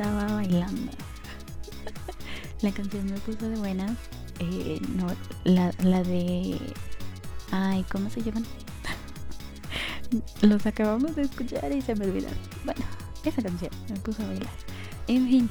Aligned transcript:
estaba 0.00 0.32
bailando. 0.32 0.92
la 2.62 2.72
canción 2.72 3.04
me 3.04 3.18
puso 3.20 3.50
de 3.50 3.56
buenas. 3.56 3.92
Eh, 4.38 4.80
no, 4.96 5.06
la, 5.44 5.72
la 5.82 6.02
de... 6.02 6.58
Ay, 7.50 7.84
¿cómo 7.92 8.08
se 8.08 8.22
llaman? 8.22 8.46
Los 10.40 10.64
acabamos 10.64 11.14
de 11.16 11.22
escuchar 11.22 11.70
y 11.70 11.82
se 11.82 11.94
me 11.94 12.06
olvidaron. 12.06 12.38
Bueno, 12.64 12.80
esa 13.24 13.42
canción 13.42 13.70
me 13.90 13.96
puso 14.00 14.22
a 14.22 14.28
bailar. 14.28 14.52
En 15.06 15.28
fin, 15.28 15.50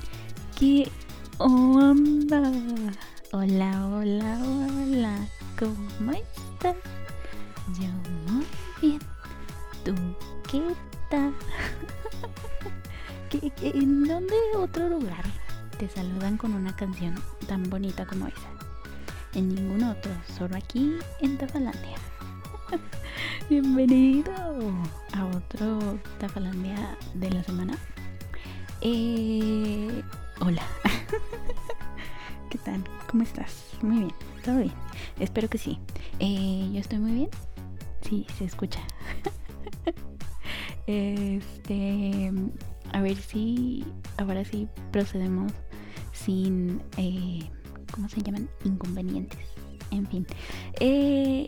¿qué 0.57 0.89
onda? 1.37 2.51
Hola, 3.31 3.85
hola, 3.85 4.41
hola. 4.41 5.27
¿Cómo 5.59 6.11
estás? 6.11 6.75
Yo 7.79 8.33
muy 8.33 8.47
bien. 8.81 8.99
¿Tú 9.85 9.93
qué 10.49 10.63
tal? 11.11 11.35
¿Qué, 13.29 13.51
qué, 13.51 13.69
en 13.75 14.05
dónde 14.05 14.33
otro 14.57 14.89
lugar 14.89 15.23
te 15.77 15.87
saludan 15.87 16.35
con 16.35 16.55
una 16.55 16.75
canción 16.75 17.13
tan 17.47 17.69
bonita 17.69 18.03
como 18.07 18.25
esa? 18.25 18.49
En 19.35 19.53
ningún 19.53 19.83
otro, 19.83 20.11
solo 20.35 20.57
aquí 20.57 20.95
en 21.21 21.37
Tafalandia. 21.37 21.95
Bienvenido 23.49 24.33
a 25.13 25.25
otro 25.25 25.99
Tafalandia 26.17 26.97
de 27.13 27.29
la 27.29 27.43
semana. 27.43 27.77
Eh, 28.81 30.01
hola. 30.39 30.63
¿Qué 32.49 32.57
tal? 32.57 32.83
¿Cómo 33.11 33.21
estás? 33.21 33.77
Muy 33.83 33.99
bien, 33.99 34.15
todo 34.43 34.57
bien. 34.57 34.73
Espero 35.19 35.47
que 35.47 35.59
sí. 35.59 35.77
Eh, 36.17 36.67
yo 36.73 36.79
estoy 36.79 36.97
muy 36.97 37.11
bien. 37.11 37.29
Sí, 38.01 38.25
se 38.39 38.45
escucha. 38.45 38.79
este, 40.87 42.31
a 42.93 43.01
ver 43.01 43.17
si 43.17 43.85
ahora 44.17 44.43
sí 44.45 44.67
procedemos 44.91 45.51
sin, 46.11 46.81
eh, 46.97 47.49
¿cómo 47.91 48.09
se 48.09 48.21
llaman? 48.21 48.49
Inconvenientes. 48.63 49.39
En 49.91 50.05
fin. 50.07 50.25
Eh, 50.79 51.47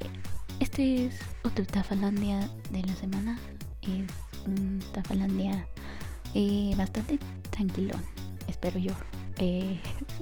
este 0.60 1.08
es 1.08 1.20
otro 1.44 1.66
Tafalandia 1.66 2.50
de 2.72 2.84
la 2.84 2.96
semana. 2.96 3.40
Es 3.82 4.10
un 4.46 4.80
Tafalandia 4.94 5.68
eh, 6.34 6.74
bastante 6.78 7.20
tranquilón, 7.50 8.02
espero 8.48 8.80
yo. 8.80 8.94
Eh, 9.38 9.80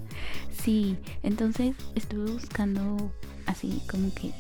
sí, 0.52 0.98
entonces 1.24 1.76
estuve 1.96 2.32
buscando 2.32 3.12
así 3.46 3.82
como 3.90 4.14
que 4.14 4.32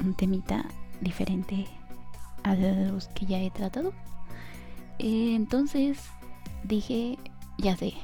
un 0.00 0.14
temita 0.14 0.64
diferente 1.00 1.66
a 2.42 2.54
los 2.54 3.08
que 3.08 3.26
ya 3.26 3.38
he 3.40 3.50
tratado. 3.50 3.92
Eh, 4.98 5.34
entonces 5.34 5.98
dije, 6.64 7.18
ya 7.58 7.76
sé. 7.76 7.94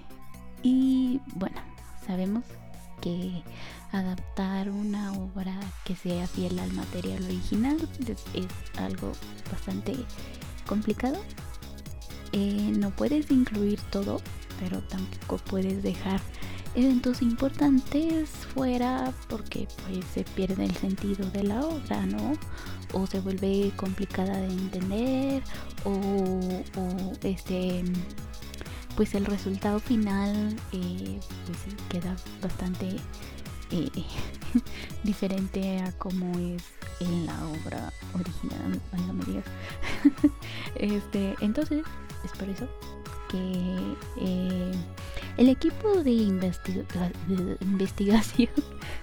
Y 0.62 1.20
bueno, 1.36 1.60
sabemos 2.06 2.44
que 3.00 3.42
adaptar 3.92 4.70
una 4.70 5.12
obra 5.12 5.58
que 5.84 5.96
sea 5.96 6.26
fiel 6.26 6.58
al 6.58 6.72
material 6.72 7.22
original 7.24 7.76
es, 8.34 8.48
algo 8.78 9.12
bastante 9.50 9.94
complicado. 10.66 11.18
Eh, 12.32 12.72
no 12.76 12.90
puedes 12.90 13.30
incluir 13.30 13.80
todo, 13.90 14.20
pero 14.60 14.80
tampoco 14.82 15.38
puedes 15.38 15.82
dejar 15.82 16.20
eventos 16.74 17.22
importantes 17.22 18.28
fuera 18.28 19.12
porque 19.28 19.66
pues 19.86 20.04
se 20.12 20.24
pierde 20.24 20.64
el 20.64 20.74
sentido 20.76 21.28
de 21.30 21.44
la 21.44 21.64
obra, 21.64 22.04
¿no? 22.06 22.32
O 22.92 23.06
se 23.06 23.20
vuelve 23.20 23.72
complicada 23.76 24.36
de 24.36 24.48
entender 24.48 25.42
o, 25.84 26.62
este 27.22 27.84
pues 28.96 29.14
el 29.14 29.26
resultado 29.26 29.78
final 29.78 30.56
eh, 30.72 31.20
pues 31.46 31.76
queda 31.88 32.16
bastante 32.42 32.96
eh, 33.70 33.88
diferente 35.04 35.78
a 35.78 35.92
como 35.92 36.36
es 36.38 36.64
en 37.00 37.26
la 37.26 37.34
obra 37.48 37.92
original, 38.14 38.80
válgame 38.92 39.24
Dios. 39.24 39.44
este, 40.76 41.34
entonces, 41.40 41.84
es 42.24 42.32
por 42.32 42.48
eso 42.48 42.68
que 43.28 43.96
eh, 44.20 44.72
el 45.36 45.48
equipo 45.48 46.02
de, 46.02 46.10
investiga 46.10 47.10
de 47.28 47.56
investigación 47.60 48.50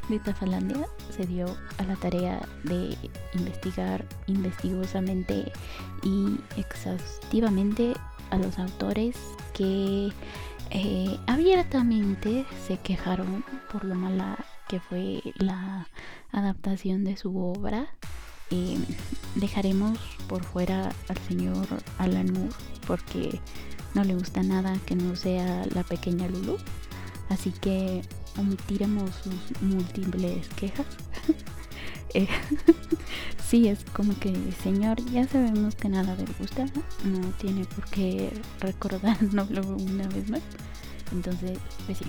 de 0.10 0.20
Tafalandia 0.20 0.88
se 1.16 1.26
dio 1.26 1.46
a 1.78 1.84
la 1.84 1.96
tarea 1.96 2.48
de 2.64 2.96
investigar 3.34 4.06
investigosamente 4.28 5.52
y 6.04 6.38
exhaustivamente 6.58 7.94
a 8.30 8.38
los 8.38 8.58
autores 8.60 9.18
que 9.54 10.12
eh, 10.72 11.20
abiertamente 11.28 12.46
se 12.68 12.78
quejaron 12.78 13.44
por 13.72 13.86
lo 13.86 13.96
mala 13.96 14.38
que 14.68 14.80
fue 14.80 15.22
la 15.36 15.88
adaptación 16.32 17.04
de 17.04 17.18
su 17.18 17.38
obra. 17.38 17.88
Eh, 18.52 18.78
dejaremos 19.36 19.98
por 20.28 20.44
fuera 20.44 20.92
al 21.08 21.18
señor 21.28 21.68
Alan 21.98 22.32
Moore 22.34 22.54
porque 22.86 23.40
no 23.94 24.04
le 24.04 24.16
gusta 24.16 24.44
nada 24.44 24.78
que 24.86 24.96
no 24.96 25.16
sea 25.16 25.66
la 25.74 25.84
pequeña 25.84 26.28
Lulu. 26.28 26.58
Así 27.30 27.52
que 27.52 28.04
omitiremos 28.38 29.12
sus 29.16 29.62
múltiples 29.62 30.48
quejas. 30.50 30.86
eh, 32.14 32.28
sí, 33.50 33.68
es 33.68 33.86
como 33.94 34.18
que, 34.20 34.34
señor, 34.64 35.04
ya 35.12 35.28
sabemos 35.28 35.76
que 35.76 35.90
nada 35.90 36.16
le 36.16 36.26
gusta. 36.40 36.66
No 37.04 37.20
tiene 37.40 37.66
por 37.66 37.86
qué 37.86 38.32
recordárnoslo 38.60 39.62
una 39.78 40.08
vez 40.08 40.30
más. 40.30 40.42
Entonces, 41.12 41.58
pues 41.86 42.00
sí. 42.00 42.06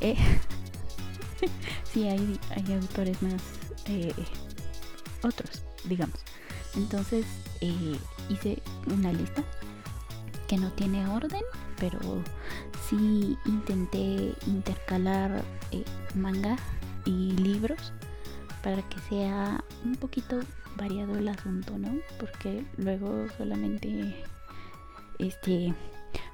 Eh, 0.00 0.16
sí, 1.92 2.08
hay, 2.08 2.38
hay 2.50 2.72
autores 2.72 3.22
más 3.22 3.42
eh, 3.86 4.12
otros, 5.22 5.62
digamos. 5.84 6.18
Entonces 6.74 7.26
eh, 7.60 7.96
hice 8.28 8.62
una 8.92 9.12
lista 9.12 9.44
que 10.48 10.56
no 10.56 10.72
tiene 10.72 11.06
orden, 11.06 11.42
pero 11.82 11.98
sí 12.88 13.36
intenté 13.44 14.36
intercalar 14.46 15.42
eh, 15.72 15.84
manga 16.14 16.56
y 17.04 17.32
libros 17.32 17.92
para 18.62 18.88
que 18.88 19.00
sea 19.08 19.64
un 19.84 19.96
poquito 19.96 20.38
variado 20.76 21.18
el 21.18 21.26
asunto, 21.26 21.76
¿no? 21.76 21.92
Porque 22.20 22.64
luego 22.76 23.26
solamente 23.36 24.14
este 25.18 25.74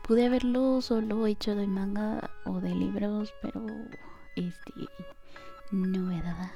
pude 0.07 0.27
haberlo 0.27 0.83
solo 0.83 1.27
hecho 1.27 1.55
de 1.55 1.67
manga 1.67 2.31
o 2.45 2.61
de 2.61 2.75
libros, 2.75 3.33
pero 3.41 3.65
este 4.37 4.73
no, 5.71 6.09
¿verdad? 6.09 6.51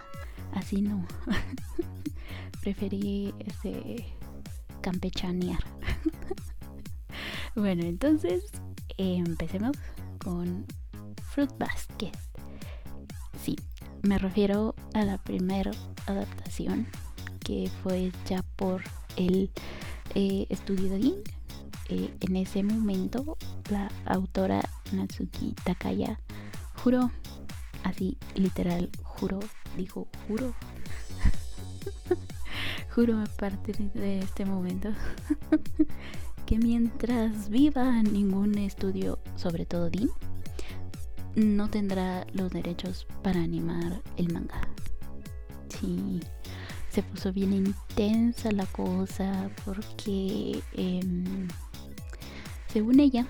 Así 0.52 0.82
no. 0.82 1.06
Preferí 2.60 3.32
este 3.38 4.04
campechanear. 4.82 5.64
bueno, 7.54 7.82
entonces 7.82 8.44
empecemos 8.96 9.76
con 10.18 10.64
Fruit 11.30 11.50
Basket. 11.58 12.12
Sí, 13.42 13.56
me 14.02 14.18
refiero 14.18 14.74
a 14.94 15.04
la 15.04 15.18
primera 15.18 15.72
adaptación 16.06 16.86
que 17.40 17.70
fue 17.82 18.12
ya 18.26 18.42
por 18.56 18.82
el 19.16 19.50
eh, 20.14 20.46
estudio 20.48 20.90
de 20.90 20.98
Eh, 21.88 22.14
en 22.20 22.36
ese 22.36 22.62
momento, 22.62 23.36
la 23.68 23.90
autora 24.06 24.62
Natsuki 24.92 25.54
Takaya 25.64 26.18
juró, 26.82 27.10
así 27.82 28.16
literal, 28.34 28.88
juró, 29.02 29.40
dijo, 29.76 30.08
juro, 30.28 30.54
juro 32.94 33.18
a 33.18 33.26
partir 33.26 33.76
de 33.92 34.20
este 34.20 34.44
momento 34.44 34.90
que 36.52 36.58
mientras 36.58 37.48
viva 37.48 38.02
ningún 38.02 38.58
estudio, 38.58 39.18
sobre 39.36 39.64
todo 39.64 39.88
Dean, 39.88 40.10
no 41.34 41.70
tendrá 41.70 42.26
los 42.34 42.52
derechos 42.52 43.06
para 43.22 43.42
animar 43.42 44.02
el 44.18 44.30
manga. 44.30 44.60
Sí, 45.70 46.20
se 46.90 47.02
puso 47.02 47.32
bien 47.32 47.54
intensa 47.54 48.52
la 48.52 48.66
cosa 48.66 49.50
porque, 49.64 50.62
eh, 50.74 51.00
según 52.68 53.00
ella, 53.00 53.26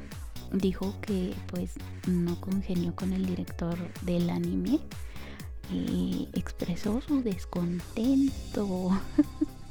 dijo 0.52 0.92
que 1.00 1.32
pues 1.46 1.74
no 2.08 2.40
congenió 2.40 2.96
con 2.96 3.12
el 3.12 3.24
director 3.24 3.78
del 4.00 4.30
anime 4.30 4.80
y 5.70 6.28
expresó 6.32 7.00
su 7.00 7.22
descontento 7.22 8.90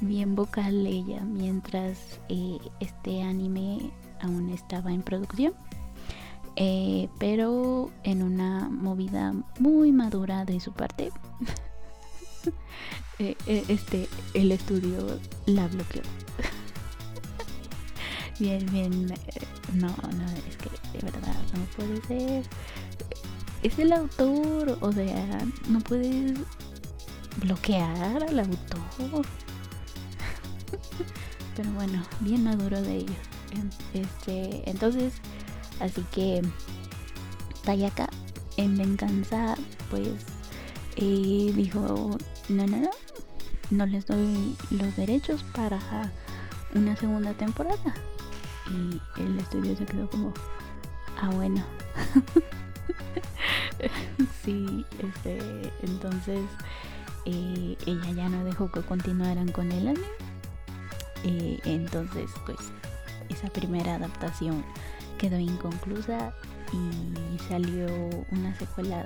bien 0.00 0.34
vocal 0.34 0.86
ella 0.86 1.20
mientras 1.24 2.20
eh, 2.28 2.58
este 2.80 3.22
anime 3.22 3.90
aún 4.20 4.50
estaba 4.50 4.92
en 4.92 5.02
producción 5.02 5.54
eh, 6.56 7.08
pero 7.18 7.90
en 8.02 8.22
una 8.22 8.68
movida 8.68 9.34
muy 9.58 9.92
madura 9.92 10.44
de 10.44 10.60
su 10.60 10.72
parte 10.72 11.10
eh, 13.18 13.36
este 13.46 14.08
el 14.34 14.52
estudio 14.52 15.18
la 15.46 15.66
bloqueó 15.68 16.02
bien 18.38 18.66
bien 18.72 19.06
no, 19.74 19.88
no, 19.88 20.24
es 20.48 20.56
que 20.56 20.70
de 20.92 21.04
verdad 21.04 21.34
no 21.54 21.64
puede 21.76 22.00
ser. 22.06 22.44
Es 23.62 23.78
el 23.78 23.92
autor, 23.92 24.78
o 24.80 24.92
sea, 24.92 25.44
no 25.68 25.80
puedes 25.80 26.38
bloquear 27.36 28.22
al 28.22 28.38
autor. 28.38 29.26
Pero 31.56 31.70
bueno, 31.72 32.02
bien 32.20 32.44
maduro 32.44 32.80
de 32.80 32.96
ellos. 32.96 33.16
Este, 33.94 34.68
entonces, 34.68 35.14
así 35.80 36.04
que 36.12 36.42
Tayaka 37.64 38.08
en 38.56 38.76
venganza, 38.76 39.54
pues 39.90 40.08
eh, 40.96 41.52
dijo, 41.54 42.16
no, 42.48 42.66
no, 42.66 42.76
no, 42.76 42.90
no 43.70 43.86
les 43.86 44.06
doy 44.06 44.56
los 44.70 44.96
derechos 44.96 45.42
para 45.54 45.78
una 46.74 46.96
segunda 46.96 47.32
temporada. 47.34 47.94
Y 48.70 49.00
el 49.20 49.38
estudio 49.38 49.76
se 49.76 49.86
quedó 49.86 50.08
como, 50.10 50.34
ah, 51.20 51.30
bueno. 51.30 51.64
sí, 54.44 54.84
este, 54.98 55.72
entonces 55.82 56.40
eh, 57.24 57.76
ella 57.86 58.10
ya 58.10 58.28
no 58.28 58.44
dejó 58.44 58.70
que 58.70 58.82
continuaran 58.82 59.50
con 59.52 59.72
el 59.72 59.88
anime. 59.88 60.27
Entonces, 61.24 62.30
pues, 62.46 62.58
esa 63.28 63.48
primera 63.48 63.96
adaptación 63.96 64.64
quedó 65.18 65.38
inconclusa 65.38 66.32
y 66.72 67.38
salió 67.48 67.86
una 68.30 68.54
secuela 68.56 69.04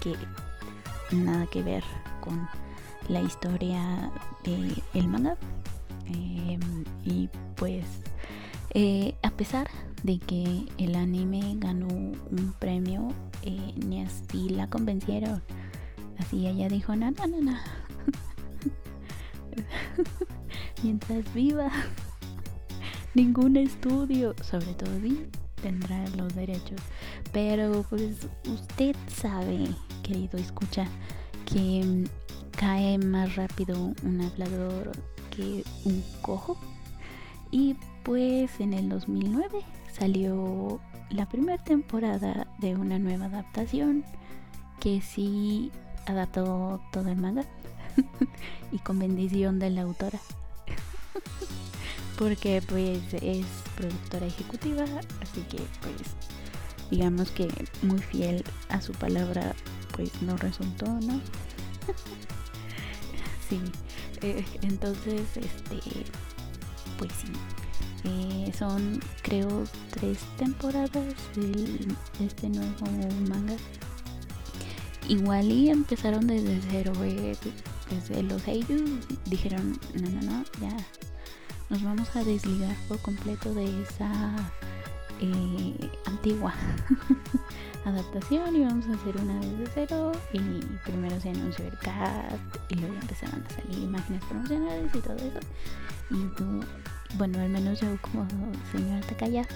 que 0.00 0.14
nada 1.14 1.46
que 1.46 1.62
ver 1.62 1.84
con 2.20 2.48
la 3.08 3.20
historia 3.20 4.10
del 4.44 4.82
el 4.94 5.08
manga. 5.08 5.36
Em, 6.06 6.84
y 7.04 7.28
pues 7.56 7.84
eh, 8.74 9.14
a 9.22 9.30
pesar 9.30 9.68
de 10.02 10.18
que 10.18 10.66
el 10.78 10.96
anime 10.96 11.54
ganó 11.58 11.86
un 11.88 12.54
premio, 12.58 13.08
eh, 13.42 13.74
ni 13.76 14.02
así 14.02 14.48
la 14.48 14.68
convencieron. 14.68 15.42
Así 16.18 16.46
ella 16.46 16.68
dijo, 16.68 16.96
no, 16.96 17.10
no, 17.10 17.26
no, 17.26 17.40
no. 17.40 17.56
Mientras 20.82 21.32
viva, 21.32 21.70
ningún 23.14 23.56
estudio, 23.56 24.34
sobre 24.42 24.74
todo 24.74 24.90
tendrá 25.62 26.04
los 26.16 26.34
derechos. 26.34 26.80
Pero 27.32 27.84
pues 27.88 28.26
usted 28.46 28.96
sabe, 29.06 29.68
querido 30.02 30.38
escucha, 30.38 30.86
que 31.46 31.84
mm, 31.84 32.04
cae 32.58 32.98
más 32.98 33.36
rápido 33.36 33.94
un 34.02 34.20
hablador 34.20 34.92
que 35.30 35.64
un 35.84 36.02
cojo. 36.20 36.58
Y 37.50 37.76
pues 38.02 38.60
en 38.60 38.74
el 38.74 38.88
2009 38.88 39.60
salió 39.92 40.80
la 41.10 41.28
primera 41.28 41.62
temporada 41.62 42.48
de 42.58 42.74
una 42.74 42.98
nueva 42.98 43.26
adaptación 43.26 44.04
que 44.80 45.00
sí 45.00 45.70
adaptó 46.06 46.80
todo 46.90 47.08
el 47.10 47.16
manga 47.16 47.44
y 48.72 48.78
con 48.78 48.98
bendición 48.98 49.58
de 49.58 49.70
la 49.70 49.82
autora 49.82 50.18
porque 52.18 52.62
pues 52.66 53.00
es 53.14 53.46
productora 53.76 54.26
ejecutiva 54.26 54.84
así 55.20 55.40
que 55.50 55.58
pues 55.80 56.16
digamos 56.90 57.30
que 57.30 57.48
muy 57.82 57.98
fiel 57.98 58.44
a 58.68 58.80
su 58.80 58.92
palabra 58.92 59.54
pues 59.96 60.22
no 60.22 60.36
resultó 60.36 60.86
no 60.86 61.14
sí 63.48 63.60
eh, 64.20 64.44
entonces 64.62 65.22
este 65.36 65.80
pues 66.98 67.12
sí 67.12 67.32
eh, 68.04 68.52
son 68.56 69.00
creo 69.22 69.64
tres 69.90 70.18
temporadas 70.36 71.14
de 71.34 71.94
este 72.24 72.48
nuevo 72.48 72.86
manga 73.28 73.56
igual 75.08 75.50
y 75.50 75.70
empezaron 75.70 76.26
desde 76.26 76.60
cero 76.70 76.92
eh, 77.02 77.36
desde 77.90 78.22
los 78.22 78.46
ellos 78.48 78.82
dijeron 79.26 79.78
no 79.94 80.08
no 80.08 80.22
no 80.22 80.44
ya 80.60 80.76
nos 81.70 81.82
vamos 81.82 82.14
a 82.16 82.24
desligar 82.24 82.76
por 82.88 82.98
completo 83.00 83.52
de 83.54 83.82
esa 83.82 84.10
eh, 85.20 85.90
antigua 86.06 86.54
adaptación 87.84 88.56
y 88.56 88.64
vamos 88.64 88.86
a 88.86 88.94
hacer 88.94 89.16
una 89.16 89.40
desde 89.40 89.66
cero 89.74 90.12
y 90.32 90.38
primero 90.84 91.20
se 91.20 91.30
anunció 91.30 91.64
el 91.64 91.78
cast 91.78 92.56
y 92.68 92.74
luego 92.76 92.94
empezaron 92.94 93.44
a 93.44 93.50
salir 93.50 93.78
imágenes 93.78 94.22
promocionales 94.24 94.94
y 94.94 94.98
todo 94.98 95.16
eso. 95.16 95.40
Y 96.10 96.26
tú 96.36 96.44
bueno 97.16 97.40
al 97.40 97.48
menos 97.48 97.80
yo 97.80 97.88
como 98.00 98.26
señora 98.70 99.00
Takaya 99.06 99.46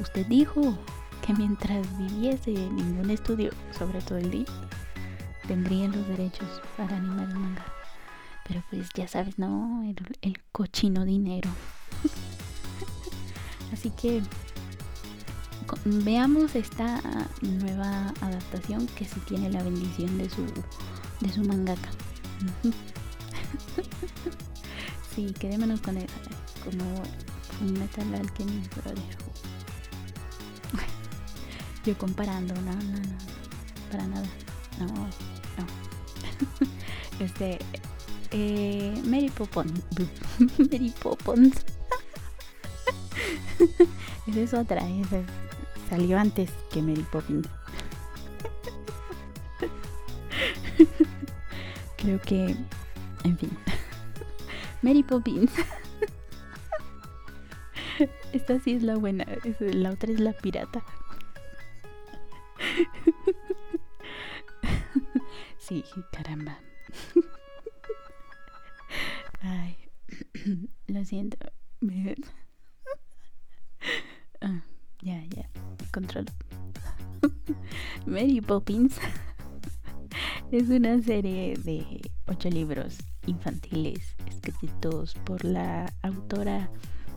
usted 0.00 0.26
dijo 0.26 0.78
que 1.24 1.32
mientras 1.34 1.86
viviese 1.96 2.50
ningún 2.50 3.10
estudio 3.10 3.50
sobre 3.76 4.00
todo 4.02 4.18
el 4.18 4.30
día 4.30 4.46
tendrían 5.46 5.92
los 5.92 6.06
derechos 6.08 6.48
para 6.76 6.96
animar 6.96 7.28
el 7.28 7.38
manga 7.38 7.64
pero 8.46 8.62
pues 8.70 8.88
ya 8.94 9.08
sabes 9.08 9.38
no 9.38 9.82
el, 10.22 10.42
cochino 10.52 11.04
dinero 11.04 11.50
así 13.72 13.90
que 13.90 14.22
veamos 15.84 16.54
esta 16.54 17.00
nueva 17.40 18.12
adaptación 18.20 18.86
que 18.88 19.04
sí 19.04 19.20
tiene 19.26 19.50
la 19.50 19.62
bendición 19.62 20.18
de 20.18 20.28
su 20.28 20.44
de 21.20 21.32
su 21.32 21.42
mangaka. 21.42 21.90
sí, 25.14 25.32
quedémonos 25.38 25.80
con 25.80 25.96
él, 25.96 26.06
como 26.64 27.02
un 27.62 27.72
Metal 27.72 28.14
Alchemist 28.14 28.74
Brother. 28.76 29.33
Yo 31.84 31.96
comparando, 31.98 32.54
no, 32.54 32.72
no, 32.72 32.98
no, 32.98 33.18
para 33.90 34.06
nada, 34.06 34.26
no, 34.78 34.86
no. 34.86 35.08
este, 37.24 37.58
eh, 38.30 39.02
Mary 39.04 39.28
Poppins, 39.28 39.82
Mary 40.58 40.94
Poppins. 41.02 41.54
esa 44.26 44.40
es 44.42 44.54
otra, 44.54 44.88
esa 44.88 45.18
es 45.18 45.26
Salió 45.88 46.18
antes 46.18 46.50
que 46.72 46.82
Mary 46.82 47.04
Poppins. 47.12 47.46
Creo 51.98 52.20
que, 52.22 52.56
en 53.24 53.38
fin. 53.38 53.50
Mary 54.82 55.02
Poppins. 55.02 55.50
Esta 58.32 58.58
sí 58.60 58.72
es 58.72 58.82
la 58.82 58.96
buena, 58.96 59.24
la 59.60 59.90
otra 59.90 60.10
es 60.12 60.18
la 60.18 60.32
pirata. 60.32 60.82
Sí, 65.58 65.82
caramba. 66.12 66.58
Ay, 69.40 69.78
lo 70.88 71.04
siento. 71.06 71.38
Ah, 74.42 74.60
ya, 75.00 75.24
ya 75.34 75.48
control. 75.94 76.26
Mary 78.06 78.40
Poppins 78.40 78.96
es 80.50 80.68
una 80.68 81.00
serie 81.00 81.54
de 81.56 82.10
ocho 82.26 82.50
libros 82.50 82.98
infantiles 83.26 84.16
escritos 84.26 85.14
por 85.24 85.44
la 85.44 85.94
autora 86.02 86.68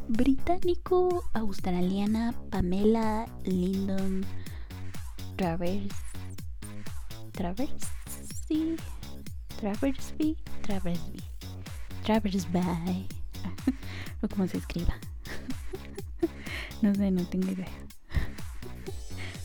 británico-australiana 0.08 2.36
Pamela 2.52 3.26
Lyndon 3.44 4.24
Travers 5.38 5.94
Traversby 7.32 8.76
Traversby 9.60 10.38
Traversby 10.64 11.24
Traversby 12.04 13.08
o 14.22 14.28
como 14.28 14.48
se 14.48 14.58
escriba 14.58 14.96
no 16.82 16.94
sé 16.94 17.12
no 17.12 17.26
tengo 17.26 17.52
idea 17.52 17.88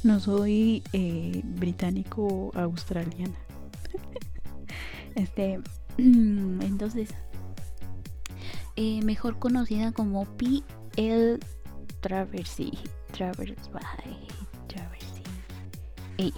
no 0.03 0.19
soy 0.19 0.83
eh, 0.93 1.43
británico 1.45 2.51
australiana. 2.55 3.37
este, 5.15 5.61
entonces, 5.99 7.11
eh, 8.75 9.01
mejor 9.05 9.39
conocida 9.39 9.93
como 9.93 10.25
P.L. 10.37 11.39
Traversy. 12.01 12.73
Traversy. 13.13 14.32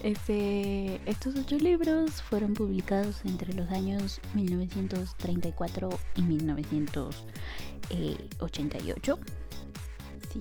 Este, 0.00 1.00
estos 1.10 1.34
ocho 1.34 1.56
libros 1.56 2.22
fueron 2.22 2.54
publicados 2.54 3.20
entre 3.24 3.52
los 3.52 3.68
años 3.72 4.20
1934 4.34 5.90
y 6.14 6.22
1988. 6.22 9.18
Sí, 10.32 10.40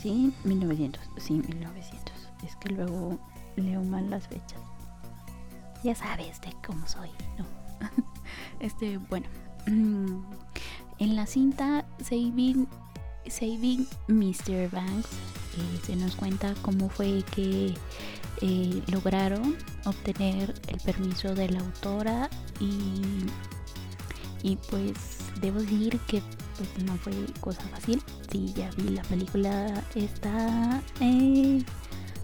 Sí, 0.00 0.32
1900. 0.44 1.02
Sí, 1.18 1.34
1900. 1.34 2.14
Es 2.46 2.56
que 2.56 2.70
luego 2.70 3.18
leo 3.56 3.82
mal 3.82 4.08
las 4.08 4.28
fechas. 4.28 4.58
Ya 5.84 5.94
sabes 5.94 6.40
de 6.40 6.54
cómo 6.66 6.86
soy, 6.86 7.10
¿no? 7.36 7.44
este, 8.60 8.96
bueno. 8.96 9.26
Mm, 9.66 10.22
en 11.00 11.16
la 11.16 11.26
cinta 11.26 11.84
Saving, 12.02 12.66
Saving 13.28 13.86
Mr. 14.08 14.70
Banks 14.70 15.10
eh, 15.56 15.80
se 15.84 15.96
nos 15.96 16.16
cuenta 16.16 16.54
cómo 16.62 16.88
fue 16.88 17.22
que 17.34 17.74
eh, 18.42 18.82
lograron 18.86 19.56
obtener 19.84 20.54
el 20.68 20.80
permiso 20.80 21.34
de 21.34 21.50
la 21.50 21.60
autora 21.60 22.30
y, 22.58 23.26
y 24.42 24.56
pues 24.70 24.94
debo 25.40 25.60
decir 25.60 25.98
que 26.06 26.22
pues 26.56 26.84
no 26.84 26.94
fue 26.96 27.12
cosa 27.40 27.62
fácil. 27.68 28.02
Sí, 28.30 28.52
ya 28.54 28.70
vi 28.76 28.90
la 28.90 29.02
película, 29.02 29.82
está 29.94 30.82
eh, 31.00 31.62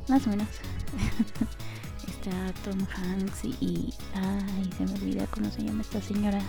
más 0.08 0.26
o 0.26 0.30
menos. 0.30 0.48
está 2.06 2.52
Tom 2.64 2.86
Hanks 2.94 3.44
y, 3.60 3.92
ay, 4.14 4.70
se 4.76 4.84
me 4.84 4.92
olvida 4.92 5.26
cómo 5.28 5.50
se 5.50 5.62
llama 5.62 5.82
esta 5.82 6.00
señora 6.00 6.40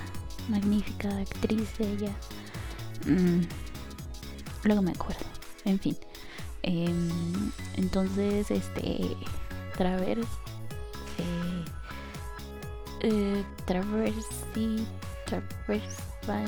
magnífica 0.49 1.09
actriz 1.17 1.69
ella. 1.79 2.11
Mm, 3.05 3.41
luego 4.63 4.81
me 4.81 4.91
acuerdo. 4.91 5.25
En 5.65 5.79
fin. 5.79 5.97
Em, 6.67 7.09
entonces, 7.77 8.51
este 8.51 9.15
Travers 9.77 10.27
eh, 11.17 11.65
eh, 13.03 13.43
Traversi 13.65 14.85
Travers 15.25 15.97
by 16.27 16.43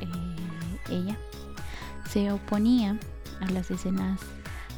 eh, 0.00 0.90
ella 0.90 1.16
se 2.10 2.32
oponía 2.32 2.98
a 3.40 3.50
las 3.50 3.70
escenas 3.70 4.18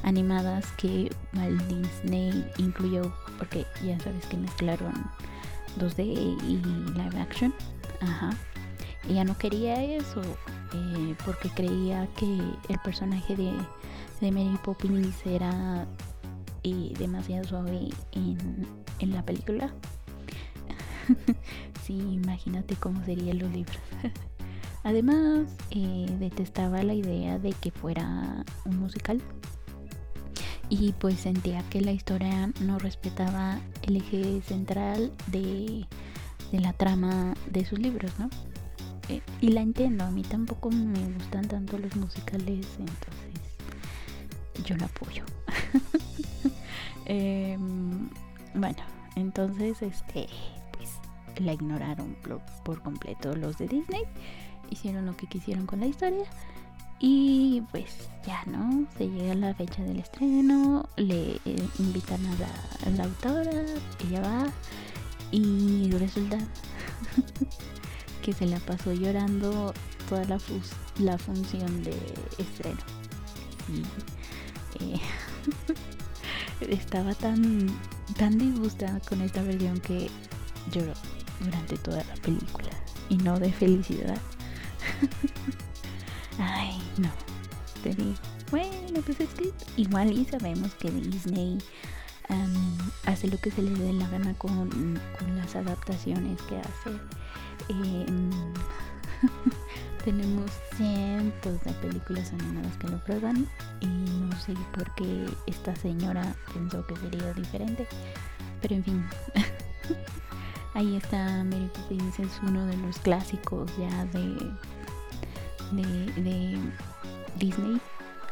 animadas 0.02 0.66
que 0.72 1.10
Walt 1.32 1.62
Disney 1.62 2.44
incluyó 2.58 3.10
porque 3.38 3.66
ya 3.82 3.98
sabes 4.00 4.26
que 4.26 4.36
mezclaron 4.36 4.92
2D 5.78 6.04
y 6.04 6.60
live 6.92 7.18
action. 7.18 7.54
Ajá 8.02 8.36
ella 9.08 9.24
no 9.24 9.36
quería 9.36 9.82
eso 9.82 10.22
eh, 10.74 11.14
porque 11.24 11.48
creía 11.50 12.06
que 12.16 12.26
el 12.68 12.78
personaje 12.84 13.36
de, 13.36 13.52
de 14.20 14.30
Mary 14.30 14.58
Poppins 14.62 15.26
era 15.26 15.86
eh, 16.62 16.92
demasiado 16.98 17.44
suave 17.44 17.88
en, 18.12 18.66
en 18.98 19.12
la 19.12 19.24
película 19.24 19.72
sí 21.82 21.94
imagínate 21.94 22.76
cómo 22.76 23.04
serían 23.04 23.38
los 23.38 23.50
libros 23.50 23.78
Además, 24.82 25.46
eh, 25.70 26.06
detestaba 26.18 26.82
la 26.82 26.94
idea 26.94 27.38
de 27.38 27.52
que 27.52 27.70
fuera 27.70 28.44
un 28.64 28.78
musical. 28.78 29.20
Y 30.70 30.92
pues 30.92 31.20
sentía 31.20 31.62
que 31.68 31.80
la 31.80 31.92
historia 31.92 32.50
no 32.60 32.78
respetaba 32.78 33.60
el 33.82 33.96
eje 33.96 34.40
central 34.42 35.12
de, 35.26 35.86
la 36.52 36.72
trama 36.72 37.34
de 37.50 37.64
sus 37.64 37.78
libros, 37.78 38.12
¿no? 38.18 38.30
Eh, 39.10 39.22
y 39.40 39.48
la 39.48 39.60
entiendo, 39.60 40.04
a 40.04 40.10
mí 40.10 40.22
tampoco 40.22 40.70
me 40.70 41.00
gustan 41.14 41.48
tanto 41.48 41.78
los 41.78 41.96
musicales, 41.96 42.66
entonces 42.78 44.64
yo 44.64 44.76
la 44.76 44.86
apoyo. 44.86 45.24
Em, 47.06 48.08
bueno, 48.54 48.78
entonces 49.16 49.82
este 49.82 50.28
pues 50.76 50.90
la 51.40 51.54
ignoraron 51.54 52.14
por 52.64 52.80
completo 52.82 53.34
los 53.34 53.58
de 53.58 53.66
Disney 53.66 54.04
hicieron 54.70 55.06
lo 55.06 55.16
que 55.16 55.26
quisieron 55.26 55.66
con 55.66 55.80
la 55.80 55.86
historia. 55.86 56.24
Y 57.00 57.62
pues 57.72 58.08
ya, 58.26 58.44
¿no? 58.46 58.86
Se 58.96 59.08
llega 59.08 59.34
la 59.34 59.54
fecha 59.54 59.82
del 59.82 60.00
estreno, 60.00 60.86
le 60.96 61.40
invitan 61.78 62.20
a 62.26 62.90
la, 62.90 63.04
autora, 63.04 63.50
ella 64.06 64.20
va 64.20 64.46
y 65.32 65.90
resulta 65.92 66.36
que 68.20 68.32
se 68.32 68.46
la 68.46 68.58
pasó 68.60 68.92
llorando 68.92 69.72
toda 70.08 70.24
la, 70.24 70.38
la 70.98 71.18
función 71.18 71.82
de 71.82 71.96
estreno. 72.38 72.80
Y 74.78 74.94
eh, 74.94 75.00
estaba 76.68 77.14
tan, 77.14 77.68
tan 78.16 78.38
disgustada 78.38 79.00
con 79.00 79.20
esta 79.20 79.42
versión 79.42 79.80
que 79.80 80.10
lloró 80.72 80.92
durante 81.40 81.76
toda 81.78 82.04
la 82.04 82.14
película 82.16 82.70
y 83.08 83.16
no 83.16 83.38
de 83.38 83.52
felicidad. 83.52 84.18
Ay, 86.38 86.80
no. 86.96 87.10
Te 87.82 87.94
digo, 87.94 88.14
bueno, 88.50 89.00
pues 89.04 89.20
es 89.20 89.30
que 89.30 89.52
igual 89.76 90.12
y 90.12 90.24
sabemos 90.24 90.74
que 90.74 90.90
Disney 90.90 91.58
hace 93.06 93.28
lo 93.28 93.38
que 93.38 93.50
se 93.50 93.62
le 93.62 93.70
dé 93.70 93.92
la 93.92 94.08
gana 94.08 94.34
con, 94.34 94.98
las 95.36 95.56
adaptaciones 95.56 96.40
que 96.42 96.58
hace. 96.58 96.98
Em, 97.68 98.30
tenemos 100.04 100.50
cientos 100.76 101.62
de 101.62 101.72
películas 101.74 102.32
animadas 102.32 102.76
que 102.78 102.88
lo 102.88 102.98
prueban 103.04 103.46
y 103.80 103.86
no 103.86 104.40
sé 104.40 104.54
por 104.72 104.94
qué 104.94 105.26
esta 105.46 105.74
señora 105.76 106.34
pensó 106.52 106.86
que 106.86 106.96
sería 106.96 107.32
diferente. 107.34 107.86
Pero 108.60 108.74
en 108.74 108.84
fin. 108.84 109.06
Ahí 110.74 110.96
está 110.96 111.42
Mary 111.44 111.68
Poppins, 111.74 112.18
es 112.20 112.40
uno 112.44 112.64
de 112.64 112.76
los 112.76 112.96
clásicos 113.00 113.70
ya 113.76 114.04
de, 114.06 114.52
de, 115.72 116.58
Disney. 117.36 117.80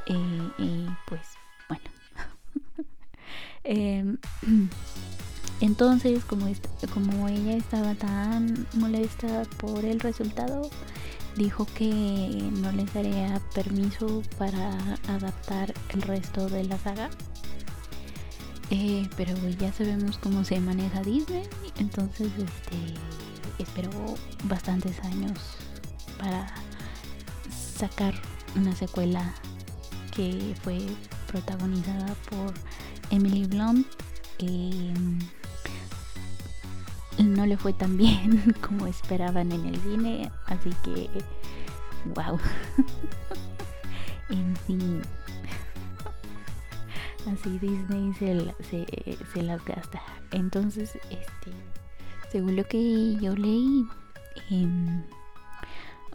Eh, 0.06 0.50
y 0.58 0.86
pues 1.08 1.20
bueno. 1.68 1.84
Em, 3.64 4.18
entonces, 5.60 6.24
como, 6.24 6.46
como 6.94 7.28
ella 7.28 7.56
estaba 7.56 7.94
tan 7.94 8.66
molesta 8.74 9.42
por 9.58 9.84
el 9.84 10.00
resultado, 10.00 10.70
dijo 11.36 11.66
que 11.74 12.50
no 12.60 12.72
les 12.72 12.92
daría 12.94 13.40
permiso 13.54 14.22
para 14.38 14.70
adaptar 15.08 15.74
el 15.90 16.02
resto 16.02 16.48
de 16.48 16.64
la 16.64 16.78
saga 16.78 17.10
eh, 18.70 19.08
pero 19.16 19.34
ya 19.58 19.72
sabemos 19.72 20.18
cómo 20.18 20.44
se 20.44 20.60
maneja 20.60 21.02
Disney, 21.02 21.44
entonces 21.78 22.28
este, 22.36 22.94
esperó 23.58 23.90
bastantes 24.44 25.00
años 25.00 25.38
para 26.18 26.52
sacar 27.78 28.14
una 28.56 28.76
secuela 28.76 29.34
que 30.14 30.54
fue 30.62 30.80
protagonizada 31.28 32.14
por 32.28 32.52
Emily 33.10 33.46
Blunt. 33.46 33.86
No 37.24 37.46
le 37.46 37.56
fue 37.56 37.72
tan 37.72 37.96
bien 37.96 38.54
como 38.60 38.86
esperaban 38.86 39.52
en 39.52 39.66
el 39.66 39.76
cine, 39.80 40.30
así 40.46 40.70
que 40.84 41.08
wow. 42.14 42.38
en 44.30 44.56
fin, 44.56 45.02
así 47.26 47.58
Disney 47.58 48.12
se, 48.14 49.42
las 49.42 49.64
gasta. 49.64 50.02
Entonces, 50.32 50.94
este, 51.10 51.52
según 52.30 52.56
lo 52.56 52.64
que 52.64 53.16
yo 53.16 53.34
leí, 53.34 53.86
em, 54.50 55.02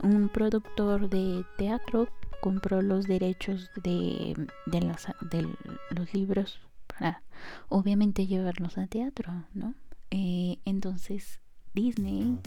un 0.01 0.29
productor 0.29 1.10
de 1.10 1.45
teatro 1.57 2.07
compró 2.41 2.81
los 2.81 3.07
derechos 3.07 3.72
de, 3.83 4.36
de, 4.65 5.48
los 5.91 6.13
libros 6.13 6.60
para 6.88 7.22
obviamente 7.69 8.27
llevarlos 8.27 8.77
a 8.77 8.88
teatro, 8.88 9.31
¿no? 9.53 9.74
Eh, 10.15 10.60
entonces 10.65 11.39
Disney 11.74 12.38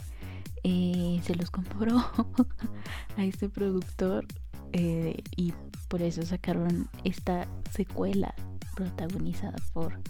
eh, 0.63 1.21
se 1.25 1.35
los 1.35 1.51
compró 1.51 1.97
a 3.17 3.25
este 3.25 3.49
productor 3.49 4.25
eh, 4.73 5.21
y 5.37 5.53
por 5.89 6.01
eso 6.01 6.23
sacaron 6.23 6.89
esta 7.03 7.49
secuela 7.73 8.35
protagonizada 8.77 9.57
por 9.73 10.01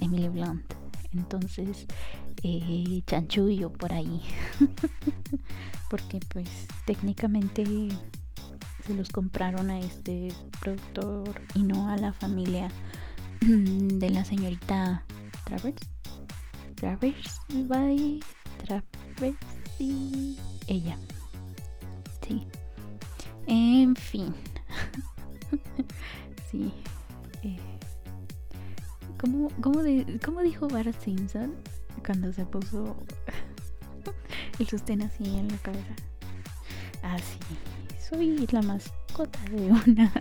Emily 0.00 0.28
Blunt. 0.28 0.72
Entonces, 1.12 1.86
eh, 2.44 3.02
chanchullo 3.06 3.72
por 3.72 3.92
ahí. 3.92 4.22
Porque 5.90 6.20
pues 6.28 6.48
técnicamente 6.86 7.64
se 8.86 8.94
los 8.94 9.08
compraron 9.08 9.70
a 9.70 9.80
este 9.80 10.32
productor 10.60 11.42
y 11.54 11.64
no 11.64 11.88
a 11.88 11.96
la 11.96 12.12
familia 12.12 12.70
de 13.40 14.10
la 14.10 14.24
señorita 14.24 15.04
Travers. 15.44 15.90
Travers 16.80 17.42
by 17.68 18.20
Travers 18.64 19.36
y 19.78 20.38
ella. 20.66 20.96
Sí. 22.26 22.46
En 23.46 23.94
fin. 23.94 24.34
sí. 26.50 26.72
Eh, 27.42 27.58
¿Cómo, 29.20 29.82
dijo 30.42 30.68
Bart 30.68 30.98
Simpson 31.04 31.54
cuando 32.06 32.32
se 32.32 32.46
puso 32.46 32.96
el 34.58 34.66
sostén 34.66 35.02
así 35.02 35.24
en 35.24 35.48
la 35.48 35.58
cabeza? 35.58 35.94
Así, 37.02 37.38
ah, 37.50 37.94
soy 38.08 38.46
la 38.50 38.62
mascota 38.62 39.38
de 39.50 39.70
una 39.70 40.12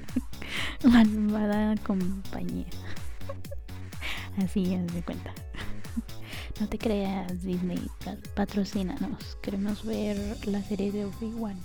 malvada 0.84 1.76
compañía. 1.84 2.68
Así, 4.38 4.76
haz 4.76 4.94
de 4.94 5.02
cuenta. 5.04 5.34
No 6.60 6.68
te 6.68 6.78
creas, 6.78 7.42
Disney, 7.44 7.80
patrocínanos. 8.36 9.38
Queremos 9.42 9.86
ver 9.86 10.18
la 10.46 10.62
serie 10.62 10.92
de 10.92 11.06
Obi-Wan. 11.06 11.58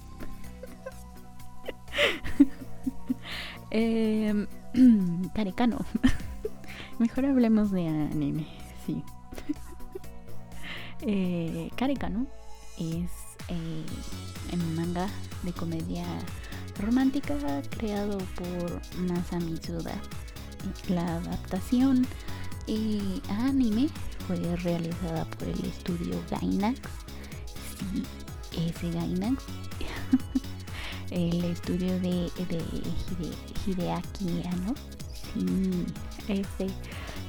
Eh. 3.77 4.47
Mejor 6.99 7.27
hablemos 7.27 7.71
de 7.73 7.89
anime, 7.89 8.47
sí. 8.87 9.03
eh, 11.03 11.69
es 12.79 13.11
eh, 13.49 13.85
un 14.53 14.77
manga 14.77 15.09
de 15.43 15.53
comedia 15.53 16.05
romántica 16.81 17.35
creado 17.71 18.19
por 18.37 18.81
Masami 19.01 19.57
Suda. 19.57 20.01
La 20.89 21.17
adaptación 21.17 22.07
eh, 22.69 23.21
anime 23.29 23.89
fue 24.27 24.37
realizada 24.57 25.25
por 25.25 25.49
el 25.49 25.65
estudio 25.65 26.21
Gainax. 26.31 26.81
Sí, 27.79 28.03
ese 28.69 28.91
Gainax. 28.91 29.43
el 31.11 31.45
estudio 31.45 31.93
de, 32.01 32.31
de 32.49 32.63
Hideaki 33.67 34.43
¿no? 34.65 34.75
Sí, 35.13 35.85
este. 36.29 36.67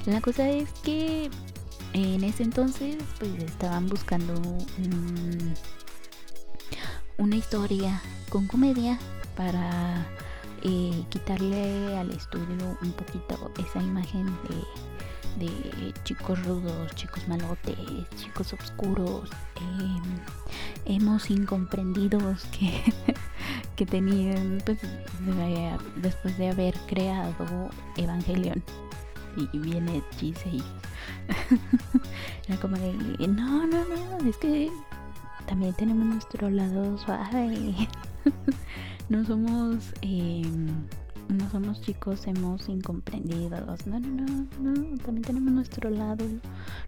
La 0.06 0.20
cosa 0.20 0.48
es 0.48 0.70
que 0.84 1.30
en 1.92 2.22
ese 2.22 2.42
entonces 2.42 2.96
pues 3.18 3.32
estaban 3.42 3.88
buscando 3.88 4.34
una 7.18 7.36
historia 7.36 8.00
con 8.28 8.46
comedia 8.46 8.98
para 9.36 10.06
eh, 10.62 11.04
quitarle 11.10 11.96
al 11.96 12.10
estudio 12.10 12.78
un 12.82 12.92
poquito 12.92 13.50
esa 13.58 13.82
imagen 13.82 14.26
de, 14.26 14.64
de 15.36 15.92
chicos 16.04 16.42
rudos, 16.44 16.94
chicos 16.94 17.26
malotes, 17.28 17.76
chicos 18.16 18.52
oscuros, 18.52 19.30
eh, 19.56 20.00
hemos 20.86 21.30
incomprendidos 21.30 22.44
que, 22.46 22.82
que 23.76 23.86
tenían 23.86 24.62
pues, 24.64 24.78
después 25.96 26.36
de 26.38 26.50
haber 26.50 26.74
creado 26.86 27.70
Evangelion. 27.96 28.62
Y 29.52 29.58
viene 29.58 30.02
Chisei 30.16 30.62
era 32.48 32.58
como 32.58 32.76
de 32.78 33.28
no 33.28 33.66
no 33.66 33.84
no 33.84 34.28
es 34.30 34.36
que 34.38 34.70
también 35.46 35.74
tenemos 35.74 36.06
nuestro 36.06 36.48
lado 36.48 36.96
suave 36.96 37.88
no 39.10 39.24
somos 39.24 39.92
em, 40.00 40.86
no 41.28 41.50
somos 41.50 41.80
chicos 41.80 42.26
hemos 42.26 42.68
incomprendidos 42.68 43.86
no 43.86 43.98
no 43.98 44.08
no 44.08 44.48
no 44.60 44.98
también 44.98 45.22
tenemos 45.22 45.52
nuestro 45.52 45.90
lado 45.90 46.24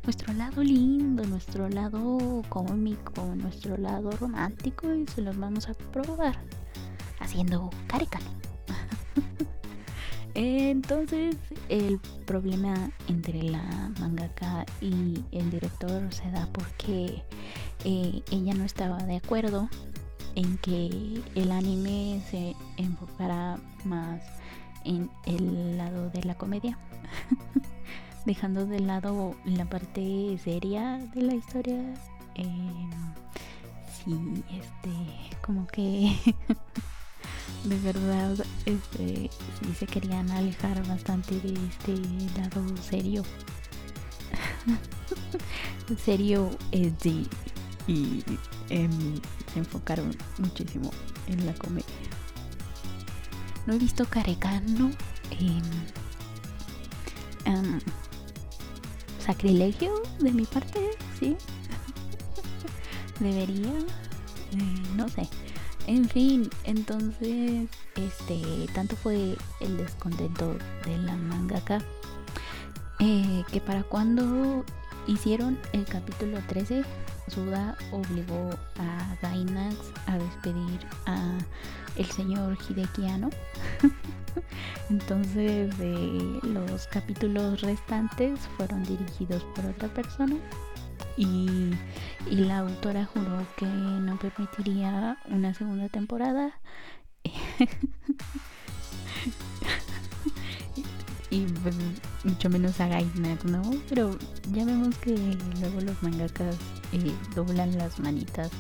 nuestro 0.05 0.33
lado 0.35 0.63
lindo 0.63 1.25
nuestro 1.27 1.69
lado 1.69 2.43
cómico 2.49 3.25
nuestro 3.37 3.77
lado 3.77 4.11
romántico 4.13 4.95
y 4.95 5.07
se 5.07 5.23
los 5.23 5.37
vamos 5.39 5.69
a 5.69 5.75
probar 5.75 6.39
haciendo 7.19 7.71
carical 7.89 8.23
entonces 10.35 11.37
el 11.69 11.99
problema 12.25 12.91
entre 13.09 13.43
la 13.43 13.91
mangaka 13.99 14.65
y 14.81 15.25
el 15.33 15.51
director 15.51 16.13
se 16.13 16.31
da 16.31 16.49
porque 16.53 17.25
eh, 17.85 18.23
ella 18.31 18.55
no 18.55 18.65
estaba 18.65 18.99
de 18.99 19.17
acuerdo 19.17 19.69
en 20.35 20.59
que 20.59 21.23
el 21.35 21.53
anime 21.53 22.23
se 22.31 22.55
enfocara 22.77 23.59
más 23.85 24.21
en 24.85 25.11
el 25.27 25.77
lado 25.77 26.11
de 26.11 26.23
la 26.25 26.37
comedia, 26.37 26.79
dejando 28.27 28.67
de 28.67 28.81
lado 28.81 29.35
la 29.45 29.65
parte 29.65 30.39
seria 30.43 30.99
de 31.15 31.23
la 31.23 31.35
historia. 31.35 31.95
Eh, 32.35 32.91
sí, 34.05 34.45
este, 34.51 35.37
como 35.45 35.67
que 35.67 36.15
de 37.65 37.79
verdad, 37.81 38.37
este, 38.67 39.31
sí 39.61 39.75
se 39.79 39.87
querían 39.87 40.31
alejar 40.31 40.87
bastante 40.87 41.41
de 41.41 41.55
este 41.67 41.95
lado 42.39 42.63
serio. 42.83 43.23
serio 46.05 46.51
es 46.71 46.99
de 47.01 47.25
y 47.87 48.23
em, 48.69 49.19
se 49.53 49.59
enfocaron 49.59 50.17
muchísimo 50.39 50.91
en 51.27 51.45
la 51.47 51.55
comedia. 51.55 51.87
No 53.67 53.75
he 53.75 53.79
visto 53.79 54.05
Carecano 54.07 54.91
en 55.31 55.63
em, 57.45 57.81
sacrilegio 59.19 60.03
de 60.21 60.33
mi 60.33 60.45
parte, 60.45 60.91
sí. 61.19 61.37
Debería, 63.21 63.71
eh, 64.53 64.83
no 64.97 65.09
sé. 65.09 65.29
En 65.87 66.09
fin, 66.09 66.51
entonces, 66.65 67.69
este, 67.97 68.67
tanto 68.75 68.95
fue 68.97 69.37
el 69.61 69.77
descontento 69.79 70.57
de 70.85 70.99
la 70.99 71.17
mangaka 71.17 71.79
eh, 73.01 73.45
que 73.51 73.61
para 73.61 73.83
cuando 73.85 74.65
hicieron 75.07 75.59
el 75.73 75.85
capítulo 75.85 76.41
13 76.47 76.85
Suda 77.31 77.77
obligó 77.93 78.51
a 78.79 79.17
Gainax 79.23 79.77
a 80.07 80.19
despedir 80.19 80.81
a 81.07 81.39
el 81.97 82.07
señor 82.07 82.57
Hidekiano. 82.69 83.31
Entonces 84.91 85.75
los 86.43 86.87
capítulos 86.89 87.61
restantes 87.61 88.41
fueron 88.57 88.85
dirigidos 88.85 89.45
por 89.55 89.67
otra 89.67 89.89
persona 89.89 90.37
y, 91.17 91.73
y, 92.31 92.37
la 92.37 92.59
autora 92.59 93.05
juró 93.05 93.45
que 93.57 93.67
no 93.67 94.17
permitiría 94.19 95.19
una 95.29 95.53
segunda 95.55 95.89
temporada. 95.89 96.53
y 101.31 101.47
mucho 102.25 102.49
menos 102.49 102.81
a 102.81 102.89
Gainax, 102.89 103.45
¿no? 103.45 103.63
Pero 103.89 104.17
ya 104.53 104.65
vemos 104.65 104.97
que 104.99 105.17
luego 105.61 105.81
los 105.81 106.03
mangakas 106.03 106.57
eh, 106.93 107.13
doblan 107.35 107.77
las 107.77 107.99
manitas 107.99 108.51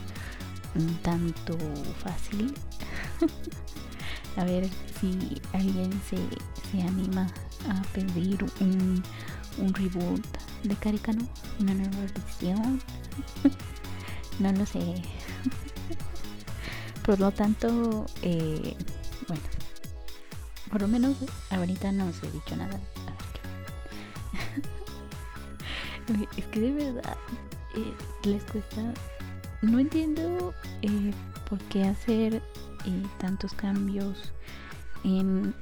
un 0.74 0.94
tanto 0.98 1.56
fácil. 2.02 2.54
a 4.36 4.44
ver 4.44 4.68
si 5.00 5.40
alguien 5.52 5.90
se, 6.08 6.18
se 6.70 6.82
anima 6.86 7.26
a 7.68 7.82
pedir 7.92 8.44
un, 8.60 9.02
un 9.58 9.74
reboot 9.74 10.24
de 10.62 10.74
Caricano, 10.76 11.26
una 11.60 11.74
nueva 11.74 11.96
edición. 11.98 12.80
no 14.38 14.52
lo 14.52 14.66
sé. 14.66 14.80
Por 17.04 17.18
lo 17.18 17.30
tanto, 17.32 18.06
eh, 18.22 18.76
bueno, 19.26 19.42
por 20.68 20.82
lo 20.82 20.88
menos 20.88 21.16
ahorita 21.50 21.92
no 21.92 22.06
os 22.06 22.22
he 22.22 22.30
dicho 22.30 22.56
nada. 22.56 22.80
es 26.36 26.46
que 26.46 26.60
de 26.60 26.72
verdad 26.72 27.16
eh, 27.74 27.94
les 28.24 28.42
cuesta. 28.44 28.94
No 29.62 29.78
entiendo 29.78 30.54
eh, 30.82 31.12
por 31.48 31.58
qué 31.64 31.84
hacer 31.84 32.34
eh, 32.34 33.06
tantos 33.18 33.52
cambios 33.54 34.32
en 35.04 35.54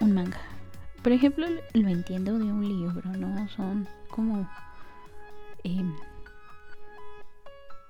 un 0.00 0.12
manga. 0.14 0.40
Por 1.02 1.12
ejemplo, 1.12 1.46
lo 1.74 1.88
entiendo 1.88 2.38
de 2.38 2.44
un 2.44 2.66
libro, 2.66 3.02
¿no? 3.10 3.48
Son 3.48 3.86
como 4.10 4.48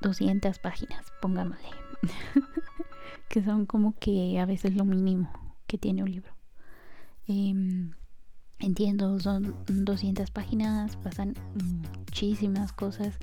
200 0.00 0.58
páginas, 0.58 1.06
pongámosle. 1.20 1.68
que 3.28 3.42
son 3.44 3.66
como 3.66 3.94
que 3.98 4.40
a 4.40 4.46
veces 4.46 4.74
lo 4.74 4.84
mínimo 4.84 5.49
que 5.70 5.78
tiene 5.78 6.02
un 6.02 6.10
libro. 6.10 6.34
Em, 7.28 7.92
entiendo, 8.58 9.20
son 9.20 9.54
200 9.68 10.28
páginas, 10.32 10.96
pasan 10.96 11.34
muchísimas 11.54 12.72
cosas 12.72 13.16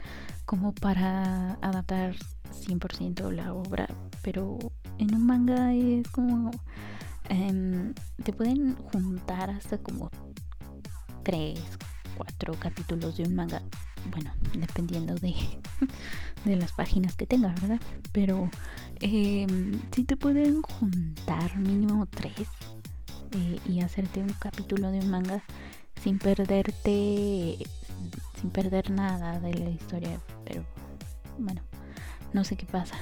como 0.45 0.73
para 0.73 1.55
adaptar 1.55 2.15
100% 2.53 3.31
la 3.31 3.53
obra, 3.53 3.89
pero 4.21 4.57
en 4.97 5.13
un 5.13 5.25
manga 5.25 5.73
es 5.73 6.07
como... 6.07 6.51
Em, 7.27 7.93
te 8.23 8.31
pueden 8.31 8.77
juntar 8.77 9.49
hasta 9.49 9.77
como 9.77 10.09
3, 11.23 11.59
4 12.15 12.53
capítulos 12.57 13.17
de 13.17 13.23
un 13.23 13.35
manga. 13.35 13.61
Bueno, 14.11 14.31
dependiendo 14.53 15.15
de, 15.15 15.35
de 16.45 16.55
las 16.55 16.71
páginas 16.71 17.15
que 17.15 17.25
tenga, 17.25 17.53
¿verdad? 17.61 17.81
Pero 18.11 18.49
eh, 19.01 19.47
si 19.91 20.03
te 20.03 20.17
pueden 20.17 20.61
juntar 20.61 21.57
mínimo 21.57 22.05
3 22.05 22.33
eh, 22.37 23.59
y 23.67 23.81
hacerte 23.81 24.21
un 24.21 24.33
capítulo 24.39 24.91
de 24.91 24.99
un 24.99 25.09
manga 25.09 25.43
sin 26.01 26.19
perderte, 26.19 27.57
sin 28.39 28.49
perder 28.51 28.91
nada 28.91 29.39
de 29.39 29.53
la 29.53 29.69
historia. 29.69 30.19
Pero 30.45 30.63
bueno, 31.37 31.61
no 32.33 32.43
sé 32.43 32.55
qué 32.55 32.65
pasa 32.65 32.95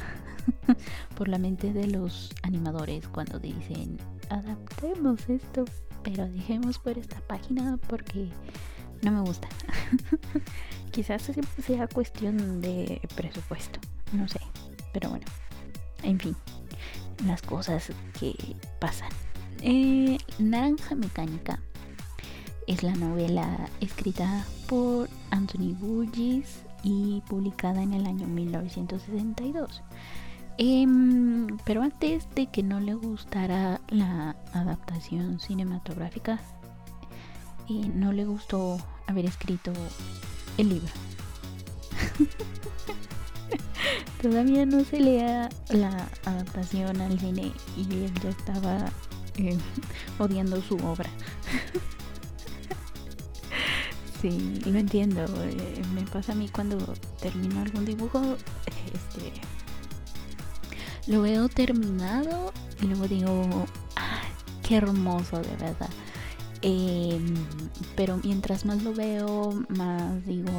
por 1.15 1.27
la 1.27 1.37
mente 1.37 1.73
de 1.73 1.87
los 1.87 2.33
animadores 2.43 3.07
cuando 3.07 3.39
dicen 3.39 3.97
adaptemos 4.29 5.29
esto, 5.29 5.65
pero 6.03 6.27
dejemos 6.27 6.79
por 6.79 6.97
esta 6.97 7.19
página 7.21 7.77
porque 7.87 8.29
no 9.05 9.11
me 9.11 9.21
gusta. 9.21 9.47
Quizás 10.91 11.31
sea 11.65 11.87
cuestión 11.87 12.61
de 12.61 13.01
presupuesto, 13.15 13.79
no 14.13 14.27
sé, 14.27 14.39
pero 14.93 15.09
bueno, 15.09 15.25
en 16.03 16.19
fin, 16.19 16.35
las 17.25 17.41
cosas 17.41 17.91
que 18.17 18.33
pasan 18.79 19.09
eh, 19.61 20.17
Naranja 20.39 20.95
Mecánica 20.95 21.59
es 22.67 22.83
la 22.83 22.93
novela 22.95 23.69
escrita 23.79 24.45
por 24.67 25.09
Anthony 25.31 25.73
Burgess 25.79 26.63
y 26.83 27.21
publicada 27.27 27.81
en 27.83 27.93
el 27.93 28.05
año 28.05 28.27
1962. 28.27 29.83
Em, 30.57 31.57
pero 31.65 31.81
antes 31.81 32.27
de 32.33 32.47
que 32.47 32.63
no 32.63 32.79
le 32.79 32.93
gustara 32.93 33.81
la 33.89 34.35
adaptación 34.53 35.39
cinematográfica, 35.39 36.39
eh, 37.69 37.91
no 37.93 38.11
le 38.11 38.25
gustó 38.25 38.77
haber 39.07 39.25
escrito 39.25 39.71
el 40.57 40.69
libro. 40.69 40.91
Todavía 44.21 44.65
no 44.65 44.83
se 44.83 44.99
lea 44.99 45.49
la 45.69 46.09
adaptación 46.25 46.99
al 47.01 47.19
cine 47.19 47.51
y 47.77 48.05
él 48.05 48.13
ya 48.21 48.29
estaba 48.29 48.91
eh, 49.37 49.57
odiando 50.19 50.61
su 50.61 50.75
obra. 50.77 51.09
sí, 54.21 54.61
lo 54.65 54.79
entiendo. 54.79 55.25
Eh, 55.43 55.81
me 55.93 56.01
pasa 56.03 56.31
a 56.31 56.35
mí 56.35 56.49
cuando 56.49 56.77
termino 57.21 57.61
algún 57.61 57.85
dibujo, 57.85 58.37
este, 58.93 59.33
lo 61.07 61.21
veo 61.21 61.49
terminado 61.49 62.51
y 62.81 62.87
luego 62.87 63.07
digo, 63.07 63.65
ah, 63.95 64.21
qué 64.67 64.77
hermoso 64.77 65.39
de 65.39 65.55
verdad. 65.57 65.89
Em, 66.67 67.35
pero 67.95 68.17
mientras 68.23 68.65
más 68.65 68.81
lo 68.81 68.91
veo, 68.91 69.53
más 69.69 70.25
digo, 70.25 70.49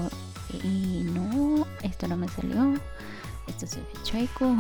y 0.63 1.03
no, 1.03 1.67
esto 1.83 2.07
no 2.07 2.17
me 2.17 2.29
salió, 2.29 2.75
esto 3.49 3.67
se 3.67 3.81
ve 3.81 3.89
chueco, 4.05 4.55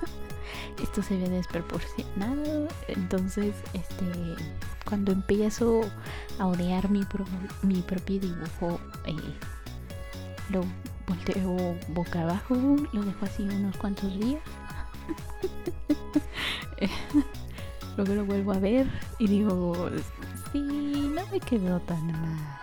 esto 0.82 1.02
se 1.02 1.18
ve 1.18 1.28
desproporcionado. 1.28 2.68
Entonces, 2.88 3.54
este, 3.74 4.06
cuando 4.86 5.12
empiezo 5.12 5.82
a 6.38 6.46
odiar 6.46 6.88
mi, 6.88 7.02
mi 7.60 7.82
propio 7.82 8.20
dibujo, 8.20 8.80
eh, 9.04 9.34
lo 10.48 10.64
volteo 11.06 11.76
boca 11.88 12.22
abajo, 12.22 12.54
lo 12.94 13.02
dejo 13.02 13.26
así 13.26 13.42
unos 13.42 13.76
cuantos 13.76 14.18
días. 14.18 14.40
Luego 17.96 18.14
lo 18.14 18.24
vuelvo 18.24 18.52
a 18.52 18.58
ver 18.58 18.86
y 19.18 19.26
digo, 19.26 19.90
sí, 20.52 20.60
no 20.60 21.26
me 21.30 21.40
quedó 21.40 21.80
tan 21.80 22.06
mal. 22.06 22.58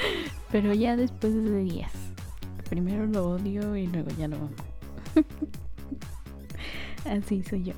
Pero 0.52 0.74
ya 0.74 0.96
después 0.96 1.32
de 1.34 1.62
días. 1.62 1.92
Primero 2.68 3.06
lo 3.06 3.30
odio 3.30 3.76
y 3.76 3.86
luego 3.86 4.10
ya 4.18 4.28
no. 4.28 4.50
Así 7.04 7.42
soy 7.42 7.64
yo. 7.64 7.72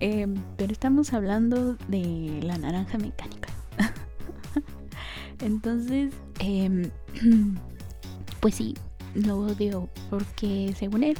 Em, 0.00 0.34
pero 0.56 0.72
estamos 0.72 1.12
hablando 1.12 1.74
de 1.88 2.40
la 2.42 2.56
naranja 2.56 2.96
mecánica. 2.96 3.50
Entonces, 5.40 6.14
em, 6.38 6.90
pues 8.40 8.54
sí, 8.54 8.74
lo 9.14 9.40
odio 9.40 9.90
porque 10.08 10.74
según 10.78 11.04
él 11.04 11.18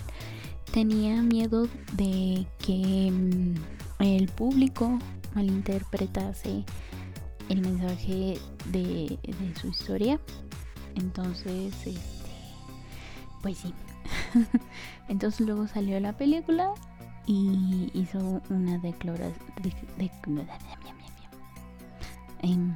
tenía 0.72 1.20
miedo 1.20 1.68
de 1.92 2.46
que 2.64 3.10
mm, 3.10 3.54
el 4.04 4.28
público 4.28 4.98
malinterpretase 5.34 6.64
el 7.48 7.60
mensaje 7.60 8.38
de, 8.66 9.18
su 9.60 9.68
historia. 9.68 10.20
Entonces, 10.94 11.74
este, 11.86 11.94
pues 13.42 13.58
sí. 13.58 13.74
Entonces 15.08 15.46
luego 15.46 15.66
salió 15.66 15.98
la 16.00 16.12
película 16.12 16.72
y 17.26 17.90
hizo 17.92 18.40
una 18.50 18.78
declaración. 18.78 19.34
De, 19.98 20.10
em, 22.42 22.74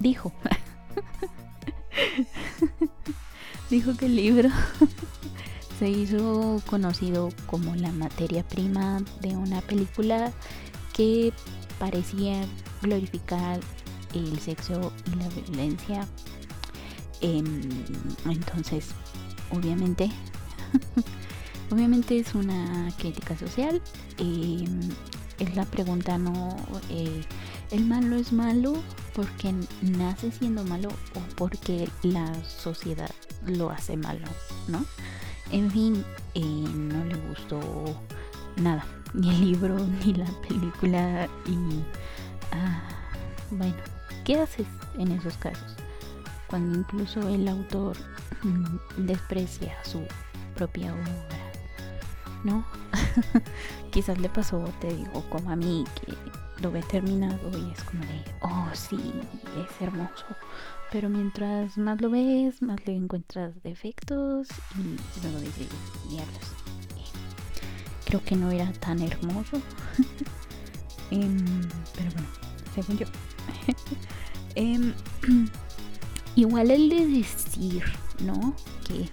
dijo. 0.00 0.32
dijo 3.70 3.96
que 3.96 4.06
el 4.06 4.16
libro 4.16 4.50
se 5.82 5.90
hizo 5.90 6.62
conocido 6.70 7.30
como 7.46 7.74
la 7.74 7.90
materia 7.90 8.46
prima 8.46 9.02
de 9.20 9.34
una 9.34 9.60
película 9.62 10.30
que 10.92 11.32
parecía 11.80 12.44
glorificar 12.82 13.58
el 14.14 14.38
sexo 14.38 14.92
y 15.06 15.16
la 15.16 15.28
violencia. 15.30 16.06
Em, 17.20 17.68
entonces, 18.26 18.90
obviamente, 19.50 20.08
obviamente 21.72 22.16
es 22.16 22.32
una 22.36 22.88
crítica 22.96 23.36
social. 23.36 23.82
Em, 24.18 24.88
es 25.40 25.56
la 25.56 25.64
pregunta, 25.64 26.16
no, 26.16 26.54
eh, 26.90 27.24
el 27.72 27.86
malo 27.86 28.14
es 28.14 28.32
malo 28.32 28.74
porque 29.14 29.52
nace 29.80 30.30
siendo 30.30 30.62
malo 30.62 30.90
o 30.90 31.34
porque 31.34 31.88
la 32.04 32.32
sociedad 32.44 33.10
lo 33.44 33.70
hace 33.70 33.96
malo, 33.96 34.28
¿no? 34.68 34.86
En 35.52 35.70
fin, 35.70 36.02
eh, 36.34 36.40
no 36.40 37.04
le 37.04 37.16
gustó 37.28 37.60
nada, 38.56 38.86
ni 39.12 39.28
el 39.28 39.40
libro, 39.40 39.76
ni 40.04 40.14
la 40.14 40.26
película. 40.48 41.28
Y 41.46 41.84
ah, 42.52 42.82
bueno, 43.50 43.76
¿qué 44.24 44.40
haces 44.40 44.66
en 44.98 45.12
esos 45.12 45.36
casos? 45.36 45.76
Cuando 46.46 46.78
incluso 46.78 47.20
el 47.28 47.46
autor 47.48 47.98
mm, 48.42 49.04
desprecia 49.06 49.76
su 49.84 50.00
propia 50.54 50.94
obra, 50.94 51.52
¿no? 52.44 52.64
Quizás 53.90 54.18
le 54.18 54.30
pasó, 54.30 54.64
te 54.80 54.94
digo, 54.94 55.22
como 55.28 55.50
a 55.50 55.56
mí, 55.56 55.84
que 56.00 56.14
lo 56.62 56.70
ve 56.70 56.82
terminado 56.82 57.50
y 57.58 57.72
es 57.72 57.84
como 57.84 58.02
de, 58.04 58.24
oh 58.40 58.68
sí, 58.72 59.12
es 59.58 59.82
hermoso 59.82 60.24
pero 60.92 61.08
mientras 61.08 61.78
más 61.78 62.00
lo 62.02 62.10
ves, 62.10 62.60
más 62.60 62.86
le 62.86 62.94
encuentras 62.94 63.62
defectos 63.62 64.46
y 64.76 65.22
luego 65.22 65.40
dices, 65.40 65.68
diablos. 66.10 66.52
creo 68.04 68.22
que 68.22 68.36
no 68.36 68.50
era 68.50 68.70
tan 68.74 69.00
hermoso. 69.00 69.60
Em, 71.10 71.44
pero 71.94 72.10
bueno, 72.12 72.28
según 72.74 72.98
yo. 72.98 73.06
Em, 74.54 74.94
igual 76.36 76.70
el 76.70 76.88
de 76.88 77.06
decir, 77.06 77.84
¿no? 78.24 78.54
Que, 78.86 79.10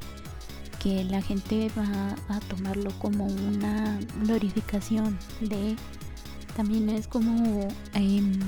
que 0.82 1.04
la 1.06 1.22
gente 1.22 1.70
va 1.78 2.16
a 2.34 2.40
tomarlo 2.42 2.92
como 3.00 3.26
una 3.26 4.00
glorificación 4.22 5.18
de... 5.42 5.76
También 6.56 6.90
es 6.90 7.08
como... 7.08 7.68
Em, 7.94 8.40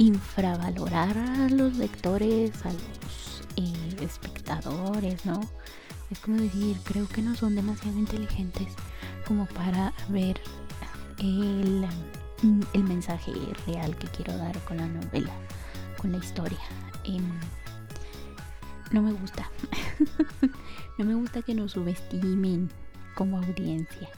infravalorar 0.00 1.18
a 1.18 1.48
los 1.50 1.76
lectores, 1.76 2.64
a 2.64 2.72
los 2.72 3.42
eh, 3.56 3.96
espectadores, 4.00 5.26
¿no? 5.26 5.40
Es 6.10 6.18
como 6.20 6.38
decir, 6.38 6.78
creo 6.84 7.06
que 7.06 7.20
no 7.20 7.34
son 7.34 7.54
demasiado 7.54 7.98
inteligentes 7.98 8.68
como 9.26 9.44
para 9.46 9.92
ver 10.08 10.40
el, 11.18 11.86
mensaje 12.82 13.32
real 13.66 13.94
que 13.96 14.08
quiero 14.08 14.34
dar 14.38 14.58
con 14.60 14.78
la 14.78 14.88
novela, 14.88 15.32
con 15.98 16.12
la 16.12 16.18
historia. 16.18 16.58
Em, 17.04 17.22
no 18.92 19.02
me 19.02 19.12
gusta. 19.12 19.50
no 20.98 21.04
me 21.04 21.14
gusta 21.14 21.42
que 21.42 21.54
nos 21.54 21.72
subestimen 21.72 22.70
como 23.14 23.36
audiencia. 23.36 24.08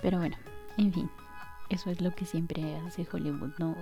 Pero 0.00 0.16
bueno, 0.18 0.36
en 0.78 0.94
fin, 0.94 1.10
eso 1.68 1.90
es 1.90 2.00
lo 2.00 2.14
que 2.14 2.26
siempre 2.26 2.76
hace 2.78 3.06
Hollywood, 3.10 3.52
¿no? 3.58 3.76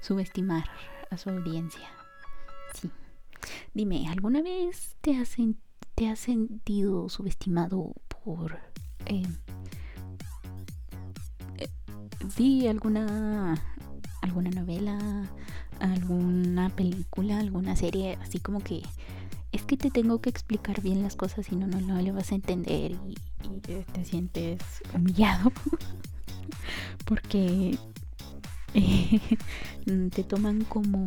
subestimar 0.00 0.64
a 1.10 1.16
su 1.16 1.30
audiencia. 1.30 1.88
Sí. 2.74 2.90
Dime, 3.74 4.06
¿alguna 4.08 4.42
vez 4.42 4.96
te 5.00 5.16
has, 5.16 5.36
te 5.94 6.08
has 6.08 6.18
sentido 6.18 7.08
subestimado 7.08 7.94
por... 8.08 8.58
Eh, 9.06 9.26
vi 12.36 12.68
alguna 12.68 13.54
alguna 14.22 14.50
novela, 14.50 14.98
alguna 15.80 16.68
película, 16.68 17.38
alguna 17.38 17.74
serie, 17.74 18.18
así 18.20 18.38
como 18.38 18.60
que 18.60 18.82
es 19.52 19.62
que 19.64 19.76
te 19.76 19.90
tengo 19.90 20.20
que 20.20 20.30
explicar 20.30 20.80
bien 20.82 21.02
las 21.02 21.16
cosas 21.16 21.50
y 21.50 21.56
no, 21.56 21.66
no, 21.66 21.80
no 21.80 22.00
le 22.00 22.12
vas 22.12 22.30
a 22.30 22.36
entender 22.36 22.92
y, 22.92 23.16
y 23.48 23.60
te 23.60 24.04
sientes 24.04 24.60
humillado 24.94 25.50
porque 27.04 27.78
te 30.12 30.24
toman 30.24 30.64
como 30.64 31.06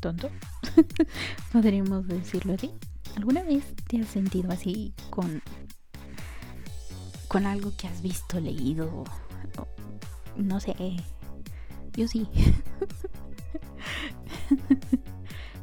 tonto, 0.00 0.30
podríamos 1.52 2.06
decirlo 2.06 2.54
así. 2.54 2.70
¿Alguna 3.16 3.42
vez 3.42 3.64
te 3.88 4.00
has 4.00 4.08
sentido 4.08 4.52
así 4.52 4.94
con 5.10 5.42
con 7.26 7.46
algo 7.46 7.72
que 7.76 7.88
has 7.88 8.00
visto, 8.00 8.40
leído? 8.40 9.04
No 10.36 10.60
sé. 10.60 10.74
Yo 11.94 12.06
sí. 12.06 12.28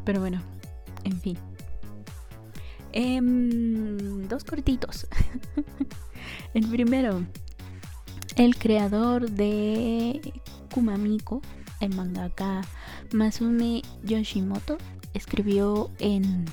Pero 0.06 0.20
bueno, 0.20 0.42
en 1.04 1.20
fin. 1.22 1.38
Em, 2.92 4.28
dos 4.28 4.44
cortitos. 4.44 5.08
El 6.54 6.68
primero 6.68 7.26
el 8.36 8.58
creador 8.58 9.32
de 9.32 10.34
Kumamiko, 10.74 11.42
el 11.80 11.96
mangaka 11.96 12.62
Masumi 13.14 13.82
Yoshimoto, 14.04 14.78
escribió 15.14 15.90
en 16.00 16.46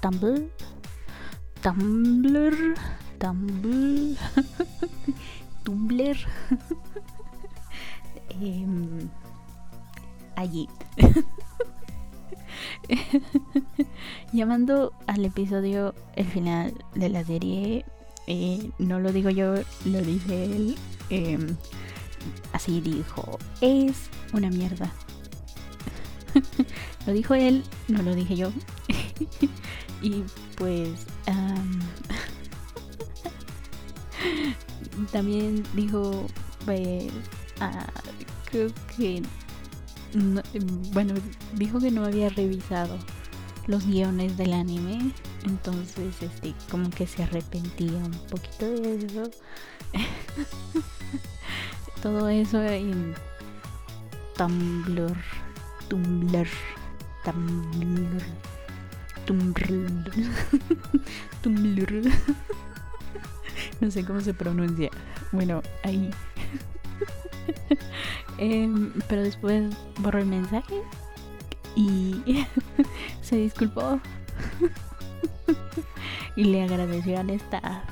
Tumblr, 0.00 0.48
Tumblr, 1.62 2.74
Tumblr, 3.18 4.16
Tumblr, 5.64 6.16
em, 8.40 9.10
allí. 10.36 10.68
Llamando 14.32 14.92
al 15.06 15.24
episodio 15.24 15.94
el 16.16 16.26
final 16.26 16.72
de 16.94 17.08
la 17.10 17.24
serie, 17.24 17.84
eh, 18.26 18.70
no 18.78 19.00
lo 19.00 19.12
digo 19.12 19.30
yo, 19.30 19.54
lo 19.84 20.02
dice 20.02 20.44
él. 20.44 20.76
Em, 21.08 21.56
así 22.52 22.80
dijo, 22.80 23.38
es 23.60 24.10
una 24.32 24.50
mierda. 24.50 24.92
lo 27.06 27.12
dijo 27.12 27.34
él, 27.34 27.64
no 27.88 28.02
lo 28.02 28.14
dije 28.14 28.36
yo. 28.36 28.52
y 30.02 30.22
pues 30.56 30.90
también 35.12 35.64
dijo, 35.74 36.26
pues, 36.64 37.12
ah, 37.60 37.86
creo 38.50 38.70
que 38.96 39.22
bueno, 40.92 41.14
dijo 41.54 41.78
que 41.78 41.90
no 41.90 42.04
había 42.04 42.28
revisado 42.30 42.98
los 43.70 43.86
guiones 43.86 44.36
del 44.36 44.52
anime, 44.52 45.12
entonces 45.44 46.20
este 46.20 46.52
como 46.70 46.90
que 46.90 47.06
se 47.06 47.22
arrepentía 47.22 47.92
un 47.92 48.18
poquito 48.28 48.68
de 48.68 49.06
eso. 49.06 49.30
Todo 52.02 52.28
eso 52.28 52.62
en 52.62 53.14
Tumblr, 54.36 55.16
Tumblr, 55.88 56.48
Tumblr, 57.24 58.22
Tumblr, 59.24 60.20
Tumblr. 61.42 62.10
No 63.80 63.90
sé 63.90 64.04
cómo 64.04 64.20
se 64.20 64.34
pronuncia. 64.34 64.90
Bueno, 65.32 65.62
ahí 65.84 66.10
Em, 68.38 68.92
pero 69.08 69.22
después 69.22 69.74
borró 69.98 70.18
el 70.18 70.26
mensaje 70.26 70.82
y 71.80 72.46
se 73.22 73.36
disculpó. 73.36 74.00
Y 76.36 76.44
le 76.44 76.62
agradeció 76.62 77.18
a 77.18 77.22
esta 77.22 77.82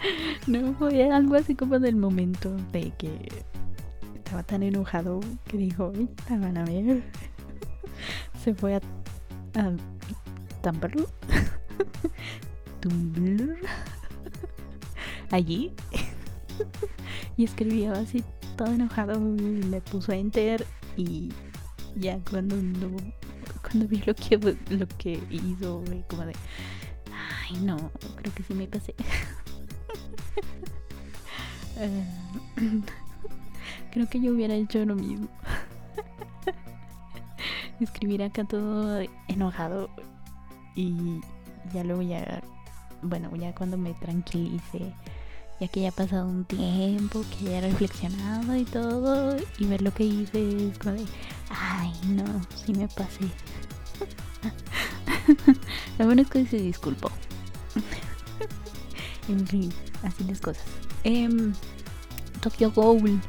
no 0.46 0.74
fue 0.74 1.10
algo 1.10 1.34
así 1.34 1.54
como 1.54 1.78
del 1.78 1.96
momento 1.96 2.54
de 2.72 2.92
que 2.98 3.44
estaba 4.14 4.42
tan 4.42 4.62
enojado 4.62 5.20
que 5.46 5.56
dijo 5.56 5.92
van 6.28 6.58
a 6.58 6.64
ver 6.64 7.02
se 8.44 8.54
fue 8.54 8.74
a, 8.74 8.80
a 9.58 9.72
Tumblr 10.62 11.06
Tumblr. 12.80 13.58
Allí. 15.30 15.72
Y 17.36 17.44
escribió 17.44 17.92
así 17.92 18.24
todo 18.56 18.68
enojado 18.68 19.20
y 19.36 19.62
le 19.62 19.80
puso 19.80 20.12
enter 20.12 20.66
y 20.96 21.30
ya 21.96 22.18
cuando 22.30 22.56
cuando 23.62 23.88
vi 23.88 24.02
lo 24.06 24.14
que 24.14 24.36
lo 24.70 24.86
que 24.98 25.20
hizo 25.30 25.82
como 26.08 26.26
de 26.26 26.34
ay 27.50 27.60
no 27.60 27.76
creo 28.16 28.34
que 28.34 28.42
sí 28.42 28.54
me 28.54 28.66
pasé 28.66 28.94
eh, 31.78 32.04
creo 33.90 34.08
que 34.08 34.20
yo 34.20 34.32
hubiera 34.32 34.54
hecho 34.54 34.84
lo 34.84 34.94
mismo. 34.94 35.28
Escribir 37.80 38.22
acá 38.22 38.44
todo 38.44 39.00
enojado 39.28 39.90
y 40.74 41.20
ya 41.72 41.82
luego 41.84 42.02
ya 42.02 42.42
bueno 43.02 43.34
ya 43.36 43.54
cuando 43.54 43.78
me 43.78 43.94
tranquilice 43.94 44.92
ya 45.60 45.68
que 45.68 45.82
ya 45.82 45.90
ha 45.90 45.92
pasado 45.92 46.26
un 46.26 46.44
tiempo, 46.46 47.22
que 47.30 47.44
ya 47.44 47.58
he 47.58 47.60
reflexionado 47.60 48.56
y 48.56 48.64
todo, 48.64 49.36
y 49.58 49.66
ver 49.66 49.82
lo 49.82 49.92
que 49.92 50.04
hice 50.04 50.68
es 50.68 50.78
como 50.78 50.96
ay, 51.50 51.92
no, 52.06 52.24
sí 52.64 52.72
me 52.72 52.88
pasé. 52.88 53.28
lo 55.98 56.06
bueno 56.06 56.22
es 56.22 56.30
que 56.30 56.46
se 56.46 56.56
disculpó. 56.56 57.10
en 59.28 59.46
fin, 59.46 59.70
así 60.02 60.24
las 60.24 60.40
cosas. 60.40 60.64
Eh, 61.04 61.28
Tokyo 62.40 62.72
Ghoul. 62.72 63.20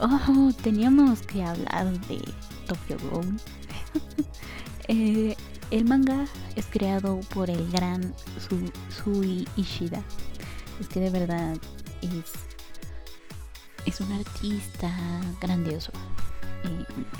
Oh, 0.00 0.52
teníamos 0.62 1.20
que 1.20 1.44
hablar 1.44 2.00
de 2.08 2.18
Tokyo 2.66 2.96
Ghoul. 3.10 3.36
eh, 4.88 5.36
el 5.70 5.84
manga 5.84 6.24
es 6.56 6.64
creado 6.64 7.20
por 7.34 7.50
el 7.50 7.70
gran 7.70 8.14
Sui 8.88 9.46
Ishida 9.56 10.02
es 10.80 10.88
que 10.88 11.00
de 11.00 11.10
verdad 11.10 11.56
es, 12.02 12.32
es 13.86 14.00
un 14.00 14.12
artista 14.12 14.90
grandioso. 15.40 15.92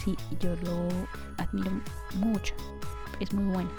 Sí, 0.05 0.17
yo 0.41 0.57
lo 0.57 0.89
admiro 1.37 1.71
mucho. 2.17 2.55
Es 3.21 3.33
muy 3.33 3.53
bueno. 3.53 3.71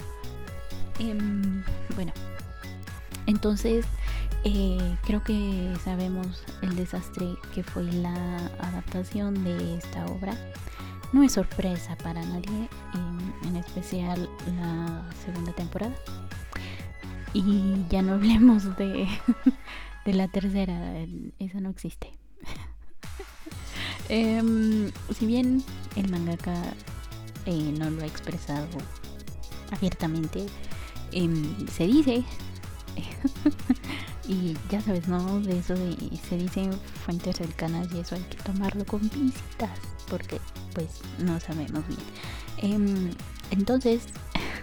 Em, 1.00 1.64
bueno, 1.96 2.12
entonces 3.26 3.86
eh, 4.44 4.98
creo 5.06 5.24
que 5.24 5.74
sabemos 5.84 6.44
el 6.62 6.76
desastre 6.76 7.36
que 7.54 7.64
fue 7.64 7.84
la 7.84 8.38
adaptación 8.60 9.44
de 9.44 9.78
esta 9.78 10.06
obra. 10.06 10.34
No 11.12 11.24
es 11.24 11.34
sorpresa 11.34 11.96
para 11.98 12.24
nadie, 12.24 12.70
en 13.44 13.56
especial 13.56 14.30
la 14.58 15.04
segunda 15.26 15.52
temporada. 15.54 15.96
Y 17.34 17.76
ya 17.90 18.02
no 18.02 18.14
hablemos 18.16 18.76
de, 18.78 19.08
de 20.10 20.16
la 20.16 20.28
tercera, 20.28 21.06
esa 21.38 21.60
no 21.60 21.70
existe. 21.70 22.12
Em, 24.12 24.92
si 25.16 25.28
bien 25.28 25.64
el 25.96 26.10
mangaka 26.10 26.56
eh, 27.46 27.72
no 27.78 27.92
lo 27.92 28.02
ha 28.02 28.08
expresado 28.08 28.66
abiertamente, 29.72 30.48
em, 31.12 31.68
se 31.68 31.86
dice, 31.86 32.24
y 34.28 34.58
ya 34.72 34.82
sabes, 34.82 35.08
¿no? 35.08 35.40
De 35.42 35.60
eso 35.60 35.76
se 36.28 36.38
dicen 36.38 36.74
fuentes 37.06 37.36
cercanas 37.38 37.88
y 37.94 38.00
eso 38.00 38.16
hay 38.16 38.24
que 38.24 38.38
tomarlo 38.38 38.84
con 38.86 39.02
visitas, 39.02 39.78
porque 40.10 40.42
pues 40.74 41.02
no 41.20 41.40
sabemos 41.40 41.84
bien. 41.88 42.02
Em, 42.58 43.12
entonces, 43.52 44.08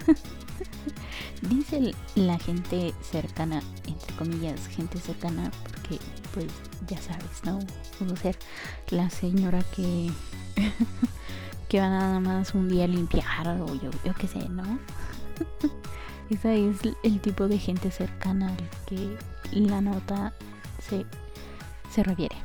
dice 1.43 1.95
la 2.15 2.39
gente 2.39 2.95
cercana, 3.03 3.63
entre 3.87 4.15
comillas, 4.17 4.67
gente 4.69 4.99
cercana, 4.99 5.51
porque 5.63 5.99
pues 6.35 6.47
ya 6.87 7.01
sabes, 7.01 7.45
¿no? 7.45 7.59
Puedo 7.99 8.17
ser 8.17 8.37
la 8.91 9.11
señora 9.11 9.63
que 9.75 10.11
que 11.69 11.81
va 11.81 11.89
nada 11.89 12.21
más 12.21 12.55
un 12.55 12.69
día 12.69 12.85
a 12.85 12.89
limpiar 12.89 13.49
o 13.49 13.67
yo, 13.75 13.91
yo 14.05 14.15
qué 14.15 14.29
sé, 14.29 14.49
¿no? 14.49 14.63
Esa 16.31 16.53
es 16.55 16.79
el 17.03 17.21
tipo 17.21 17.47
de 17.49 17.59
gente 17.59 17.91
cercana 17.91 18.49
al 18.49 18.87
que 18.87 19.17
la 19.53 19.81
nota 19.81 20.33
se, 20.81 21.07
se 21.91 22.03
refiere. 22.03 22.37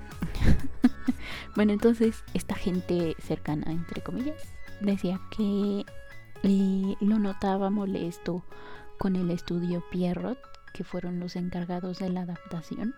bueno, 1.55 1.73
entonces 1.73 2.23
esta 2.33 2.55
gente 2.55 3.15
cercana, 3.25 3.71
entre 3.71 4.01
comillas, 4.01 4.41
decía 4.81 5.19
que 5.35 5.85
eh, 6.43 6.95
lo 6.99 7.19
notaba 7.19 7.69
molesto 7.69 8.43
con 9.01 9.15
el 9.15 9.31
estudio 9.31 9.83
Pierrot, 9.89 10.37
que 10.75 10.83
fueron 10.83 11.19
los 11.19 11.35
encargados 11.35 11.97
de 11.97 12.11
la 12.11 12.21
adaptación. 12.21 12.93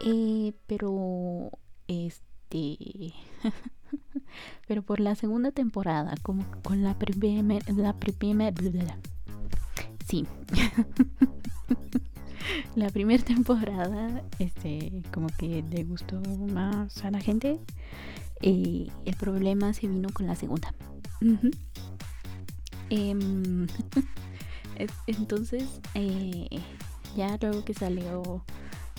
Eh, 0.00 0.52
pero 0.68 1.50
este 1.88 3.12
pero 4.68 4.82
por 4.82 5.00
la 5.00 5.16
segunda 5.16 5.50
temporada 5.50 6.14
como 6.22 6.44
con 6.62 6.84
la 6.84 6.96
primera 6.96 7.58
la 7.74 7.94
primera 7.94 8.54
sí. 10.06 10.24
La 12.76 12.90
primera 12.90 13.24
temporada 13.24 14.22
este 14.38 15.02
como 15.12 15.28
que 15.38 15.64
le 15.68 15.82
gustó 15.82 16.20
más 16.52 17.04
a 17.04 17.10
la 17.10 17.20
gente 17.20 17.58
y 18.40 18.92
el 19.04 19.16
problema 19.16 19.72
se 19.72 19.88
vino 19.88 20.08
con 20.12 20.26
la 20.26 20.36
segunda. 20.36 20.74
Em, 22.90 23.66
entonces, 25.06 25.80
eh, 25.94 26.48
ya 27.16 27.36
luego 27.40 27.64
que 27.64 27.74
salió 27.74 28.44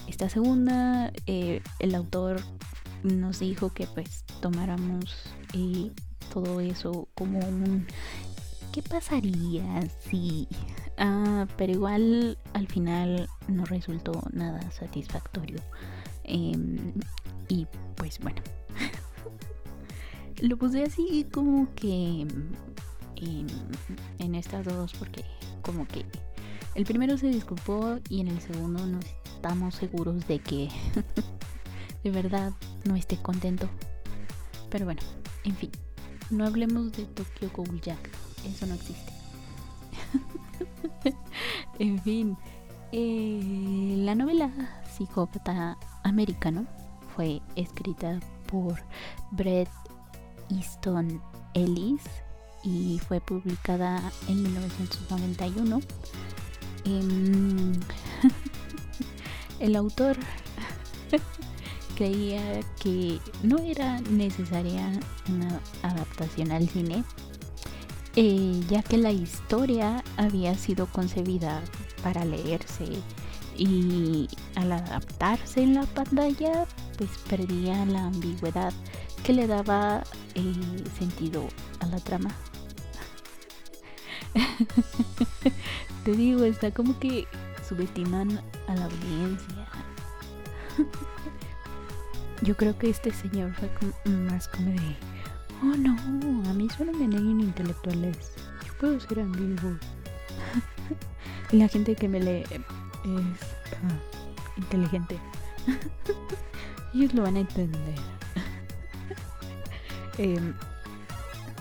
esta 0.08 0.30
segunda, 0.30 1.12
eh, 1.28 1.62
el 1.80 1.96
autor 1.96 2.42
nos 3.04 3.40
dijo 3.40 3.74
que 3.74 3.88
pues 3.88 4.24
tomáramos 4.42 5.28
eh, 5.54 5.92
todo 6.34 6.60
eso 6.60 7.08
como 7.14 7.40
un 7.40 7.88
¿qué 8.76 8.82
pasaría 8.82 9.88
si? 10.02 10.48
Ah, 10.98 11.48
pero 11.58 11.72
igual 11.72 12.38
al 12.54 12.68
final 12.68 13.30
no 13.48 13.64
resultó 13.66 14.22
nada 14.34 14.70
satisfactorio. 14.72 15.60
Em, 16.26 16.94
y 17.48 17.68
pues 17.96 18.20
bueno, 18.20 18.42
lo 20.42 20.58
puse 20.58 20.84
así 20.84 21.26
como 21.32 21.74
que 21.74 22.28
em, 23.16 23.48
en 24.20 24.36
estas 24.36 24.66
dos 24.66 24.94
porque 24.94 25.24
como 25.65 25.88
que 25.88 26.06
el 26.75 26.86
primero 26.86 27.17
se 27.17 27.28
disculpó 27.28 27.97
y 28.10 28.21
en 28.21 28.28
el 28.28 28.39
segundo 28.39 28.86
no 28.86 28.99
estamos 29.23 29.75
seguros 29.75 30.28
de 30.28 30.39
que 30.39 30.69
de 32.04 32.12
verdad 32.12 32.54
no 32.84 32.95
esté 32.95 33.17
contento. 33.17 33.67
Pero 34.69 34.86
bueno, 34.86 35.01
en 35.43 35.56
fin, 35.56 35.71
no 36.30 36.45
hablemos 36.45 36.91
de 36.91 37.06
Tokyo 37.06 37.49
Ghoul 37.56 37.82
eso 38.45 38.65
no 38.67 38.75
existe. 38.75 39.13
en 41.80 41.99
fin, 42.01 42.38
eh, 42.91 43.95
la 43.99 44.15
novela 44.15 44.51
Psicópata 44.95 45.78
Americano 46.04 46.65
fue 47.15 47.41
escrita 47.56 48.19
por 48.47 48.75
Brett 49.32 49.69
Easton 50.49 51.21
Ellis 51.54 52.04
y 52.65 52.99
fue 53.08 53.21
publicada 53.21 54.12
en 54.28 54.41
1991. 54.41 55.82
Em, 56.84 57.73
el 59.60 59.75
autor 59.75 60.17
creía 61.95 62.62
que 62.80 63.19
no 63.43 63.60
era 63.60 64.01
necesaria 64.01 64.91
una 65.30 65.62
adaptación 65.84 66.51
al 66.51 66.67
cine, 66.67 67.04
eh, 68.15 68.62
ya 68.67 68.82
que 68.82 68.97
la 68.97 69.12
historia 69.12 70.04
había 70.17 70.56
sido 70.56 70.88
concebida 70.88 71.62
para 72.04 72.25
leerse 72.25 72.86
y 73.58 74.28
al 74.56 74.71
adaptarse 74.73 75.62
en 75.62 75.75
la 75.75 75.84
pantalla 75.84 76.65
pues 76.97 77.10
perdía 77.30 77.86
la 77.86 78.06
ambigüedad 78.08 78.73
que 79.23 79.34
le 79.34 79.47
daba 79.47 80.04
eh, 80.36 80.84
sentido 80.99 81.47
a 81.80 81.88
la 81.88 81.99
trama. 81.99 82.30
Te 86.04 86.12
digo, 86.12 86.43
está 86.43 86.71
como 86.71 87.00
que 87.00 87.28
subestiman 87.67 88.39
a 88.67 88.76
la 88.76 88.86
audiencia. 88.86 89.67
Yo 92.41 92.56
creo 92.56 92.78
que 92.78 92.89
este 92.89 93.12
señor 93.12 93.54
fue 93.54 93.69
más 94.12 94.48
como 94.50 94.71
de, 94.71 94.95
oh 95.63 95.78
no, 95.78 95.95
a 96.50 96.54
mí 96.54 96.67
solo 96.69 96.91
me 96.93 97.08
leen 97.08 97.39
intelectuales. 97.39 98.34
Yo 98.67 98.74
puedo 98.80 99.00
ser 99.00 99.21
ambiguo. 99.21 99.78
y 101.52 101.58
la 101.58 101.67
gente 101.67 101.95
que 101.95 102.08
me 102.08 102.19
lee 102.19 102.43
es 102.43 102.62
ah, 103.74 103.98
inteligente. 104.58 105.19
Ellos 106.93 107.13
lo 107.13 107.24
van 107.24 107.38
a 107.38 107.39
entender. 107.39 107.95
Em, 110.17 110.54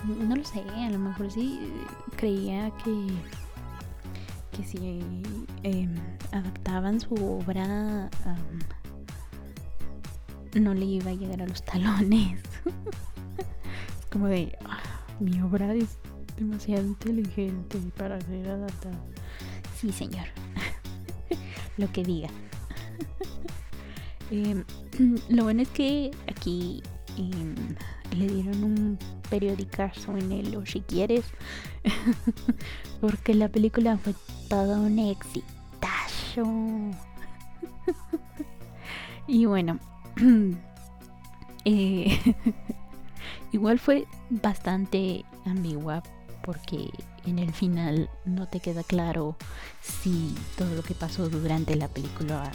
no 0.04 0.36
lo 0.36 0.44
sé, 0.44 0.60
a 0.60 0.90
lo 0.90 0.98
mejor 0.98 1.30
sí 1.30 1.72
creía 2.16 2.70
que 2.84 3.08
que 4.54 4.62
si 4.62 5.00
em, 5.64 5.94
adaptaban 6.30 7.00
su 7.00 7.14
obra 7.14 8.08
no 10.60 10.74
le 10.74 10.84
iba 10.84 11.10
a 11.10 11.14
llegar 11.14 11.42
a 11.42 11.46
los 11.46 11.64
talones. 11.64 12.38
es 13.98 14.06
como 14.10 14.28
de, 14.28 14.56
ah, 14.64 14.78
mi 15.20 15.40
obra 15.40 15.74
es 15.74 15.98
demasiado 16.36 16.84
inteligente 16.86 17.78
para 17.96 18.20
ser 18.20 18.48
adaptada. 18.48 19.00
Sí, 19.76 19.92
señor. 19.92 20.26
Lo 21.76 21.90
que 21.92 22.04
diga. 22.04 22.28
Em, 24.30 24.64
lo 25.28 25.44
bueno 25.44 25.60
es 25.60 25.68
que 25.68 26.10
aquí 26.26 26.82
em, 27.18 27.54
le 28.16 28.26
dieron 28.26 28.64
un 28.64 28.98
periodicazo 29.34 30.16
en 30.16 30.30
él, 30.30 30.54
o 30.54 30.64
si 30.64 30.80
quieres. 30.80 31.24
Porque 33.00 33.34
la 33.34 33.48
película 33.48 33.98
fue 33.98 34.14
todo 34.48 34.80
un 34.80 35.00
exitazo. 35.00 36.44
y 39.26 39.46
bueno, 39.46 39.80
eh, 41.64 42.20
igual 43.52 43.80
fue 43.80 44.06
bastante 44.30 45.24
ambigua 45.46 46.00
porque 46.44 46.90
en 47.26 47.40
el 47.40 47.52
final 47.52 48.08
no 48.24 48.46
te 48.46 48.60
queda 48.60 48.84
claro 48.84 49.36
si 49.80 50.32
todo 50.56 50.74
lo 50.74 50.82
que 50.82 50.94
pasó 50.94 51.28
durante 51.28 51.74
la 51.74 51.88
película 51.88 52.52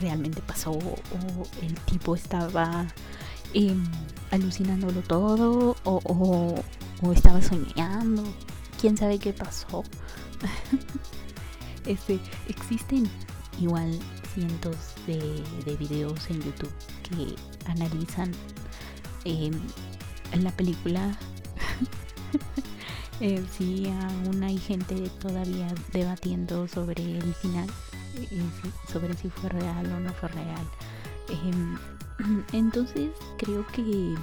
realmente 0.00 0.40
pasó 0.40 0.72
o 0.72 1.62
el 1.62 1.74
tipo 1.80 2.14
estaba 2.14 2.86
eh, 3.54 3.74
alucinándolo 4.30 5.00
todo 5.02 5.76
o, 5.84 6.54
estaba 7.12 7.40
soñando. 7.40 8.22
¿Quién 8.80 8.96
sabe 8.96 9.18
qué 9.18 9.32
pasó? 9.32 9.84
este, 11.86 12.20
existen 12.48 13.08
igual 13.60 13.98
cientos 14.34 14.76
de, 15.06 15.42
de 15.64 15.76
videos 15.76 16.28
en 16.28 16.42
YouTube 16.42 16.72
que 17.02 17.36
analizan 17.70 18.32
eh, 19.24 19.50
la 20.42 20.50
película. 20.50 21.16
eh, 23.20 23.44
sí, 23.56 23.86
aún 24.02 24.42
hay 24.42 24.58
gente 24.58 25.08
todavía 25.20 25.72
debatiendo 25.92 26.68
sobre 26.68 27.02
el 27.02 27.34
final, 27.34 27.68
eh, 28.16 28.42
sobre 28.90 29.14
si 29.14 29.28
fue 29.30 29.48
real 29.50 29.86
o 29.92 30.00
no 30.00 30.12
fue 30.14 30.28
real. 30.30 30.66
Entonces 32.52 33.10
creo 33.38 33.66
que 33.68 34.14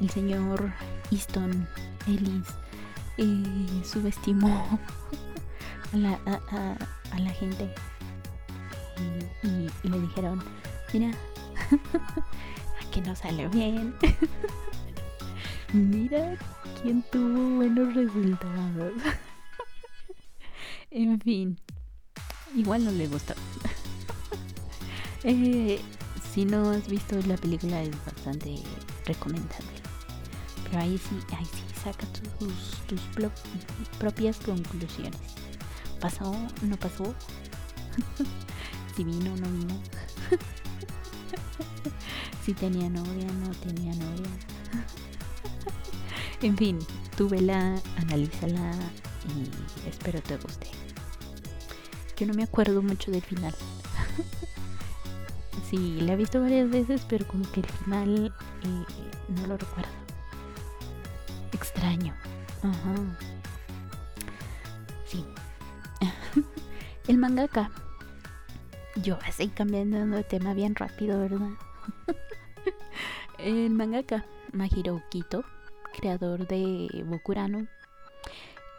el 0.00 0.10
señor 0.10 0.72
Easton 1.10 1.66
Ellis 2.06 2.46
eh, 3.18 3.82
subestimó 3.84 4.78
a 5.92 5.96
la, 5.96 6.20
a, 7.12 7.18
la 7.18 7.30
gente 7.30 7.72
y, 9.42 9.88
le 9.88 10.00
dijeron, 10.00 10.42
mira, 10.92 11.10
aquí 12.86 13.00
no 13.00 13.14
sale 13.14 13.48
bien. 13.48 13.94
mira 15.72 16.36
quién 16.82 17.02
tuvo 17.10 17.56
buenos 17.56 17.94
resultados. 17.94 18.92
en 20.90 21.20
fin, 21.20 21.58
igual 22.54 22.84
no 22.84 22.90
le 22.90 23.06
gustó. 23.06 23.34
eh, 25.24 25.80
si 26.36 26.44
no 26.44 26.68
has 26.68 26.86
visto 26.86 27.18
la 27.26 27.38
película 27.38 27.82
es 27.82 27.92
bastante 28.04 28.56
recomendable. 29.06 29.80
Pero 30.64 30.82
ahí 30.82 30.98
sí, 30.98 31.16
ahí 31.34 31.46
sí, 31.46 31.62
saca 31.82 32.06
tus, 32.08 32.50
tus 32.86 33.00
propias 33.98 34.36
conclusiones. 34.40 35.18
¿Pasó? 35.98 36.36
¿No 36.60 36.76
pasó? 36.76 37.14
si 38.96 39.04
vino 39.04 39.32
o 39.32 39.36
no 39.38 39.50
vino. 39.50 39.80
si 42.44 42.52
tenía 42.52 42.90
novia, 42.90 43.26
no 43.40 43.50
tenía 43.52 43.94
novia. 43.94 44.30
en 46.42 46.54
fin, 46.54 46.78
tú 47.16 47.30
vela, 47.30 47.80
analízala 47.96 48.72
y 49.34 49.88
espero 49.88 50.20
te 50.20 50.36
guste. 50.36 50.68
Yo 52.18 52.26
no 52.26 52.34
me 52.34 52.42
acuerdo 52.42 52.82
mucho 52.82 53.10
del 53.10 53.22
final. 53.22 53.54
Sí, 55.70 56.00
la 56.00 56.12
he 56.12 56.16
visto 56.16 56.40
varias 56.40 56.70
veces, 56.70 57.04
pero 57.08 57.26
como 57.26 57.50
que 57.52 57.60
el 57.60 57.66
final 57.66 58.34
eh, 58.62 58.84
no 59.28 59.46
lo 59.46 59.56
recuerdo. 59.56 59.90
Extraño. 61.52 62.14
Ajá. 62.62 62.94
Sí. 65.06 65.24
el 67.08 67.18
mangaka. 67.18 67.70
Yo 69.02 69.18
así 69.26 69.48
cambiando 69.48 70.06
de 70.06 70.24
tema 70.24 70.54
bien 70.54 70.74
rápido, 70.74 71.20
¿verdad? 71.20 71.50
el 73.38 73.70
mangaka 73.70 74.24
Mahiro 74.52 75.02
Kito, 75.10 75.44
creador 75.98 76.46
de 76.46 77.04
Bokurano, 77.06 77.66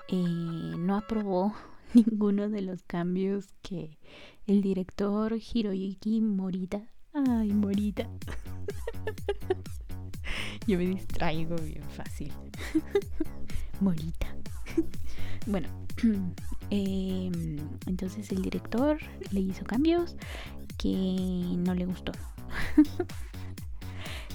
eh, 0.08 0.74
no 0.78 0.96
aprobó 0.96 1.54
ninguno 1.94 2.50
de 2.50 2.62
los 2.62 2.84
cambios 2.84 3.54
que 3.62 3.98
el 4.48 4.62
director 4.62 5.38
Hiroyuki 5.38 6.22
Morita. 6.22 6.82
Ay, 7.14 7.52
Morita. 7.52 8.08
Yo 10.68 10.78
me 10.78 10.88
distraigo 10.88 11.58
bien 11.58 11.84
fácil. 11.84 12.32
Morita. 13.82 14.34
bueno, 15.48 15.68
em, 16.70 17.58
entonces 17.86 18.32
el 18.32 18.42
director 18.42 19.00
le 19.32 19.42
hizo 19.42 19.66
cambios 19.66 20.16
que 20.78 20.94
no 21.58 21.76
le 21.76 21.86
gustó. 21.86 22.14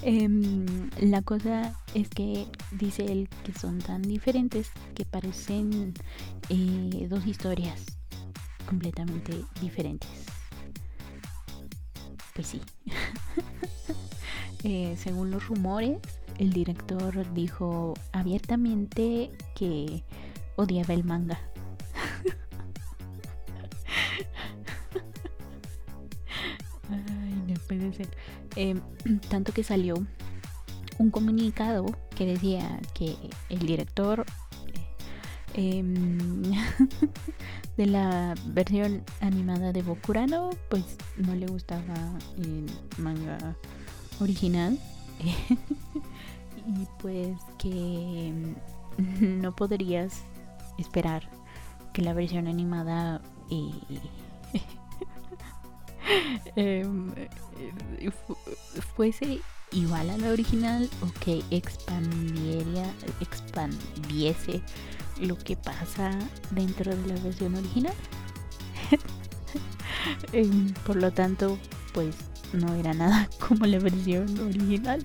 Em, 0.05 0.89
la 0.99 1.21
cosa 1.21 1.79
es 1.93 2.09
que 2.09 2.45
dice 2.71 3.05
él 3.05 3.29
que 3.45 3.53
son 3.53 3.79
tan 3.79 4.01
diferentes 4.01 4.69
que 4.95 5.05
parecen 5.05 5.93
eh, 6.49 7.07
dos 7.09 7.25
historias 7.25 8.02
completamente 8.73 9.45
diferentes. 9.61 10.09
pues 12.33 12.47
sí. 12.47 12.61
Eh, 14.65 14.95
según 14.97 15.29
los 15.29 15.45
rumores, 15.49 15.97
el 16.37 16.53
director 16.53 17.33
dijo 17.33 17.95
abiertamente 18.13 19.29
que 19.55 20.05
odiaba 20.55 20.93
el 20.93 21.03
manga. 21.03 21.37
Ay, 26.89 27.43
no 27.45 27.55
puede 27.67 27.91
ser. 27.91 28.07
Em, 28.55 28.79
tanto 29.29 29.51
que 29.51 29.65
salió 29.65 29.95
un 30.97 31.11
comunicado 31.11 31.85
que 32.15 32.25
decía 32.25 32.79
que 32.93 33.17
el 33.49 33.59
director 33.59 34.25
em, 35.53 36.41
de 37.77 37.85
la 37.85 38.35
versión 38.47 39.03
animada 39.21 39.71
de 39.71 39.81
Bokurano 39.81 40.51
pues 40.69 40.83
no 41.17 41.35
le 41.35 41.47
gustaba 41.47 41.93
el 42.37 42.65
manga 42.97 43.55
original. 44.19 44.79
Y 46.65 46.87
pues 47.01 47.37
que 47.57 48.27
em, 48.27 48.55
no 49.41 49.53
podrías 49.55 50.21
esperar 50.77 51.29
que 51.93 52.01
la 52.01 52.13
versión 52.13 52.47
animada 52.47 53.21
eh, 56.55 56.83
fuese 58.95 59.41
igual 59.71 60.09
a 60.09 60.17
la 60.17 60.29
original 60.29 60.89
o 61.01 61.19
que 61.19 61.43
expandiera, 61.51 62.91
expandiese 63.19 64.61
lo 65.19 65.37
que 65.37 65.55
pasa 65.55 66.11
dentro 66.51 66.95
de 66.95 67.07
la 67.13 67.19
versión 67.21 67.55
original. 67.55 67.93
Em, 70.33 70.73
por 70.85 70.97
lo 70.97 71.11
tanto, 71.11 71.57
pues 71.93 72.15
no 72.51 72.73
era 72.75 72.93
nada 72.93 73.29
como 73.39 73.65
la 73.65 73.79
versión 73.79 74.37
original. 74.39 75.03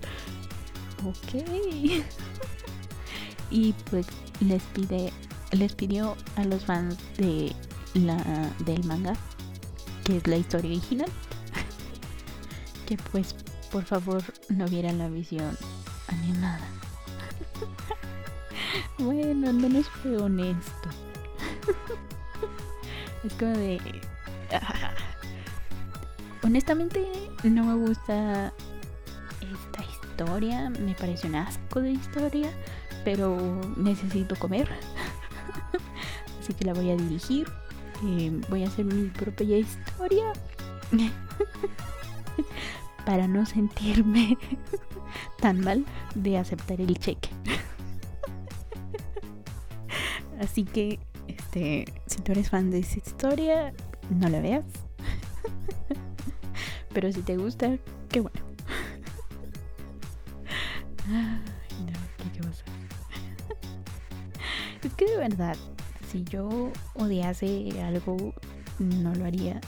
Ok. 1.04 1.44
y 3.50 3.72
pues 3.90 4.06
les 4.40 4.62
pide, 4.64 5.12
les 5.52 5.72
pidió 5.74 6.16
a 6.36 6.44
los 6.44 6.64
fans 6.64 6.96
de 7.16 7.54
la 7.94 8.50
del 8.64 8.84
manga, 8.84 9.14
que 10.04 10.16
es 10.18 10.26
la 10.26 10.36
historia 10.36 10.70
original, 10.70 11.10
que 12.86 12.96
pues 13.12 13.34
por 13.70 13.84
favor 13.84 14.22
no 14.48 14.66
vieran 14.66 14.98
la 14.98 15.08
visión 15.08 15.56
animada. 16.08 16.60
Bueno, 18.98 19.52
no 19.52 19.68
nos 19.68 19.88
fue 19.88 20.16
honesto. 20.16 20.88
es 23.24 23.32
como 23.34 23.56
de... 23.56 23.80
Honestamente 26.42 27.06
no 27.44 27.64
me 27.64 27.86
gusta 27.86 28.52
esta 29.40 29.84
historia, 29.84 30.70
me 30.70 30.94
parece 30.94 31.26
un 31.26 31.34
asco 31.34 31.80
de 31.80 31.92
historia, 31.92 32.50
pero 33.04 33.60
necesito 33.76 34.36
comer. 34.36 34.68
Así 36.40 36.54
que 36.54 36.64
la 36.64 36.74
voy 36.74 36.90
a 36.90 36.96
dirigir. 36.96 37.48
Eh, 38.04 38.40
voy 38.48 38.64
a 38.64 38.68
hacer 38.68 38.84
mi 38.84 39.08
propia 39.08 39.58
historia 39.58 40.32
para 43.04 43.26
no 43.26 43.44
sentirme 43.44 44.38
tan 45.40 45.60
mal 45.60 45.84
de 46.14 46.38
aceptar 46.38 46.80
el 46.80 46.98
cheque. 46.98 47.30
Así 50.40 50.64
que, 50.64 50.98
este, 51.26 51.84
si 52.06 52.20
tú 52.22 52.32
eres 52.32 52.50
fan 52.50 52.70
de 52.70 52.80
esa 52.80 52.98
historia, 52.98 53.72
no 54.10 54.28
la 54.28 54.40
veas. 54.40 54.64
Pero 56.94 57.12
si 57.12 57.22
te 57.22 57.36
gusta, 57.36 57.78
qué 58.08 58.20
bueno. 58.20 58.40
Ay, 61.08 61.40
no, 61.86 61.92
qué 62.32 62.40
cosa. 62.40 62.64
Es 64.82 64.92
que 64.94 65.06
de 65.06 65.16
verdad, 65.16 65.56
si 66.10 66.24
yo 66.24 66.72
odiase 66.94 67.70
algo, 67.82 68.34
no 68.78 69.14
lo 69.14 69.24
haría 69.24 69.60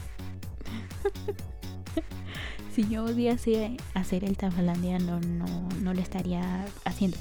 si 2.75 2.89
yo 2.89 3.05
odiase 3.05 3.77
hacer 3.95 4.25
el 4.25 4.37
Tafalandia 4.37 4.99
no, 4.99 5.21
no, 5.21 5.47
no 5.81 5.95
lo 5.95 6.01
estaría 6.01 6.65
haciendo. 6.85 7.17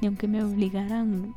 Ni 0.00 0.08
aunque 0.08 0.28
me 0.28 0.42
obligaran. 0.44 1.34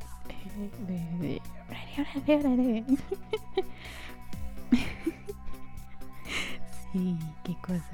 Sí, 6.92 7.16
qué 7.44 7.56
cosa. 7.62 7.84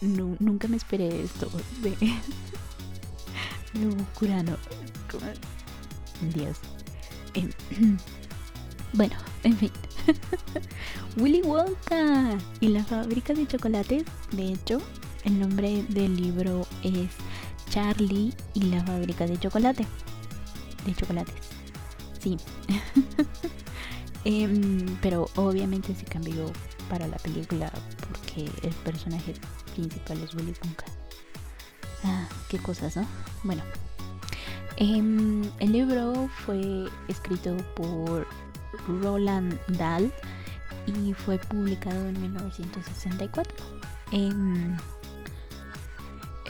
nunca 0.00 0.68
me 0.68 0.76
esperé 0.76 1.22
esto 1.22 1.50
de, 1.82 1.96
Curano. 4.18 4.56
Dios. 6.34 6.58
Em, 7.34 7.50
bueno, 8.92 9.16
en 9.44 9.56
fin. 9.56 9.70
Willy 11.16 11.42
Wonka 11.42 12.38
y 12.60 12.68
la 12.68 12.84
fábrica 12.84 13.34
de 13.34 13.46
chocolates. 13.46 14.04
De 14.32 14.52
hecho, 14.52 14.80
el 15.24 15.38
nombre 15.38 15.84
del 15.88 16.16
libro 16.16 16.66
es 16.82 17.10
Charlie 17.70 18.34
y 18.54 18.62
la 18.64 18.84
fábrica 18.84 19.26
de 19.26 19.38
chocolate. 19.38 19.86
De 20.84 20.94
chocolates. 20.94 21.34
Sí. 22.20 22.36
Em, 24.22 24.98
pero 25.00 25.30
obviamente 25.36 25.94
se 25.94 26.04
cambió 26.04 26.52
para 26.90 27.06
la 27.06 27.16
película 27.16 27.72
porque 28.06 28.50
el 28.62 28.74
personaje 28.84 29.32
principal 29.74 30.18
es 30.22 30.34
Willy 30.34 30.54
Wonka. 30.62 30.84
Ah, 32.04 32.28
qué 32.50 32.58
cosas, 32.58 32.96
¿no? 32.96 33.06
Bueno. 33.44 33.62
Em, 34.76 35.42
el 35.58 35.72
libro 35.72 36.28
fue 36.44 36.86
escrito 37.08 37.56
por 37.76 38.26
Roland 39.00 39.58
Dahl 39.68 40.12
y 40.86 41.14
fue 41.14 41.38
publicado 41.38 42.08
en 42.08 42.20
1964. 42.20 43.54
Em, 44.12 44.76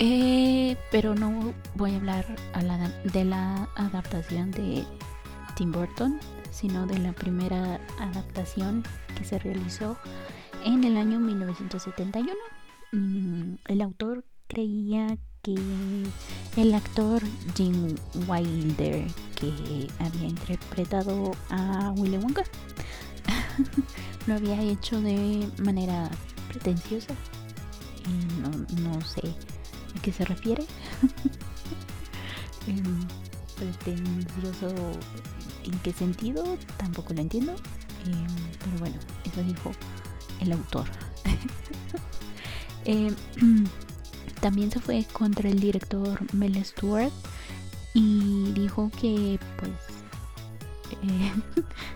eh, 0.00 0.78
pero 0.90 1.14
no 1.14 1.52
voy 1.74 1.92
a 1.92 1.96
hablar 1.96 2.26
de 3.04 3.24
la 3.24 3.68
adaptación 3.76 4.50
de 4.50 4.82
Tim 5.56 5.72
Burton, 5.72 6.18
sino 6.50 6.86
de 6.86 6.98
la 6.98 7.12
primera 7.12 7.78
adaptación 7.98 8.82
que 9.16 9.24
se 9.24 9.38
realizó 9.38 9.98
en 10.64 10.84
el 10.84 10.96
año 10.96 11.20
1971. 11.20 12.32
Mm, 12.92 13.56
el 13.66 13.80
autor 13.82 14.24
creía 14.48 15.18
que 15.42 15.54
el 16.56 16.74
actor 16.74 17.22
Jim 17.54 17.94
Wilder, 18.26 19.06
que 19.36 19.86
había 19.98 20.28
interpretado 20.28 21.32
a 21.50 21.92
Willy 21.98 22.16
Wonka, 22.16 22.44
lo 24.26 24.34
había 24.34 24.62
hecho 24.62 24.98
de 25.02 25.46
manera 25.62 26.10
pretenciosa. 26.48 27.14
No, 28.40 28.50
no 28.82 29.00
sé 29.02 29.34
a 29.96 30.02
qué 30.02 30.12
se 30.12 30.24
refiere. 30.24 30.64
Em, 32.66 33.06
pretencioso 33.56 34.68
en 35.64 35.78
qué 35.78 35.92
sentido, 35.92 36.58
tampoco 36.76 37.14
lo 37.14 37.20
entiendo. 37.20 37.54
Em, 38.06 38.26
pero 38.58 38.78
bueno, 38.78 38.96
eso 39.24 39.42
dijo 39.42 39.72
el 40.40 40.52
autor. 40.52 40.84
Em, 42.84 43.14
también 44.40 44.70
se 44.70 44.80
fue 44.80 45.04
contra 45.12 45.48
el 45.48 45.60
director 45.60 46.18
Mel 46.34 46.64
Stewart 46.64 47.12
y 47.94 48.52
dijo 48.52 48.90
que 49.00 49.38
pues 49.58 49.70
eh, 51.02 51.32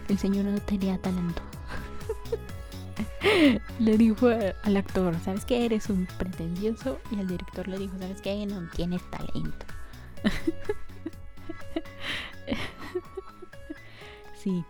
el 0.08 0.18
señor 0.18 0.44
no 0.46 0.60
tenía 0.60 0.98
talento. 0.98 1.42
le 3.78 3.96
dijo 3.96 4.28
al 4.28 4.76
actor, 4.76 5.14
¿sabes 5.24 5.44
qué? 5.44 5.64
Eres 5.64 5.88
un 5.90 6.06
pretencioso. 6.18 6.98
Y 7.10 7.20
el 7.20 7.28
director 7.28 7.68
le 7.68 7.78
dijo, 7.78 7.96
¿sabes 7.98 8.20
qué? 8.20 8.44
No 8.46 8.68
tienes 8.70 9.02
talento. 9.10 9.66
sí. 14.42 14.64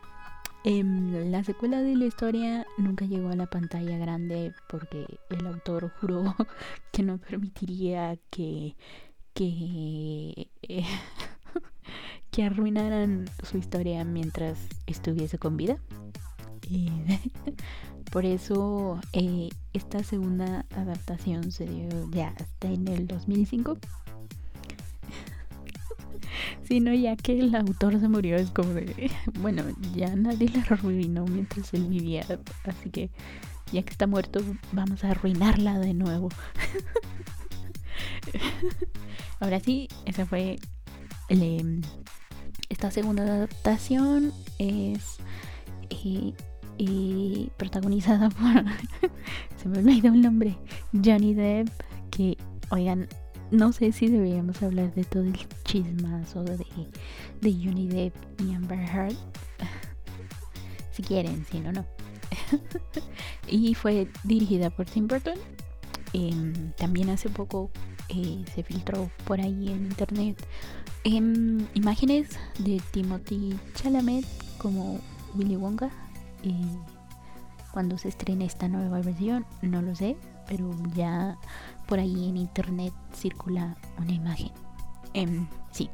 Em, 0.67 1.31
la 1.31 1.45
secuela 1.45 1.83
de 1.83 1.95
la 1.95 2.07
historia 2.07 2.67
nunca 2.79 3.05
llegó 3.05 3.29
a 3.29 3.37
la 3.37 3.47
pantalla 3.47 3.99
grande 3.99 4.55
porque 4.67 5.19
el 5.29 5.47
autor 5.47 5.93
juró 6.01 6.35
que 6.93 7.03
no 7.03 7.19
permitiría 7.19 8.17
que 8.31 8.75
que 9.35 10.49
que 12.31 12.45
arruinaran 12.45 13.27
su 13.43 13.59
historia 13.59 14.05
mientras 14.05 14.59
estuviese 14.87 15.39
con 15.39 15.57
vida. 15.57 15.79
Y 16.69 16.91
por 18.15 18.25
eso 18.25 19.01
eh, 19.13 19.49
esta 19.73 20.05
segunda 20.05 20.65
adaptación 20.77 21.51
se 21.51 21.67
dio 21.67 21.89
ya 22.13 22.33
hasta 22.39 22.69
en 22.69 22.87
el 22.87 23.09
2005. 23.09 23.77
sino 26.63 26.95
ya 26.95 27.17
que 27.17 27.41
el 27.41 27.53
autor 27.57 27.99
se 27.99 28.09
murió, 28.09 28.37
es 28.37 28.53
como 28.53 28.73
de, 28.73 29.11
bueno, 29.41 29.65
ya 29.97 30.15
nadie 30.15 30.49
le 30.49 30.61
arruinó 30.61 31.25
mientras 31.25 31.75
él 31.75 31.89
vivía, 31.89 32.25
así 32.63 32.91
que 32.91 33.11
ya 33.73 33.83
que 33.83 33.91
está 33.91 34.07
muerto, 34.07 34.39
vamos 34.71 35.03
a 35.03 35.11
arruinarla 35.11 35.81
de 35.81 35.95
nuevo. 35.95 36.29
Ahora 39.41 39.59
sí, 39.59 39.89
esa 40.05 40.25
fue 40.25 40.61
em, 41.31 41.83
esta 42.69 42.93
segunda 42.93 43.25
adaptación 43.25 44.33
es 44.61 45.17
eh, 45.91 46.33
eh, 46.79 47.49
protagonizada 47.57 48.29
por 48.31 48.65
se 49.57 49.69
me 49.69 49.79
olvidó 49.79 50.09
el 50.09 50.23
nombre 50.23 50.57
Johnny 50.93 51.35
Depp 51.35 51.69
que 52.11 52.37
oigan 52.71 53.09
no 53.51 53.73
sé 53.73 53.93
si 53.93 54.09
deberíamos 54.09 54.63
hablar 54.63 54.93
de 54.95 55.05
todo 55.05 55.23
el 55.23 55.39
chismazo 55.65 56.43
de, 56.43 56.67
de 57.41 57.53
Johnny 57.53 57.87
Depp 57.87 58.15
y 58.41 58.55
Amber 58.55 58.81
Heard. 58.81 59.17
Si 60.91 61.03
quieren 61.03 61.45
si 61.51 61.61
no 61.61 61.73
no. 61.73 61.87
Y 63.49 63.75
fue 63.75 64.09
dirigida 64.25 64.71
por 64.71 64.87
Tim 64.87 65.07
Burton. 65.07 65.39
Em, 66.13 66.73
también 66.73 67.11
hace 67.11 67.29
poco 67.29 67.71
eh, 68.09 68.45
se 68.55 68.63
filtró 68.63 69.11
por 69.25 69.41
ahí 69.41 69.69
en 69.69 69.87
internet 69.87 70.37
em, 71.03 71.67
imágenes 71.75 72.39
de 72.59 72.81
Timothy 72.93 73.59
Chalamet 73.75 74.25
como 74.59 75.01
Willy 75.35 75.57
Wonka. 75.57 75.91
Cuando 77.73 77.99
se 77.99 78.09
estrene 78.09 78.45
esta 78.45 78.69
nueva 78.69 79.01
versión, 79.01 79.47
no 79.63 79.83
lo 79.83 79.95
sé, 79.95 80.17
pero 80.47 80.71
ya 80.95 81.37
por 81.87 81.99
ahí 81.99 82.29
en 82.29 82.37
internet 82.37 82.93
circula 83.13 83.77
una 83.99 84.13
imagen. 84.13 84.53
Em, 85.13 85.47
sí. 85.71 85.91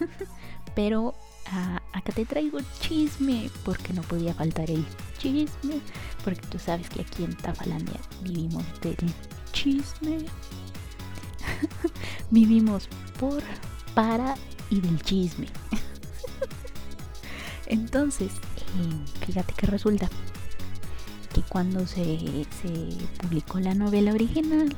pero 0.74 1.14
ah, 1.52 1.80
acá 1.92 2.12
te 2.12 2.24
traigo 2.24 2.58
chisme, 2.80 3.50
porque 3.64 3.92
no 3.92 4.02
podía 4.02 4.34
faltar 4.34 4.70
el 4.70 4.84
chisme, 5.18 5.80
porque 6.24 6.46
tú 6.48 6.58
sabes 6.58 6.88
que 6.88 7.02
aquí 7.02 7.24
en 7.24 7.36
Tafalandia 7.36 8.00
vivimos 8.22 8.64
del 8.80 8.96
chisme. 9.52 10.26
Vivimos 12.30 12.88
por, 13.18 13.42
para 13.94 14.34
y 14.70 14.80
del 14.80 15.00
chisme. 15.02 15.46
Entonces, 17.66 18.32
eh, 18.74 19.26
fíjate 19.26 19.52
que 19.54 19.66
resulta 19.66 20.08
que 21.32 21.42
cuando 21.42 21.86
se, 21.86 22.46
publicó 23.20 23.58
la 23.60 23.74
novela 23.74 24.12
original, 24.12 24.74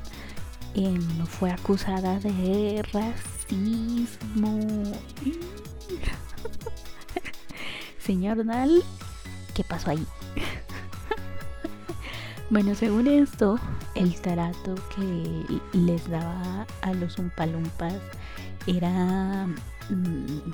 eh, 0.75 0.99
fue 1.27 1.51
acusada 1.51 2.19
de 2.21 2.83
racismo. 2.93 4.59
Señor 7.99 8.45
Dal, 8.45 8.83
¿qué 9.55 9.65
pasó 9.65 9.91
ahí? 9.91 10.07
Bueno, 12.49 12.77
según 12.77 13.09
esto, 13.09 13.59
el 13.97 14.21
trato 14.21 14.77
que 14.95 15.61
les 15.73 16.09
daba 16.09 16.65
a 16.81 16.95
los 16.95 17.19
umpalumpas 17.19 17.95
era 18.69 19.49
mm, 19.91 20.53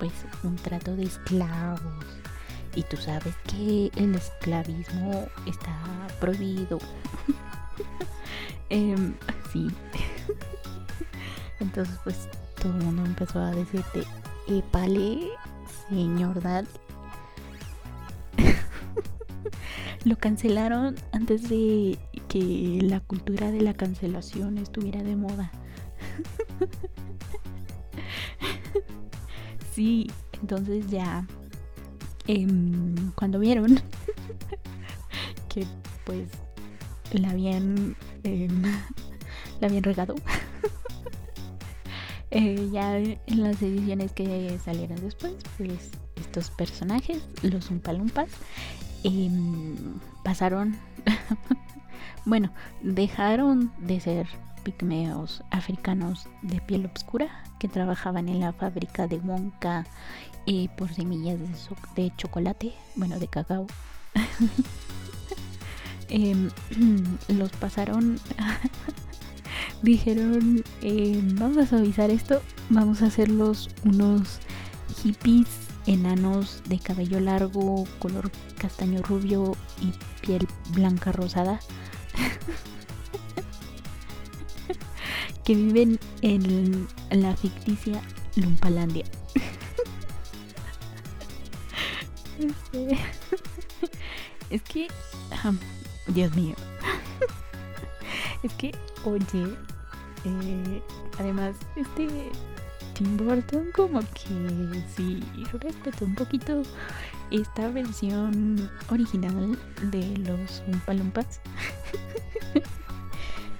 pues 0.00 0.12
un 0.42 0.56
trato 0.56 0.96
de 0.96 1.04
esclavos. 1.04 2.19
Y 2.74 2.82
tú 2.84 2.96
sabes 2.96 3.34
que 3.46 3.90
el 3.96 4.14
esclavismo 4.14 5.26
está 5.46 5.76
prohibido. 6.20 6.78
eh, 8.70 8.96
sí. 9.52 9.68
Entonces 11.58 11.98
pues 12.04 12.28
todo 12.60 12.72
el 12.72 12.84
mundo 12.84 13.04
empezó 13.04 13.40
a 13.40 13.50
decirte, 13.50 14.04
epale, 14.46 15.30
señor 15.88 16.42
Dad, 16.42 16.64
lo 20.04 20.16
cancelaron 20.16 20.96
antes 21.12 21.48
de 21.48 21.98
que 22.28 22.78
la 22.82 23.00
cultura 23.00 23.50
de 23.50 23.60
la 23.60 23.74
cancelación 23.74 24.58
estuviera 24.58 25.02
de 25.02 25.16
moda. 25.16 25.50
sí, 29.72 30.10
entonces 30.40 30.88
ya 30.88 31.26
em, 32.30 33.12
cuando 33.12 33.38
vieron 33.38 33.80
que 35.48 35.66
pues 36.04 36.28
la 37.12 37.30
habían 37.30 37.96
em, 38.22 38.62
la 39.60 39.66
habían 39.66 39.82
regado 39.82 40.14
eh, 42.30 42.68
ya 42.72 42.98
en 42.98 43.18
las 43.42 43.60
ediciones 43.62 44.12
que 44.12 44.58
salieron 44.64 45.00
después 45.00 45.34
pues 45.56 45.90
estos 46.16 46.50
personajes 46.50 47.22
los 47.42 47.70
umpalumpas 47.70 48.28
Em, 49.02 49.98
pasaron, 50.22 50.76
bueno, 52.26 52.52
dejaron 52.82 53.72
de 53.78 53.98
ser 54.00 54.26
pigmeos 54.62 55.42
africanos 55.50 56.28
de 56.42 56.60
piel 56.60 56.90
oscura 56.94 57.44
que 57.58 57.68
trabajaban 57.68 58.28
en 58.28 58.40
la 58.40 58.52
fábrica 58.52 59.06
de 59.06 59.16
Wonka 59.18 59.86
y 60.46 60.68
por 60.68 60.92
semillas 60.92 61.38
de, 61.94 62.12
chocolate, 62.16 62.72
bueno, 62.96 63.18
de 63.18 63.28
cacao. 63.28 63.66
Em, 66.12 66.50
los 67.28 67.50
pasaron, 67.52 68.18
dijeron, 69.82 70.64
em, 70.82 71.36
vamos 71.36 71.58
a 71.58 71.66
suavizar 71.66 72.10
esto, 72.10 72.42
vamos 72.68 73.00
a 73.02 73.06
hacerlos 73.06 73.70
unos 73.84 74.40
hippies 75.02 75.46
enanos 75.86 76.62
de 76.68 76.80
cabello 76.80 77.20
largo, 77.20 77.84
color 78.00 78.30
castaño 78.58 79.02
rubio 79.02 79.56
y 79.80 79.92
piel 80.26 80.48
blanca 80.72 81.12
rosada. 81.12 81.60
que 85.44 85.54
viven 85.54 85.98
en 86.22 86.88
la 87.10 87.36
ficticia 87.36 88.02
Lumpalandia. 88.36 89.04
Este, 92.38 92.98
es 94.50 94.62
que, 94.62 94.88
Dios 96.08 96.34
mío, 96.34 96.54
es 98.42 98.52
que, 98.54 98.74
oye, 99.04 99.54
eh, 100.24 100.82
además, 101.18 101.56
este 101.76 102.08
Tim 102.94 103.16
Burton 103.16 103.70
como 103.74 104.00
que 104.00 104.84
sí 104.94 105.22
respetó 105.52 106.04
un 106.04 106.14
poquito 106.14 106.62
esta 107.30 107.68
versión 107.68 108.70
original 108.90 109.58
de 109.90 110.16
los 110.18 110.62
Umpalumpas. 110.66 111.40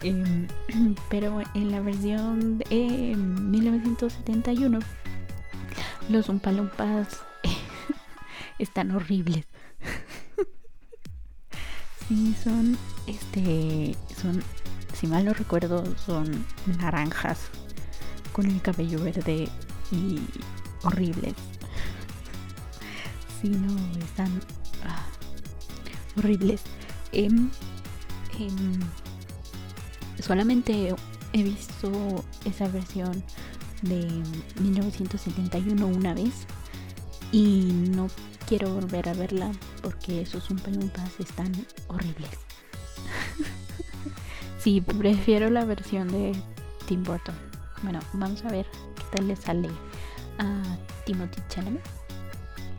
Em, 0.03 0.47
pero 1.11 1.41
en 1.55 1.71
la 1.71 1.81
versión 1.81 2.59
de 2.59 3.15
1971 3.17 4.79
los 6.09 6.29
Umpalumpas 6.29 7.23
están 8.59 8.91
horribles. 8.93 9.47
sí, 12.09 12.35
son 12.43 12.79
este 13.07 13.95
son 14.21 14.43
si 14.95 15.07
mal 15.07 15.25
no 15.25 15.33
recuerdo 15.33 15.85
son 15.97 16.45
naranjas 16.79 17.51
con 18.33 18.47
el 18.47 18.61
cabello 18.63 19.03
verde 19.03 19.49
y 19.93 20.21
horribles. 20.83 21.35
Si 23.41 23.49
no, 23.49 23.75
están 23.99 24.41
ah, 24.85 25.07
horribles. 26.17 26.63
Em, 27.13 27.51
em, 28.39 28.81
solamente 30.23 30.95
he 31.33 31.43
visto 31.43 32.25
esa 32.45 32.69
versión 32.69 33.23
de 33.83 34.23
1971 34.61 35.87
una 35.87 36.15
vez 36.15 36.47
y 37.33 37.71
no 37.91 38.09
quiero 38.47 38.75
volver 38.75 39.09
a 39.09 39.15
verla 39.15 39.53
porque 39.83 40.23
esos 40.23 40.51
umpalumpas 40.51 41.19
están 41.21 41.53
horribles. 41.89 42.31
sí, 44.59 44.81
prefiero 44.81 45.51
la 45.51 45.65
versión 45.65 46.09
de 46.09 46.33
Tim 46.87 47.05
Burton. 47.05 47.35
Bueno, 47.83 48.01
vamos 48.13 48.45
a 48.45 48.49
ver 48.51 48.67
qué 48.97 49.17
tal 49.17 49.29
le 49.29 49.37
sale 49.37 49.71
a 50.39 50.77
Timothy 51.07 51.41
Chalamet. 51.49 51.83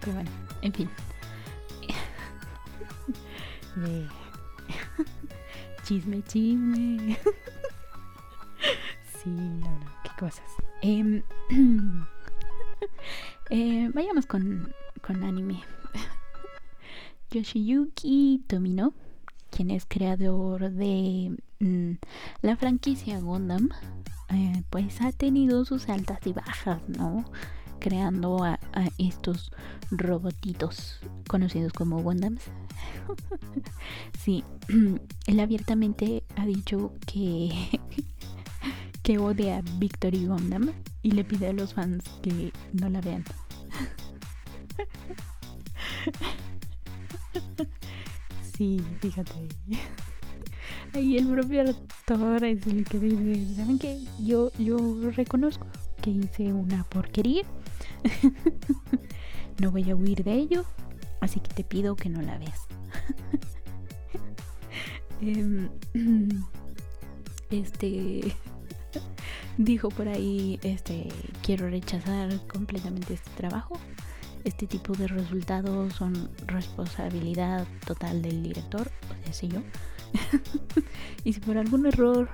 Pero 0.01 0.13
bueno, 0.13 0.29
en 0.61 0.73
fin. 0.73 0.89
chisme, 5.91 6.23
chisme. 6.23 7.17
sí, 9.21 9.29
no, 9.29 9.69
no, 9.79 9.91
qué 10.03 10.09
cosas. 10.17 10.49
Em, 10.81 11.21
eh, 13.49 13.91
vayamos 13.93 14.25
con, 14.25 14.73
con 15.01 15.21
anime. 15.21 15.61
Yoshiyuki 17.31 18.41
Tomino, 18.47 18.93
quien 19.49 19.69
es 19.69 19.85
creador 19.85 20.71
de 20.71 21.35
mm, 21.59 21.91
la 22.41 22.55
franquicia 22.55 23.19
Gundam, 23.19 23.67
eh, 24.29 24.63
pues 24.69 25.01
ha 25.01 25.11
tenido 25.11 25.65
sus 25.65 25.89
altas 25.89 26.25
y 26.25 26.31
bajas, 26.31 26.87
¿no? 26.87 27.25
Creando 27.81 28.43
a, 28.43 28.59
estos 28.97 29.51
robotitos 29.89 30.99
conocidos 31.27 31.73
como 31.73 31.97
Wondams. 31.97 32.43
sí, 34.23 34.43
él 35.27 35.39
abiertamente 35.39 36.23
ha 36.37 36.45
dicho 36.45 36.93
que 37.05 37.51
que 39.03 39.17
odia 39.17 39.57
a 39.57 39.61
Victory 39.79 40.27
Gundam 40.27 40.71
y 41.01 41.11
le 41.11 41.23
pide 41.23 41.47
a 41.47 41.53
los 41.53 41.73
fans 41.73 42.03
que 42.21 42.53
no 42.73 42.87
la 42.87 43.01
vean. 43.01 43.25
sí, 48.55 48.79
fíjate. 48.99 49.47
Ahí 50.93 51.17
el 51.17 51.27
propio 51.27 51.61
actor 51.61 52.43
es 52.43 52.67
el 52.67 52.85
que 52.85 52.99
dice, 52.99 53.55
¿saben 53.55 53.79
qué? 53.79 53.99
Yo, 54.19 54.51
yo 54.59 54.77
reconozco 55.11 55.65
que 56.01 56.11
hice 56.11 56.53
una 56.53 56.83
porquería. 56.83 57.41
no 59.59 59.71
voy 59.71 59.89
a 59.89 59.95
huir 59.95 60.23
de 60.23 60.33
ello, 60.33 60.65
así 61.19 61.39
que 61.39 61.53
te 61.53 61.63
pido 61.63 61.95
que 61.95 62.09
no 62.09 62.21
la 62.21 62.37
veas. 62.37 62.67
Em, 65.23 65.69
este 67.51 68.35
dijo 69.57 69.89
por 69.89 70.07
ahí, 70.07 70.59
este, 70.63 71.09
quiero 71.43 71.69
rechazar 71.69 72.29
completamente 72.47 73.13
este 73.13 73.29
trabajo. 73.31 73.79
Este 74.43 74.65
tipo 74.65 74.93
de 74.93 75.07
resultados 75.07 75.93
son 75.93 76.31
responsabilidad 76.47 77.67
total 77.85 78.23
del 78.23 78.41
director, 78.41 78.89
o 79.29 79.33
sea, 79.33 79.49
yo. 79.49 79.61
y 81.23 81.33
si 81.33 81.39
por 81.39 81.57
algún 81.57 81.85
error 81.85 82.29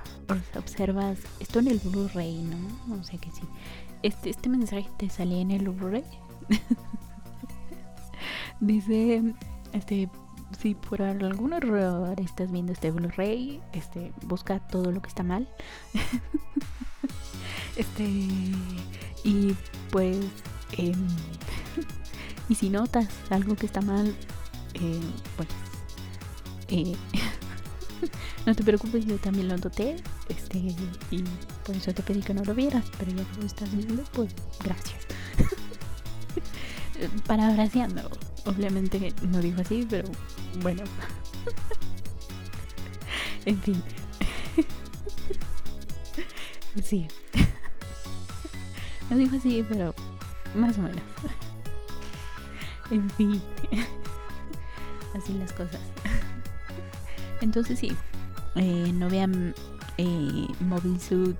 observas 0.56 1.18
esto 1.38 1.58
en 1.58 1.68
el 1.68 1.78
Blu-ray, 1.78 2.42
¿no? 2.42 2.94
O 2.98 3.02
sea 3.02 3.20
que 3.20 3.30
sí. 3.30 3.42
Este, 4.02 4.30
este 4.30 4.48
mensaje 4.48 4.88
te 4.96 5.08
salía 5.08 5.40
en 5.40 5.50
el 5.50 5.68
Blu-ray. 5.68 6.04
Dice, 8.60 9.34
este, 9.72 10.08
si 10.58 10.74
por 10.74 11.02
algún 11.02 11.52
error 11.52 12.18
estás 12.20 12.50
viendo 12.50 12.72
este 12.72 12.90
Blu-ray, 12.90 13.60
este, 13.72 14.12
busca 14.22 14.60
todo 14.60 14.92
lo 14.92 15.02
que 15.02 15.08
está 15.08 15.22
mal. 15.22 15.48
este, 17.76 18.04
y 19.24 19.56
pues, 19.90 20.18
em, 20.76 21.06
y 22.48 22.54
si 22.54 22.70
notas 22.70 23.08
algo 23.30 23.56
que 23.56 23.66
está 23.66 23.80
mal, 23.80 24.14
eh, 24.74 25.00
pues, 25.36 25.48
eh, 26.68 26.94
no 28.46 28.54
te 28.54 28.62
preocupes, 28.62 29.04
yo 29.06 29.16
también 29.16 29.48
lo 29.48 29.56
noté, 29.56 29.96
este, 30.28 30.58
y 31.10 31.24
por 31.64 31.76
eso 31.76 31.92
te 31.92 32.02
pedí 32.02 32.20
que 32.20 32.34
no 32.34 32.44
lo 32.44 32.54
vieras, 32.54 32.84
pero 32.98 33.12
ya 33.12 33.24
que 33.24 33.40
lo 33.40 33.46
estás 33.46 33.74
viendo, 33.74 34.02
pues, 34.12 34.34
gracias. 34.62 35.06
Parafraseando, 37.26 38.10
obviamente 38.44 39.12
no 39.22 39.40
dijo 39.40 39.60
así, 39.60 39.86
pero 39.88 40.08
bueno. 40.62 40.82
en 43.44 43.60
fin. 43.62 43.82
sí. 46.82 47.06
no 49.10 49.16
dijo 49.16 49.36
así, 49.36 49.64
pero 49.68 49.94
más 50.54 50.76
o 50.78 50.82
menos. 50.82 51.02
en 52.90 53.08
fin. 53.10 53.42
así 55.14 55.34
las 55.34 55.52
cosas. 55.52 55.80
Entonces 57.40 57.78
sí, 57.78 57.92
eh, 58.56 58.92
no 58.94 59.08
vean 59.08 59.54
eh, 59.96 60.46
Mobile 60.60 61.00
Suit 61.00 61.36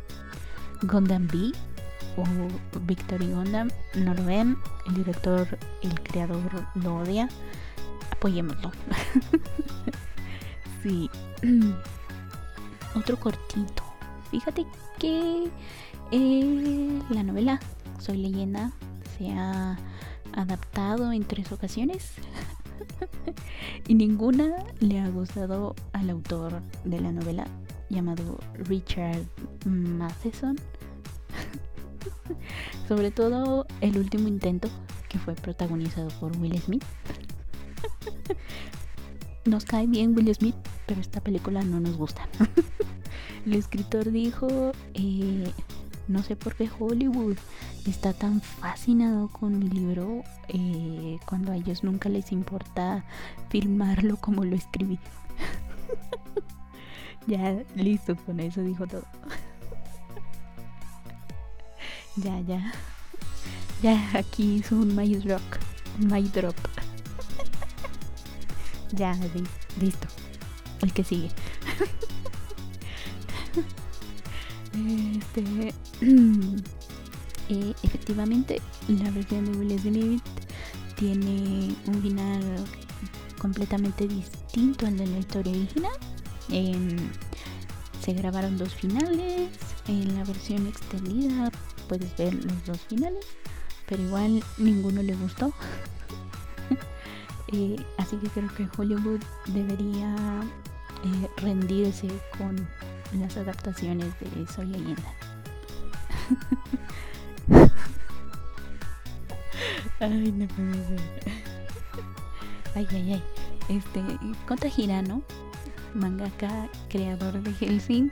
Gundam 0.83 1.27
B 1.27 1.53
o 2.17 2.25
Victory 2.81 3.33
Gundam, 3.33 3.71
no 3.95 4.15
lo 4.15 4.25
ven, 4.25 4.57
el 4.89 4.95
director, 4.95 5.47
el 5.83 6.01
creador 6.03 6.67
lo 6.75 6.97
odia, 6.99 7.29
apoyémoslo. 8.13 8.73
sí. 10.83 11.11
Otro 12.95 13.19
cortito. 13.19 13.85
Fíjate 14.31 14.67
que 14.99 15.49
eh, 16.11 17.03
la 17.11 17.23
novela 17.23 17.61
Soy 17.99 18.19
leyenda 18.19 18.73
se 19.17 19.31
ha 19.33 19.77
adaptado 20.33 21.13
en 21.13 21.25
tres 21.25 21.53
ocasiones 21.53 22.13
y 23.87 23.95
ninguna 23.95 24.65
le 24.81 25.01
ha 25.01 25.09
gustado 25.09 25.75
al 25.93 26.11
autor 26.11 26.61
de 26.85 27.01
la 27.01 27.13
novela 27.13 27.47
llamado 27.89 28.39
Richard 28.55 29.25
Matheson. 29.67 30.57
Sobre 32.89 33.11
todo 33.11 33.67
el 33.81 33.99
último 33.99 34.29
intento 34.29 34.69
que 35.09 35.19
fue 35.19 35.35
protagonizado 35.35 36.09
por 36.21 36.37
Will 36.39 36.61
Smith. 36.61 36.85
nos 39.45 39.65
cae 39.65 39.87
bien 39.87 40.17
Will 40.17 40.35
Smith, 40.35 40.57
pero 40.87 41.01
esta 41.01 41.21
película 41.21 41.63
no 41.63 41.81
nos 41.81 41.97
gusta. 41.97 42.29
el 43.47 43.55
escritor 43.55 44.11
dijo, 44.11 44.73
eh, 44.95 45.51
no 46.07 46.23
sé 46.23 46.37
por 46.37 46.55
qué 46.55 46.69
Hollywood 46.79 47.37
está 47.89 48.13
tan 48.13 48.41
fascinado 48.41 49.29
con 49.29 49.59
mi 49.59 49.69
libro 49.69 50.23
eh, 50.49 51.19
cuando 51.27 51.53
a 51.53 51.57
ellos 51.57 51.83
nunca 51.83 52.09
les 52.09 52.33
importa 52.33 53.05
filmarlo 53.49 54.17
como 54.17 54.45
lo 54.45 54.57
escribí. 54.57 54.99
ya, 57.27 57.63
listo, 57.75 58.17
con 58.17 58.41
eso 58.41 58.63
dijo 58.63 58.87
todo. 58.87 59.05
ya, 62.17 62.41
ya. 62.41 62.73
Ya, 63.83 64.11
aquí 64.15 64.57
hizo 64.57 64.75
un 64.75 64.95
My 64.95 65.19
Rock, 65.21 65.59
My 65.99 66.23
Drop. 66.23 66.57
ya, 68.93 69.17
listo. 69.81 70.09
El 70.83 70.93
que 70.93 71.05
sigue. 71.05 71.31
este. 74.75 75.75
Efectivamente, 77.49 78.61
la 78.89 79.11
versión 79.11 79.51
de 79.51 79.59
Will 79.59 79.81
Smith 79.81 80.23
tiene 80.97 81.75
un 81.87 82.03
final 82.03 82.43
completamente 83.39 84.07
distinto 84.07 84.87
al 84.87 84.99
de 84.99 85.07
la 85.07 85.19
historia 85.19 85.53
original. 85.53 85.93
Em, 86.51 86.97
se 88.01 88.13
grabaron 88.13 88.59
dos 88.59 88.75
finales. 88.75 89.51
En 89.87 90.15
la 90.17 90.25
versión 90.25 90.67
extendida 90.67 91.51
puedes 91.89 92.15
ver 92.19 92.35
los 92.35 92.67
dos 92.67 92.79
finales, 92.81 93.25
pero 93.87 94.03
igual 94.03 94.43
ninguno 94.59 95.03
le 95.03 95.15
gustó. 95.15 95.53
Eh, 97.51 97.83
así 97.97 98.19
que 98.19 98.29
creo 98.29 98.55
que 98.55 98.69
Hollywood 98.77 99.21
debería 99.47 100.15
eh, 101.03 101.29
rendirse 101.39 102.09
con 102.37 102.69
las 103.19 103.39
adaptaciones 103.39 104.13
de 104.21 104.47
Soy 104.53 104.67
leyenda. 104.67 105.15
ay, 110.01 110.33
no 110.33 110.47
puede 110.49 110.87
ser. 110.87 111.01
ay, 112.75 112.87
ay, 112.91 113.13
ay. 113.15 113.23
Este, 113.69 114.03
Kota 114.47 114.69
Hirano, 114.75 115.23
mangaka 115.95 116.69
creador 116.89 117.43
de 117.43 117.53
Helsing, 117.53 118.11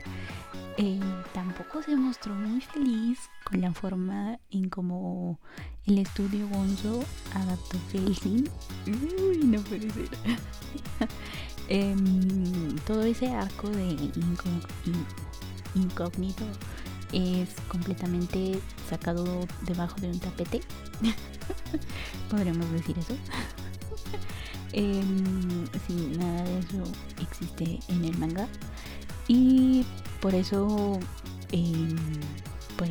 eh, 0.79 1.01
tampoco 1.33 1.83
se 1.83 1.97
mostró 1.97 2.35
muy 2.35 2.61
feliz 2.61 3.19
con 3.45 3.63
la 3.63 3.73
forma 3.73 4.39
en 4.51 4.69
como 4.69 5.39
el 5.87 5.99
estudio 5.99 6.47
Gonzo 6.49 7.03
adaptó 7.33 7.79
Helsing. 7.93 8.47
Uy, 8.87 9.39
no 9.45 9.61
puede 9.63 9.91
ser. 9.91 10.09
Em, 11.69 12.77
todo 12.87 13.03
ese 13.03 13.29
arco 13.29 13.69
de 13.69 14.11
incógnito 15.75 16.45
es 17.17 17.49
completamente 17.69 18.61
sacado 18.91 19.25
debajo 19.63 19.99
de 20.01 20.09
un 20.09 20.21
tapete. 20.21 20.61
Podríamos 22.31 22.71
decir 22.73 22.99
eso. 22.99 23.15
eh, 24.73 25.03
nada 26.19 26.43
de 26.43 26.59
eso 26.59 26.83
existe 27.23 27.81
en 27.89 28.05
el 28.05 28.19
manga. 28.19 28.47
Y 29.29 29.87
por 30.21 30.35
eso, 30.35 31.01
em, 31.53 31.97
pues, 32.77 32.91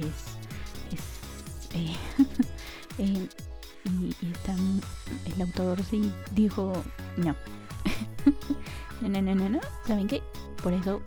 es, 0.92 1.76
eh, 1.76 1.96
em, 2.98 3.28
y, 3.86 4.16
el 5.32 5.42
autor 5.42 5.84
sí 5.84 6.12
dijo 6.32 6.74
no. 7.18 7.36
no, 9.02 9.22
no, 9.22 9.36
no, 9.36 9.50
no, 9.50 9.60
¿saben 9.86 10.08
qué? 10.08 10.24
Por 10.64 10.74
eso 10.74 11.00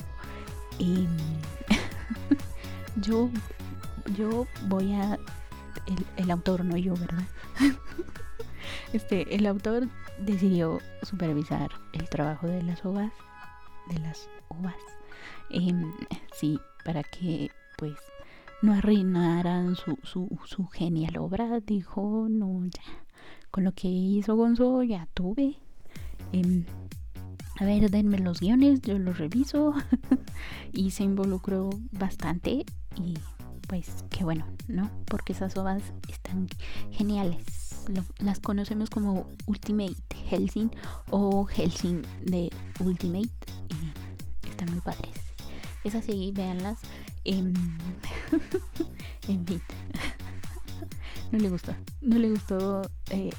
yo, 3.03 3.30
yo 4.16 4.46
voy 4.68 4.94
a. 4.94 5.18
El, 6.16 6.30
autor, 6.30 6.64
no 6.64 6.76
yo, 6.76 6.94
¿verdad? 6.94 7.24
este, 8.92 9.34
el 9.34 9.46
autor 9.46 9.88
decidió 10.18 10.80
supervisar 11.03 11.70
el 11.92 12.09
trabajo 12.09 12.46
de 12.46 12.62
las 12.62 12.84
uvas. 12.84 13.12
De 13.88 13.99
las 14.01 14.28
uvas. 14.49 14.74
Em, 15.51 15.92
sí, 16.34 16.59
para 16.84 17.03
que, 17.03 17.51
pues, 17.76 17.94
no 18.61 18.74
arruinaran 18.74 19.76
su, 19.76 19.99
su, 20.03 20.28
su 20.44 20.66
genial 20.66 21.16
obra, 21.18 21.61
dijo, 21.61 22.26
no, 22.28 22.64
ya, 22.66 23.05
con 23.51 23.64
lo 23.64 23.72
que 23.72 23.88
hizo 23.88 24.36
Gonzo 24.36 24.82
ya 24.82 25.09
tuve. 25.14 25.57
Em, 26.32 26.64
a 27.61 27.64
ver, 27.64 27.90
denme 27.90 28.18
los 28.18 28.40
guiones, 28.40 28.82
yo 28.82 28.99
los 28.99 29.18
reviso. 29.18 29.74
y 30.72 30.90
se 30.90 31.05
involucró 31.05 31.70
bastante 31.90 32.64
y 32.99 33.14
pues 33.68 34.05
qué 34.11 34.24
bueno, 34.24 34.46
¿no? 34.66 34.90
Porque 35.07 35.32
esas 35.32 35.57
obras 35.57 35.82
están 36.09 36.49
geniales. 36.90 37.44
las 38.18 38.40
conocemos 38.40 38.90
como 38.90 39.26
Ultimate 39.46 39.94
Helsing 40.28 40.70
o 41.11 41.44
Helsing 41.44 42.03
de 42.24 42.51
Ultimate 42.80 43.30
y 43.68 44.49
están 44.49 44.70
muy 44.70 44.80
padres. 44.80 45.12
Esas 45.84 46.05
sí, 46.05 46.32
véanlas. 46.34 46.78
en 47.24 47.55
fin. 49.46 49.62
no 51.32 51.38
le 51.38 51.51
gustó. 51.51 51.74
No 52.01 52.18
le 52.18 52.30
gustó. 52.30 52.82
Eh, 53.11 53.30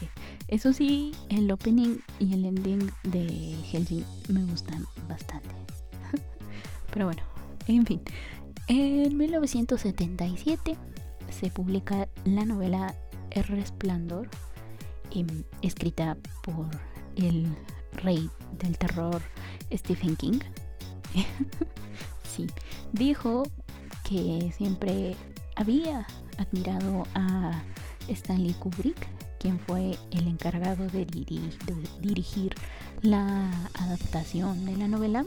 eso 0.48 0.74
sí, 0.74 1.12
el 1.30 1.52
opening 1.52 1.98
y 2.20 2.34
el 2.34 2.46
ending 2.46 2.92
de 3.04 3.56
Helsing 3.72 4.06
me 4.30 4.44
gustan 4.46 4.86
bastante. 5.08 5.50
Pero 6.94 7.06
bueno, 7.06 7.22
en 7.68 7.86
fin. 7.86 8.02
En 8.70 9.18
1977 9.18 10.78
se 11.32 11.50
publica 11.50 12.08
la 12.24 12.46
novela 12.46 12.94
El 13.32 13.44
Resplandor, 13.46 14.30
em, 15.10 15.44
escrita 15.64 16.16
por 16.44 16.70
el 17.16 17.48
rey 17.94 18.30
del 18.60 18.78
terror 18.78 19.24
Stephen 19.74 20.16
King. 20.16 20.40
sí, 22.24 22.46
dijo 22.94 23.42
que 24.08 24.54
siempre 24.56 25.16
había 25.56 26.06
admirado 26.38 27.08
a 27.16 27.64
Stanley 28.08 28.54
Kubrick, 28.54 29.08
quien 29.40 29.60
fue 29.60 29.98
el 30.12 30.28
encargado 30.28 30.86
de, 30.90 31.06
dirigir 32.02 32.54
la 33.02 33.50
adaptación 33.74 34.64
de 34.68 34.78
la 34.78 34.88
novela 34.88 35.26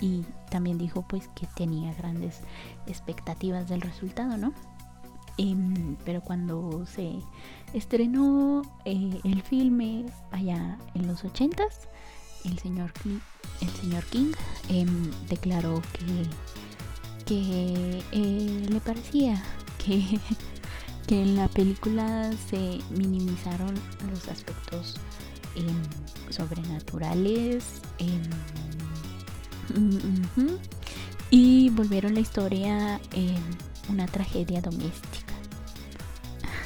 y 0.00 0.24
también 0.50 0.78
dijo 0.78 1.02
pues 1.02 1.28
que 1.34 1.46
tenía 1.54 1.92
grandes 1.94 2.40
expectativas 2.86 3.68
del 3.68 3.80
resultado, 3.80 4.36
¿no? 4.36 4.52
Em, 5.38 5.96
pero 6.04 6.22
cuando 6.22 6.86
se 6.86 7.18
estrenó 7.74 8.62
eh, 8.84 9.20
el 9.24 9.42
filme 9.42 10.06
allá 10.30 10.78
en 10.94 11.06
los 11.06 11.24
ochentas, 11.24 11.88
el 12.44 12.58
señor 12.58 12.92
King, 12.94 13.18
el 13.60 13.68
señor 13.70 14.04
King 14.04 14.32
em, 14.68 15.10
declaró 15.28 15.82
que, 15.92 17.24
que 17.26 18.02
eh, 18.12 18.66
le 18.68 18.80
parecía 18.80 19.42
que, 19.84 20.18
que 21.06 21.22
en 21.22 21.36
la 21.36 21.48
película 21.48 22.32
se 22.48 22.78
minimizaron 22.90 23.74
los 24.10 24.28
aspectos 24.28 24.98
sobrenaturales 29.68 30.60
y 31.30 31.70
volvieron 31.70 32.14
la 32.14 32.20
historia 32.20 33.00
en 33.12 33.40
una 33.88 34.06
tragedia 34.06 34.60
doméstica. 34.60 35.34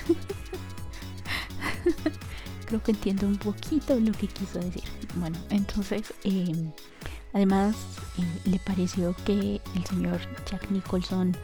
Creo 2.66 2.82
que 2.82 2.90
entiendo 2.92 3.26
un 3.26 3.36
poquito 3.36 3.98
lo 3.98 4.12
que 4.12 4.28
quiso 4.28 4.58
decir. 4.58 4.84
Bueno, 5.16 5.38
entonces, 5.48 6.12
em, 6.24 6.70
además, 7.32 7.74
eh, 8.18 8.50
le 8.50 8.58
pareció 8.60 9.16
que 9.24 9.60
el 9.74 9.86
señor 9.86 10.20
Jack 10.48 10.70
Nicholson 10.70 11.34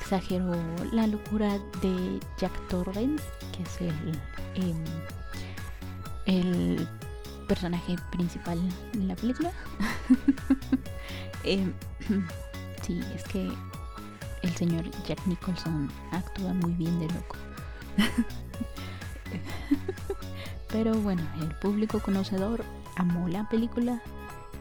exageró 0.00 0.54
la 0.92 1.06
locura 1.06 1.58
de 1.82 2.20
Jack 2.38 2.52
Torrance, 2.68 3.24
que 3.52 3.62
es 3.62 3.80
el, 3.80 4.18
em, 4.62 4.84
el 6.26 6.86
personaje 7.50 7.96
principal 8.12 8.60
de 8.92 9.04
la 9.04 9.16
película. 9.16 9.52
Em, 11.42 11.72
sí, 12.82 13.00
es 13.12 13.24
que 13.24 13.50
el 14.42 14.54
señor 14.54 14.88
Jack 15.08 15.26
Nicholson 15.26 15.90
actúa 16.12 16.54
muy 16.54 16.72
bien 16.74 16.96
de 17.00 17.06
loco. 17.06 17.36
Pero 20.68 20.94
bueno, 21.00 21.22
el 21.40 21.52
público 21.56 21.98
conocedor 21.98 22.62
amó 22.96 23.26
la 23.26 23.48
película. 23.48 24.00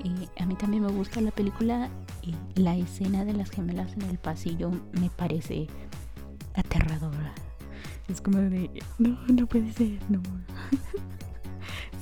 Y 0.04 0.28
a 0.42 0.48
mí 0.48 0.56
también 0.56 0.84
me 0.84 0.92
gusta 0.92 1.22
la 1.22 1.32
película. 1.32 1.90
Y 2.24 2.34
la 2.60 2.76
escena 2.76 3.24
de 3.24 3.34
las 3.34 3.52
gemelas 3.52 3.94
en 3.94 4.02
el 4.04 4.18
pasillo 4.18 4.72
me 4.94 5.12
parece 5.12 5.68
aterradora. 6.56 7.36
Es 8.08 8.20
como 8.20 8.40
de, 8.40 8.84
no, 8.98 9.20
no 9.28 9.46
puede 9.46 9.72
ser, 9.74 10.00
no. 10.10 10.24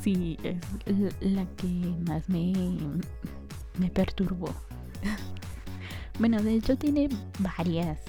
sí, 0.07 0.37
es 0.85 1.13
la 1.19 1.45
que 1.57 1.67
más 2.07 2.29
me, 2.29 2.53
me 3.77 3.89
perturbó. 3.89 4.47
bueno, 6.19 6.41
de 6.41 6.53
hecho 6.53 6.77
tiene 6.77 7.09
varias 7.39 7.99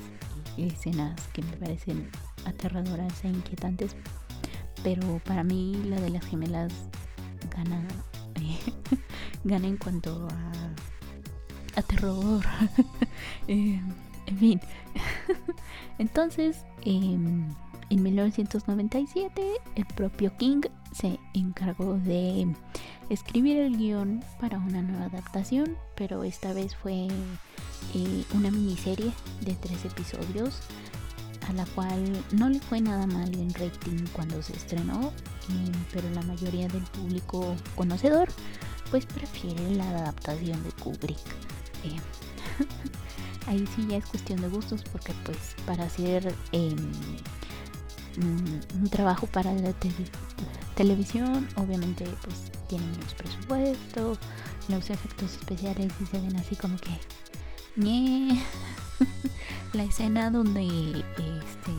escenas 0.56 1.20
que 1.32 1.42
me 1.42 1.56
parecen 1.56 2.08
aterradoras 2.44 3.24
e 3.24 3.28
inquietantes, 3.28 3.96
pero 4.84 5.20
para 5.24 5.42
mí 5.42 5.74
la 5.86 6.00
de 6.00 6.10
las 6.10 6.24
gemelas 6.24 6.72
gana, 7.56 7.82
gana 9.42 9.66
en 9.66 9.76
cuanto 9.76 10.28
a, 10.30 11.80
a 11.80 11.82
terror. 11.82 12.44
Eh, 13.50 13.80
en 14.26 14.38
fin, 14.38 14.60
entonces 15.98 16.62
em, 16.84 17.48
en 17.90 18.02
1997 18.02 19.42
el 19.74 19.86
propio 19.86 20.36
King 20.36 20.62
se 20.92 21.18
encargó 21.34 21.94
de 21.98 22.54
escribir 23.10 23.58
el 23.58 23.76
guion 23.76 24.22
para 24.40 24.58
una 24.58 24.82
nueva 24.82 25.06
adaptación, 25.06 25.76
pero 25.96 26.24
esta 26.24 26.52
vez 26.52 26.74
fue 26.76 27.08
eh, 27.94 28.24
una 28.34 28.50
miniserie 28.50 29.12
de 29.40 29.54
tres 29.54 29.84
episodios 29.84 30.60
a 31.48 31.52
la 31.54 31.64
cual 31.66 32.24
no 32.32 32.48
le 32.48 32.60
fue 32.60 32.80
nada 32.80 33.06
mal 33.06 33.34
en 33.34 33.52
rating 33.54 34.04
cuando 34.12 34.42
se 34.42 34.52
estrenó, 34.54 35.12
eh, 35.48 35.72
pero 35.92 36.08
la 36.10 36.22
mayoría 36.22 36.68
del 36.68 36.82
público 36.82 37.54
conocedor 37.74 38.28
pues 38.90 39.06
prefiere 39.06 39.74
la 39.74 39.88
adaptación 39.90 40.62
de 40.62 40.72
Kubrick. 40.72 41.18
Eh, 41.84 41.96
ahí 43.46 43.66
sí 43.74 43.86
ya 43.88 43.96
es 43.96 44.06
cuestión 44.06 44.40
de 44.40 44.48
gustos 44.48 44.82
porque 44.92 45.14
pues 45.24 45.38
para 45.64 45.84
hacer 45.84 46.34
un 48.16 48.88
trabajo 48.90 49.26
para 49.26 49.52
la 49.52 49.72
televisión 50.74 51.48
obviamente 51.56 52.04
pues 52.24 52.50
tienen 52.68 52.90
menos 52.92 53.14
presupuesto 53.14 54.18
los 54.68 54.90
efectos 54.90 55.32
especiales 55.32 55.92
y 56.00 56.06
se 56.06 56.20
ven 56.20 56.36
así 56.36 56.56
como 56.56 56.76
que 56.76 56.90
la 59.72 59.84
escena 59.84 60.30
donde 60.30 61.04
este 61.16 61.72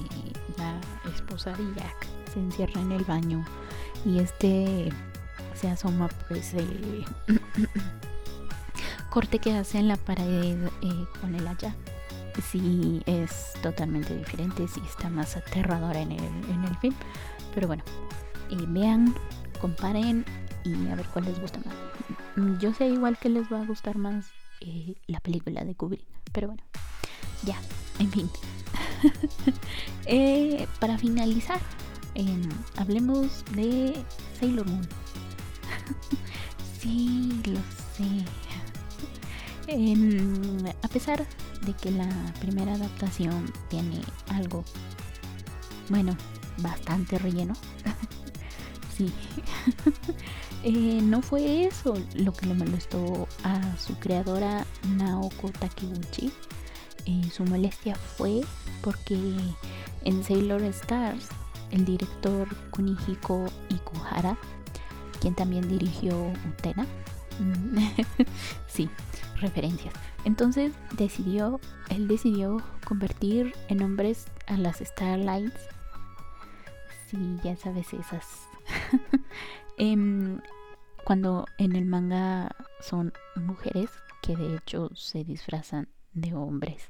la 0.57 0.79
esposa 1.13 1.51
de 1.51 1.63
Jack 1.75 2.07
se 2.33 2.39
encierra 2.39 2.81
en 2.81 2.91
el 2.93 3.03
baño 3.03 3.45
y 4.05 4.19
este 4.19 4.91
se 5.55 5.69
asoma 5.69 6.07
pues 6.27 6.53
el 6.53 7.05
corte 9.09 9.39
que 9.39 9.53
hace 9.53 9.79
en 9.79 9.87
la 9.89 9.97
pared 9.97 10.67
eh, 10.81 11.05
con 11.19 11.35
el 11.35 11.47
haya 11.47 11.75
sí 12.41 13.01
es 13.05 13.53
totalmente 13.61 14.15
diferente, 14.15 14.67
sí 14.67 14.81
está 14.85 15.09
más 15.09 15.35
aterradora 15.37 15.99
en 16.01 16.11
el, 16.11 16.23
en 16.49 16.63
el 16.63 16.75
film. 16.77 16.95
Pero 17.53 17.67
bueno, 17.67 17.83
eh, 18.51 18.65
vean, 18.67 19.13
comparen 19.59 20.25
y 20.63 20.87
a 20.89 20.95
ver 20.95 21.05
cuál 21.07 21.25
les 21.25 21.39
gusta 21.39 21.59
más. 21.65 21.75
Mm, 22.35 22.59
yo 22.59 22.73
sé 22.73 22.87
igual 22.87 23.17
que 23.17 23.29
les 23.29 23.51
va 23.51 23.61
a 23.61 23.65
gustar 23.65 23.97
más 23.97 24.27
eh, 24.61 24.95
la 25.07 25.19
película 25.19 25.63
de 25.63 25.75
Kubrick, 25.75 26.05
pero 26.31 26.47
bueno, 26.47 26.63
ya, 27.43 27.57
en 27.99 28.11
fin. 28.11 28.29
Eh, 30.11 30.65
para 30.79 30.97
finalizar, 30.97 31.59
em, 32.15 32.41
hablemos 32.77 33.45
de 33.53 33.93
Sailor 34.39 34.65
Moon. 34.65 34.87
sí, 36.79 37.41
lo 37.45 37.59
sé. 37.95 38.25
Em, 39.67 40.65
a 40.81 40.87
pesar 40.87 41.27
de 41.65 41.73
que 41.73 41.91
la 41.91 42.07
primera 42.39 42.73
adaptación 42.73 43.51
tiene 43.69 44.01
algo, 44.29 44.63
bueno, 45.89 46.15
bastante 46.57 47.17
relleno. 47.17 47.53
sí. 48.95 49.11
Eh, 50.61 50.99
no 51.01 51.21
fue 51.21 51.63
eso 51.63 51.93
lo 52.15 52.33
que 52.33 52.45
le 52.45 52.53
molestó 52.53 53.29
a 53.45 53.77
su 53.77 53.97
creadora 53.97 54.65
Naoko 54.97 55.49
Takiguchi. 55.51 56.33
Eh, 57.05 57.29
su 57.31 57.45
molestia 57.45 57.95
fue 57.95 58.41
porque 58.81 59.17
en 60.03 60.21
Sailor 60.21 60.61
Stars 60.63 61.29
el 61.71 61.85
director 61.85 62.47
Kunihiko 62.71 63.45
Ikuhara, 63.69 64.37
quien 65.21 65.33
también 65.33 65.67
dirigió 65.69 66.13
Utena, 66.49 66.85
sí, 68.67 68.89
referencias. 69.39 69.93
Entonces 70.25 70.73
decidió, 70.97 71.59
él 71.89 72.07
decidió 72.07 72.61
convertir 72.85 73.53
en 73.67 73.81
hombres 73.81 74.25
a 74.47 74.57
las 74.57 74.77
Starlights. 74.77 75.59
Sí, 77.07 77.17
ya 77.43 77.55
sabes 77.55 77.93
esas. 77.93 78.25
Em, 79.81 80.41
cuando 81.05 81.45
en 81.57 81.73
el 81.73 81.85
manga 81.85 82.53
son 82.81 83.13
mujeres 83.37 83.89
que 84.21 84.35
de 84.35 84.57
hecho 84.57 84.89
se 84.93 85.23
disfrazan 85.23 85.87
de 86.13 86.33
hombres. 86.33 86.89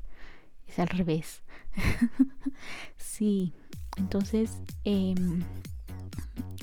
Es 0.68 0.80
al 0.80 0.88
revés. 0.88 1.44
sí, 2.98 3.54
entonces 3.96 4.58
em, 4.86 5.44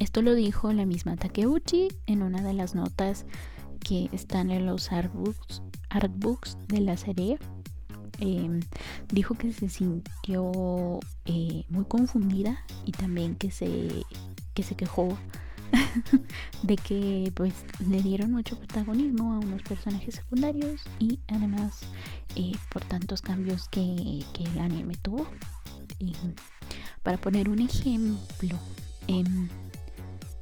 esto 0.00 0.20
lo 0.20 0.34
dijo 0.34 0.72
la 0.72 0.84
misma 0.84 1.16
Takeuchi 1.16 1.88
en 2.06 2.22
una 2.22 2.42
de 2.42 2.52
las 2.52 2.74
notas 2.74 3.24
que 3.87 4.09
están 4.12 4.51
en 4.51 4.66
los 4.66 4.91
artbooks, 4.91 5.62
artbooks 5.91 6.59
de 6.66 6.80
la 6.80 6.97
serie. 6.97 7.39
Em, 8.18 8.61
dijo 9.09 9.34
que 9.34 9.53
se 9.53 9.68
sintió 9.68 10.99
eh, 11.26 11.64
muy 11.68 11.84
confundida 11.84 12.64
y 12.84 12.93
también 12.93 13.37
que 13.37 13.51
se, 13.51 14.03
que 14.55 14.62
se 14.62 14.74
quejó 14.74 15.16
de 16.62 16.76
que 16.76 17.30
pues 17.37 17.53
le 17.89 18.03
dieron 18.03 18.32
mucho 18.32 18.59
protagonismo 18.59 19.34
a 19.34 19.39
unos 19.39 19.62
personajes 19.62 20.16
secundarios 20.16 20.80
y 20.99 21.20
además 21.28 21.80
eh, 22.34 22.53
por 22.72 22.82
tantos 22.84 23.22
cambios 23.22 23.68
que, 23.68 24.24
que, 24.32 24.45
el 24.45 24.59
anime 24.59 24.95
tuvo. 24.97 25.26
Para 27.05 27.18
poner 27.18 27.49
un 27.49 27.61
ejemplo, 27.61 28.59
en 29.07 29.49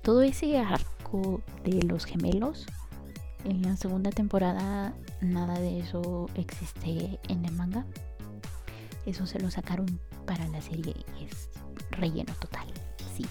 todo 0.02 0.22
ese 0.22 0.58
arco 0.58 1.42
de 1.64 1.82
los 1.82 2.06
gemelos, 2.06 2.66
en 3.44 3.62
la 3.62 3.76
segunda 3.76 4.10
temporada 4.10 4.94
nada 5.20 5.58
de 5.58 5.80
eso 5.80 6.28
existe 6.34 7.18
en 7.28 7.44
el 7.44 7.52
manga. 7.52 7.84
Eso 9.06 9.26
se 9.26 9.38
lo 9.38 9.50
sacaron 9.50 10.00
para 10.26 10.48
la 10.48 10.62
serie 10.62 10.94
y 11.20 11.24
es 11.24 11.50
relleno 11.90 12.32
total. 12.34 12.66
Sí. 13.14 13.26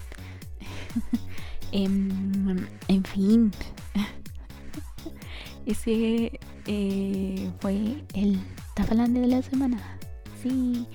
en, 1.72 2.68
en, 2.88 3.04
fin. 3.04 3.52
Ese 5.66 6.38
eh, 6.66 7.52
fue 7.60 8.04
el 8.14 8.40
Tafalande 8.74 9.20
de 9.20 9.28
la 9.28 9.42
semana. 9.42 9.98
Sí. 10.42 10.86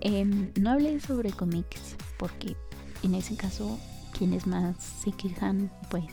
Em, 0.00 0.52
no 0.60 0.70
hablé 0.70 1.00
sobre 1.00 1.32
cómics 1.32 1.96
porque 2.18 2.56
en 3.02 3.14
ese 3.14 3.36
caso 3.36 3.78
quienes 4.16 4.46
más 4.46 4.76
se 4.76 5.10
quejan 5.12 5.70
pues 5.90 6.04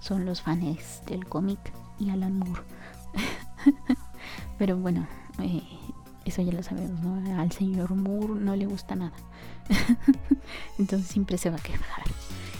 son 0.00 0.26
los 0.26 0.42
fans 0.42 1.02
del 1.06 1.24
cómic 1.26 1.58
y 2.02 2.10
Alan 2.10 2.38
Moore. 2.38 2.62
Pero 4.58 4.76
bueno, 4.76 5.06
eh, 5.40 5.62
eso 6.24 6.42
ya 6.42 6.52
lo 6.52 6.62
sabemos, 6.62 7.00
¿no? 7.00 7.40
Al 7.40 7.52
señor 7.52 7.94
Moore 7.94 8.40
no 8.40 8.56
le 8.56 8.66
gusta 8.66 8.94
nada. 8.94 9.12
Entonces 10.78 11.08
siempre 11.08 11.38
se 11.38 11.50
va 11.50 11.56
a 11.56 11.62
quejar. 11.62 12.04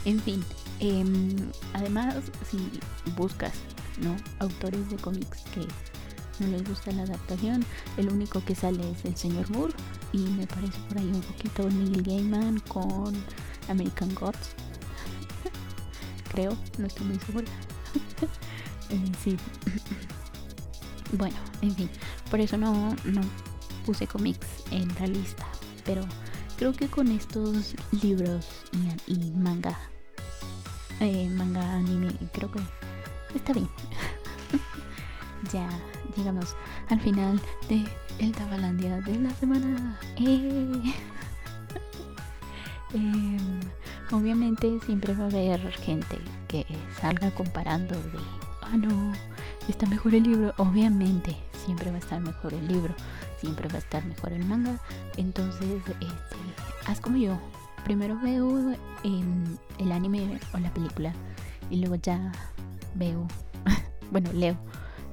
En 0.04 0.20
fin, 0.20 0.42
em, 0.80 1.36
además, 1.74 2.16
si 2.50 2.80
buscas, 3.16 3.54
¿no? 4.00 4.16
Autores 4.40 4.90
de 4.90 4.96
cómics 4.96 5.42
que 5.54 5.66
no 6.40 6.48
les 6.48 6.68
gusta 6.68 6.90
la 6.92 7.02
adaptación, 7.02 7.64
el 7.96 8.08
único 8.08 8.44
que 8.44 8.54
sale 8.54 8.90
es 8.90 9.04
el 9.04 9.16
señor 9.16 9.48
Moore 9.50 9.74
y 10.12 10.18
me 10.18 10.46
parece 10.46 10.78
por 10.88 10.98
ahí 10.98 11.06
un 11.06 11.20
poquito 11.20 11.68
Neil 11.68 12.02
Gaiman 12.02 12.60
con 12.60 13.14
American 13.68 14.14
Gods. 14.14 14.54
Creo, 16.32 16.56
no 16.78 16.86
estoy 16.86 17.06
muy 17.06 17.18
segura. 17.20 17.48
Sí. 19.22 19.36
bueno, 21.12 21.36
en 21.62 21.74
fin, 21.74 21.90
por 22.30 22.40
eso 22.40 22.56
no, 22.56 22.94
no 23.04 23.20
puse 23.86 24.06
cómics 24.06 24.46
en 24.70 24.88
la 25.00 25.06
lista, 25.06 25.46
pero 25.84 26.02
creo 26.56 26.72
que 26.72 26.88
con 26.88 27.08
estos 27.08 27.74
libros 28.02 28.46
y, 29.06 29.30
manga, 29.32 29.78
eh, 31.00 31.28
manga 31.30 31.74
anime, 31.74 32.12
creo 32.32 32.50
que 32.50 32.60
está 33.34 33.52
bien. 33.52 33.68
ya 35.52 35.68
llegamos 36.16 36.54
al 36.88 37.00
final 37.00 37.40
de 37.68 37.84
el 38.18 38.32
Tabalandia 38.32 39.00
de 39.00 39.18
la 39.18 39.30
semana. 39.30 39.98
Eh. 40.16 40.94
Em, 42.94 43.60
obviamente 44.10 44.78
siempre 44.84 45.14
va 45.14 45.24
a 45.24 45.28
haber 45.28 45.72
gente 45.72 46.18
que 46.46 46.66
salga 47.00 47.30
comparando 47.30 47.94
de, 47.94 48.18
ah 48.72 48.76
no, 48.76 49.12
está 49.68 49.86
mejor 49.86 50.14
el 50.14 50.24
libro. 50.24 50.54
Obviamente 50.56 51.36
siempre 51.64 51.90
va 51.90 51.96
a 51.96 52.00
estar 52.00 52.20
mejor 52.20 52.54
el 52.54 52.66
libro, 52.66 52.94
siempre 53.38 53.68
va 53.68 53.76
a 53.76 53.78
estar 53.78 54.04
mejor 54.04 54.32
el 54.32 54.44
manga. 54.44 54.78
Entonces, 55.16 55.82
este, 55.86 56.36
haz 56.86 57.00
como 57.00 57.18
yo. 57.18 57.38
Primero 57.84 58.18
veo 58.22 58.74
el 59.02 59.92
anime 59.92 60.38
o 60.54 60.58
la 60.58 60.72
película 60.72 61.12
y 61.68 61.78
luego 61.78 61.96
ya 61.96 62.32
veo, 62.94 63.26
bueno, 64.10 64.32
leo 64.32 64.56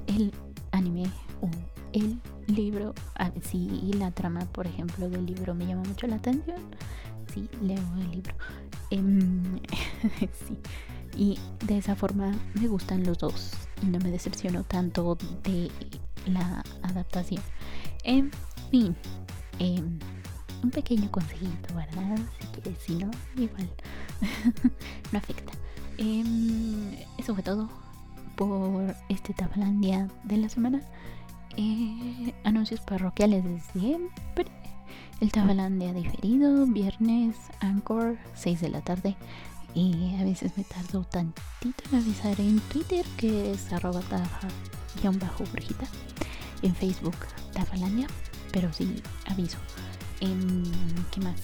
el 0.08 0.32
anime 0.72 1.10
o 1.42 1.50
el 1.94 2.20
libro. 2.48 2.94
si 3.42 3.92
la 3.94 4.12
trama, 4.12 4.42
por 4.52 4.68
ejemplo, 4.68 5.10
del 5.10 5.26
libro 5.26 5.56
me 5.56 5.66
llama 5.66 5.84
mucho 5.84 6.06
la 6.06 6.18
atención, 6.18 6.58
sí, 7.34 7.50
leo 7.62 7.82
el 7.98 8.12
libro. 8.12 8.36
Em, 8.92 9.60
sí. 10.48 10.58
Y 11.18 11.38
de 11.66 11.78
esa 11.78 11.96
forma 11.96 12.34
me 12.54 12.68
gustan 12.68 13.04
los 13.04 13.18
dos 13.18 13.52
y 13.82 13.88
no 13.88 14.00
me 14.00 14.12
decepciono 14.12 14.64
tanto 14.64 15.18
de 15.44 15.70
la 16.28 16.64
adaptación. 16.84 17.42
En 18.04 18.32
fin, 18.72 18.96
em, 19.60 20.00
un 20.64 20.72
pequeño 20.72 21.10
consejito, 21.12 21.74
¿verdad? 21.74 22.18
Si 22.40 22.48
quieres, 22.48 22.80
si 22.82 22.96
no, 22.96 23.12
igual 23.36 23.70
no 25.12 25.18
afecta. 25.18 25.54
Em, 25.98 26.94
eso 27.18 27.34
fue 27.34 27.44
todo 27.44 27.70
por 28.36 28.96
este 29.10 29.34
Tabalandia 29.34 30.08
de 30.24 30.38
la 30.38 30.50
semana. 30.50 30.82
Eh, 31.58 32.34
anuncios 32.46 32.80
parroquiales 32.80 33.44
de 33.44 33.60
siempre. 33.74 34.46
El 35.20 35.32
Tabalandia 35.34 35.92
diferido, 35.92 36.66
viernes, 36.66 37.36
Anchor, 37.60 38.18
6 38.36 38.62
de 38.62 38.70
la 38.70 38.82
tarde. 38.82 39.18
Y 39.76 40.16
a 40.20 40.24
veces 40.24 40.52
me 40.58 40.64
tardo 40.64 41.04
tantito 41.04 41.84
en 41.92 42.00
avisar 42.00 42.40
en 42.40 42.60
Twitter, 42.62 43.06
que 43.18 43.52
es 43.52 43.72
arroba 43.72 44.02
bajo. 44.10 44.48
En 46.62 46.76
Facebook, 46.76 47.16
Tabalandia. 47.54 48.08
Pero 48.52 48.74
sí, 48.74 49.02
aviso. 49.28 49.58
En, 50.20 50.64
¿Qué 51.12 51.22
más? 51.22 51.40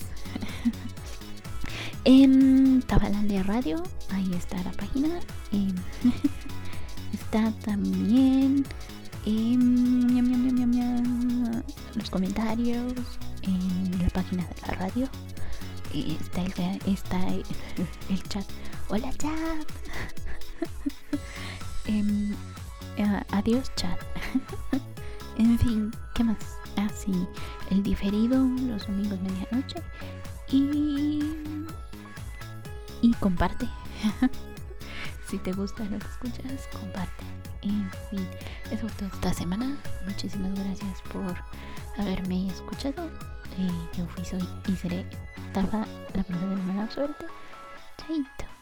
en 2.04 2.82
Tabalandia 2.82 3.44
Radio, 3.44 3.82
ahí 4.12 4.32
está 4.34 4.62
la 4.64 4.72
página. 4.72 5.20
está 7.14 7.52
también 7.64 8.66
en 9.26 10.16
los 11.96 12.10
comentarios, 12.10 12.94
en 13.44 14.00
la 14.02 14.10
página 14.10 14.44
de 14.44 14.62
la 14.68 14.74
radio. 14.76 15.10
Está 15.96 16.42
el, 16.42 16.82
está 16.88 17.26
el, 18.10 18.24
chat. 18.28 18.46
Hola 18.90 19.14
chat. 19.14 19.72
Em, 21.86 22.36
adiós 23.32 23.72
chat. 23.78 23.98
en 25.38 25.58
fin, 25.58 25.92
¿qué 26.14 26.26
más? 26.26 26.38
Ah, 26.76 26.90
el 27.72 27.82
diferido 27.82 28.40
los 28.40 28.86
domingos 28.88 29.22
medianoche. 29.22 29.82
Y, 30.50 31.24
y 33.02 33.14
comparte. 33.20 33.68
Si 35.28 35.40
te 35.40 35.54
gusta 35.54 35.84
lo 35.86 35.98
escuchas, 35.98 36.68
comparte. 36.72 37.24
En 37.64 37.90
fin, 38.12 38.28
eso 38.70 38.88
fue 38.88 38.92
todo 38.92 39.10
esta 39.12 39.34
semana. 39.34 39.76
Muchísimas 40.06 40.54
gracias 40.54 41.02
por 41.12 41.36
haberme 41.98 42.48
escuchado. 42.48 43.10
Yo 43.58 44.06
fui, 44.08 44.26
soy 44.26 44.46
y 44.68 44.76
seré 44.76 45.06
Tafa, 45.54 45.86
la 46.14 46.24
profesora 46.24 46.50
de 46.50 46.56
la 46.58 46.64
mala 46.64 46.92
suerte. 46.92 47.26
Chaito. 47.98 48.55